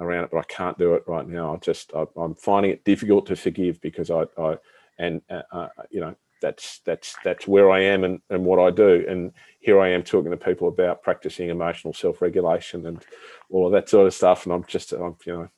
around 0.00 0.24
it 0.24 0.30
but 0.30 0.38
i 0.38 0.54
can't 0.54 0.78
do 0.78 0.94
it 0.94 1.04
right 1.06 1.28
now 1.28 1.54
i 1.54 1.56
just 1.58 1.92
I, 1.94 2.04
am 2.16 2.34
finding 2.34 2.72
it 2.72 2.84
difficult 2.84 3.26
to 3.26 3.36
forgive 3.36 3.80
because 3.80 4.10
i 4.10 4.24
i 4.38 4.56
and 4.98 5.22
uh, 5.30 5.42
uh, 5.52 5.68
you 5.90 6.00
know 6.00 6.14
that's 6.40 6.80
that's 6.84 7.16
that's 7.24 7.46
where 7.46 7.70
I 7.70 7.80
am 7.80 8.04
and, 8.04 8.20
and 8.30 8.44
what 8.44 8.58
I 8.58 8.70
do. 8.70 9.04
And 9.08 9.32
here 9.60 9.80
I 9.80 9.90
am 9.90 10.02
talking 10.02 10.30
to 10.30 10.36
people 10.36 10.68
about 10.68 11.02
practicing 11.02 11.48
emotional 11.48 11.92
self-regulation 11.92 12.86
and 12.86 13.04
all 13.50 13.66
of 13.66 13.72
that 13.72 13.88
sort 13.88 14.06
of 14.06 14.14
stuff. 14.14 14.44
And 14.44 14.52
I'm 14.52 14.64
just, 14.64 14.92
I'm, 14.92 15.16
you 15.26 15.32
know, 15.32 15.48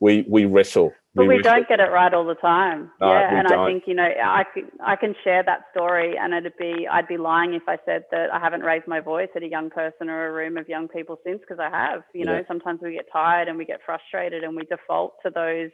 we 0.00 0.24
we 0.28 0.44
wrestle. 0.44 0.92
But 1.14 1.26
we, 1.26 1.36
we 1.36 1.42
don't 1.42 1.68
get 1.68 1.78
it 1.78 1.90
right 1.90 2.12
all 2.14 2.24
the 2.24 2.36
time. 2.36 2.90
No, 3.00 3.12
yeah, 3.12 3.38
and 3.38 3.46
don't. 3.46 3.60
I 3.60 3.66
think 3.66 3.84
you 3.86 3.94
know 3.94 4.04
I 4.04 4.44
can 4.54 4.70
I 4.82 4.96
can 4.96 5.14
share 5.22 5.42
that 5.44 5.64
story, 5.76 6.16
and 6.18 6.32
it'd 6.32 6.56
be 6.56 6.88
I'd 6.90 7.06
be 7.06 7.18
lying 7.18 7.52
if 7.52 7.62
I 7.68 7.76
said 7.84 8.04
that 8.10 8.32
I 8.32 8.38
haven't 8.38 8.62
raised 8.62 8.88
my 8.88 9.00
voice 9.00 9.28
at 9.36 9.42
a 9.42 9.48
young 9.48 9.68
person 9.68 10.08
or 10.08 10.28
a 10.28 10.32
room 10.32 10.56
of 10.56 10.68
young 10.68 10.88
people 10.88 11.18
since, 11.24 11.40
because 11.40 11.58
I 11.60 11.68
have. 11.68 12.02
You 12.14 12.24
know, 12.24 12.42
sometimes 12.48 12.80
we 12.82 12.92
get 12.94 13.06
tired 13.12 13.48
and 13.48 13.58
we 13.58 13.66
get 13.66 13.80
frustrated, 13.84 14.42
and 14.42 14.56
we 14.56 14.64
default 14.64 15.14
to 15.24 15.30
those 15.30 15.70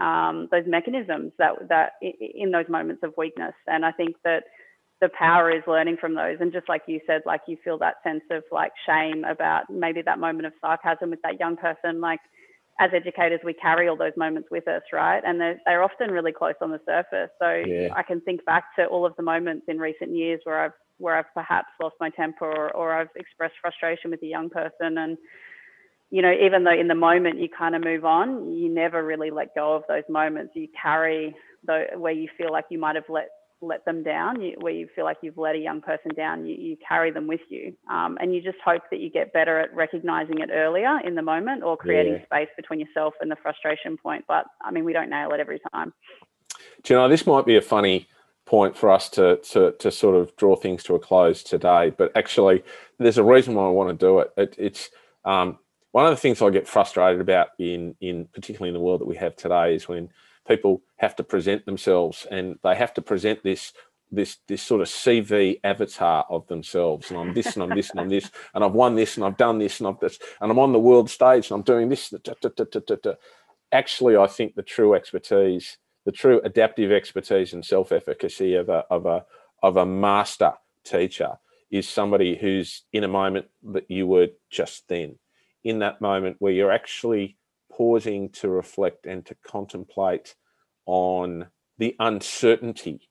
um, 0.00 0.48
those 0.50 0.64
mechanisms 0.66 1.32
that 1.38 1.52
that 1.68 1.92
in 2.00 2.50
those 2.50 2.68
moments 2.70 3.02
of 3.02 3.12
weakness. 3.18 3.54
And 3.66 3.84
I 3.84 3.92
think 3.92 4.16
that 4.24 4.44
the 5.02 5.10
power 5.18 5.50
is 5.50 5.62
learning 5.66 5.98
from 6.00 6.14
those. 6.14 6.38
And 6.40 6.52
just 6.52 6.68
like 6.68 6.82
you 6.86 7.00
said, 7.06 7.22
like 7.26 7.42
you 7.46 7.58
feel 7.62 7.76
that 7.78 7.96
sense 8.04 8.22
of 8.30 8.44
like 8.50 8.72
shame 8.86 9.24
about 9.24 9.64
maybe 9.68 10.00
that 10.00 10.18
moment 10.18 10.46
of 10.46 10.52
sarcasm 10.60 11.10
with 11.10 11.20
that 11.22 11.40
young 11.40 11.56
person. 11.56 12.00
Like 12.00 12.20
as 12.82 12.90
educators, 12.92 13.40
we 13.44 13.54
carry 13.54 13.88
all 13.88 13.96
those 13.96 14.16
moments 14.16 14.48
with 14.50 14.66
us, 14.66 14.82
right? 14.92 15.22
And 15.24 15.40
they're, 15.40 15.60
they're 15.64 15.84
often 15.84 16.10
really 16.10 16.32
close 16.32 16.54
on 16.60 16.72
the 16.72 16.80
surface. 16.84 17.30
So 17.40 17.62
yeah. 17.64 17.88
I 17.94 18.02
can 18.02 18.20
think 18.22 18.44
back 18.44 18.64
to 18.76 18.86
all 18.86 19.06
of 19.06 19.14
the 19.16 19.22
moments 19.22 19.66
in 19.68 19.78
recent 19.78 20.10
years 20.14 20.40
where 20.44 20.64
I've 20.64 20.72
where 20.98 21.16
I've 21.16 21.32
perhaps 21.34 21.68
lost 21.80 21.96
my 22.00 22.10
temper 22.10 22.44
or, 22.44 22.70
or 22.76 22.94
I've 22.94 23.08
expressed 23.16 23.54
frustration 23.60 24.10
with 24.10 24.22
a 24.22 24.26
young 24.26 24.50
person 24.50 24.98
and 24.98 25.16
you 26.10 26.20
know, 26.20 26.30
even 26.30 26.62
though 26.62 26.78
in 26.78 26.88
the 26.88 26.94
moment 26.94 27.40
you 27.40 27.48
kind 27.48 27.74
of 27.74 27.82
move 27.82 28.04
on, 28.04 28.52
you 28.52 28.68
never 28.68 29.02
really 29.02 29.30
let 29.30 29.54
go 29.54 29.74
of 29.74 29.82
those 29.88 30.02
moments. 30.10 30.52
You 30.54 30.68
carry 30.80 31.34
the 31.64 31.86
where 31.96 32.12
you 32.12 32.28
feel 32.36 32.52
like 32.52 32.66
you 32.70 32.78
might 32.78 32.96
have 32.96 33.08
let 33.08 33.28
let 33.62 33.84
them 33.84 34.02
down, 34.02 34.40
you, 34.40 34.56
where 34.60 34.72
you 34.72 34.88
feel 34.94 35.04
like 35.04 35.18
you've 35.22 35.38
let 35.38 35.54
a 35.54 35.58
young 35.58 35.80
person 35.80 36.10
down, 36.16 36.44
you, 36.44 36.54
you 36.54 36.76
carry 36.86 37.10
them 37.10 37.26
with 37.26 37.40
you. 37.48 37.74
Um, 37.90 38.18
and 38.20 38.34
you 38.34 38.42
just 38.42 38.58
hope 38.64 38.82
that 38.90 39.00
you 39.00 39.10
get 39.10 39.32
better 39.32 39.58
at 39.58 39.74
recognizing 39.74 40.40
it 40.40 40.50
earlier 40.52 41.00
in 41.04 41.14
the 41.14 41.22
moment 41.22 41.62
or 41.62 41.76
creating 41.76 42.14
yeah. 42.14 42.24
space 42.24 42.48
between 42.56 42.80
yourself 42.80 43.14
and 43.20 43.30
the 43.30 43.36
frustration 43.36 43.96
point. 43.96 44.24
But 44.28 44.46
I 44.60 44.70
mean, 44.70 44.84
we 44.84 44.92
don't 44.92 45.10
nail 45.10 45.30
it 45.32 45.40
every 45.40 45.60
time. 45.72 45.92
Do 46.82 46.94
you 46.94 47.00
know, 47.00 47.08
this 47.08 47.26
might 47.26 47.46
be 47.46 47.56
a 47.56 47.62
funny 47.62 48.08
point 48.44 48.76
for 48.76 48.90
us 48.90 49.08
to, 49.10 49.36
to, 49.36 49.72
to 49.78 49.90
sort 49.90 50.16
of 50.16 50.36
draw 50.36 50.56
things 50.56 50.82
to 50.84 50.94
a 50.94 50.98
close 50.98 51.42
today, 51.42 51.90
but 51.96 52.14
actually, 52.16 52.62
there's 52.98 53.18
a 53.18 53.24
reason 53.24 53.54
why 53.54 53.66
I 53.66 53.70
want 53.70 53.88
to 53.98 54.06
do 54.06 54.18
it. 54.18 54.32
it 54.36 54.54
it's 54.58 54.90
um, 55.24 55.58
one 55.92 56.06
of 56.06 56.10
the 56.10 56.16
things 56.16 56.42
I 56.42 56.50
get 56.50 56.66
frustrated 56.66 57.20
about 57.20 57.48
in 57.58 57.94
in 58.00 58.26
particularly 58.34 58.70
in 58.70 58.74
the 58.74 58.80
world 58.80 59.00
that 59.00 59.06
we 59.06 59.16
have 59.16 59.36
today 59.36 59.74
is 59.74 59.88
when 59.88 60.08
people 60.46 60.82
have 60.96 61.16
to 61.16 61.24
present 61.24 61.66
themselves 61.66 62.26
and 62.30 62.58
they 62.62 62.74
have 62.74 62.94
to 62.94 63.02
present 63.02 63.42
this 63.42 63.72
this 64.12 64.36
this 64.46 64.62
sort 64.62 64.82
of 64.82 64.88
CV 64.88 65.58
avatar 65.64 66.26
of 66.28 66.46
themselves, 66.46 67.10
and 67.10 67.18
I'm 67.18 67.32
this 67.34 67.54
and 67.56 67.62
I'm 67.62 67.74
this 67.74 67.90
and 67.90 68.00
I'm 68.00 68.10
this, 68.10 68.30
and 68.54 68.62
I've 68.62 68.72
won 68.72 68.94
this 68.94 69.16
and 69.16 69.24
I've 69.24 69.38
done 69.38 69.58
this 69.58 69.80
and 69.80 69.88
I've 69.88 69.98
this, 70.00 70.18
and 70.40 70.50
I'm 70.50 70.58
on 70.58 70.72
the 70.72 70.78
world 70.78 71.08
stage 71.10 71.50
and 71.50 71.58
I'm 71.58 71.62
doing 71.62 71.88
this. 71.88 72.12
Actually, 73.72 74.16
I 74.18 74.26
think 74.26 74.54
the 74.54 74.62
true 74.62 74.94
expertise, 74.94 75.78
the 76.04 76.12
true 76.12 76.42
adaptive 76.44 76.92
expertise 76.92 77.54
and 77.54 77.64
self-efficacy 77.64 78.54
of 78.54 78.68
a 78.68 78.84
of 78.90 79.06
a 79.06 79.24
of 79.62 79.78
a 79.78 79.86
master 79.86 80.52
teacher 80.84 81.38
is 81.70 81.88
somebody 81.88 82.36
who's 82.36 82.82
in 82.92 83.02
a 83.02 83.08
moment 83.08 83.46
that 83.62 83.90
you 83.90 84.06
were 84.06 84.28
just 84.50 84.86
then, 84.88 85.18
in 85.64 85.78
that 85.78 86.02
moment 86.02 86.36
where 86.38 86.52
you're 86.52 86.70
actually 86.70 87.38
pausing 87.76 88.28
to 88.30 88.48
reflect 88.48 89.06
and 89.06 89.24
to 89.26 89.34
contemplate 89.46 90.34
on 90.86 91.46
the 91.78 91.96
uncertainty 91.98 93.08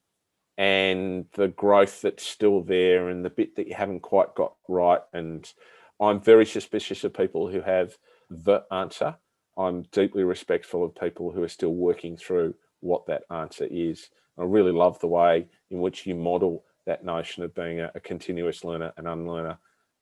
and 0.57 1.25
the 1.33 1.47
growth 1.47 2.01
that's 2.01 2.25
still 2.25 2.61
there 2.61 3.09
and 3.09 3.25
the 3.25 3.29
bit 3.29 3.55
that 3.55 3.67
you 3.67 3.73
haven't 3.73 4.01
quite 4.01 4.35
got 4.35 4.53
right. 4.67 5.01
And 5.13 5.51
I'm 5.99 6.21
very 6.21 6.45
suspicious 6.45 7.03
of 7.03 7.13
people 7.13 7.47
who 7.49 7.61
have 7.61 7.97
the 8.29 8.61
answer. 8.71 9.15
I'm 9.57 9.83
deeply 9.91 10.23
respectful 10.23 10.83
of 10.83 10.95
people 10.95 11.31
who 11.31 11.43
are 11.43 11.49
still 11.49 11.73
working 11.73 12.15
through 12.15 12.55
what 12.79 13.05
that 13.07 13.23
answer 13.29 13.67
is. 13.69 14.09
I 14.37 14.43
really 14.43 14.71
love 14.71 14.99
the 14.99 15.07
way 15.07 15.47
in 15.69 15.81
which 15.81 16.05
you 16.05 16.15
model 16.15 16.63
that 16.85 17.03
notion 17.03 17.43
of 17.43 17.53
being 17.53 17.79
a, 17.79 17.91
a 17.95 17.99
continuous 17.99 18.63
learner 18.63 18.93
and 18.97 19.07
unlearner. 19.07 19.57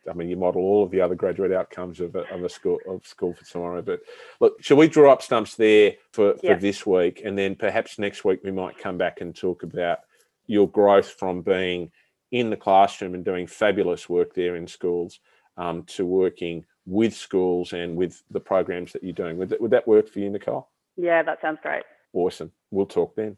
I 0.10 0.14
mean, 0.14 0.30
you 0.30 0.38
model 0.38 0.62
all 0.62 0.84
of 0.84 0.92
the 0.92 1.02
other 1.02 1.16
graduate 1.16 1.52
outcomes 1.52 2.00
of 2.00 2.16
a, 2.16 2.22
of 2.34 2.44
a 2.44 2.50
school 2.50 2.80
of 2.88 3.06
school 3.06 3.34
for 3.34 3.46
tomorrow. 3.46 3.82
But 3.82 4.02
look, 4.40 4.62
shall 4.62 4.78
we 4.78 4.88
draw 4.88 5.12
up 5.12 5.22
stumps 5.22 5.56
there 5.56 5.94
for, 6.12 6.36
for 6.36 6.46
yeah. 6.46 6.56
this 6.56 6.86
week, 6.86 7.22
and 7.24 7.38
then 7.38 7.56
perhaps 7.56 8.00
next 8.00 8.24
week 8.24 8.42
we 8.44 8.52
might 8.52 8.78
come 8.78 8.98
back 8.98 9.22
and 9.22 9.36
talk 9.36 9.64
about 9.64 10.00
your 10.48 10.70
growth 10.70 11.10
from 11.10 11.42
being 11.42 11.92
in 12.32 12.50
the 12.50 12.58
classroom 12.58 13.16
and 13.16 13.26
doing 13.26 13.48
fabulous 13.48 14.08
work 14.08 14.34
there 14.34 14.56
in 14.56 14.68
schools 14.68 15.20
um, 15.58 15.84
to 15.84 16.06
working 16.06 16.66
with 16.86 17.14
schools 17.14 17.74
and 17.74 17.96
with 17.96 18.24
the 18.32 18.40
programs 18.40 18.94
that 18.94 19.04
you're 19.04 19.14
doing. 19.14 19.38
Would 19.38 19.50
that, 19.50 19.62
would 19.62 19.72
that 19.72 19.88
work 19.88 20.10
for 20.10 20.20
you, 20.20 20.30
Nicole? 20.30 20.70
Yeah, 20.96 21.24
that 21.24 21.42
sounds 21.42 21.60
great. 21.62 21.84
Awesome. 22.14 22.52
We'll 22.72 22.88
talk 22.88 23.16
then. 23.16 23.38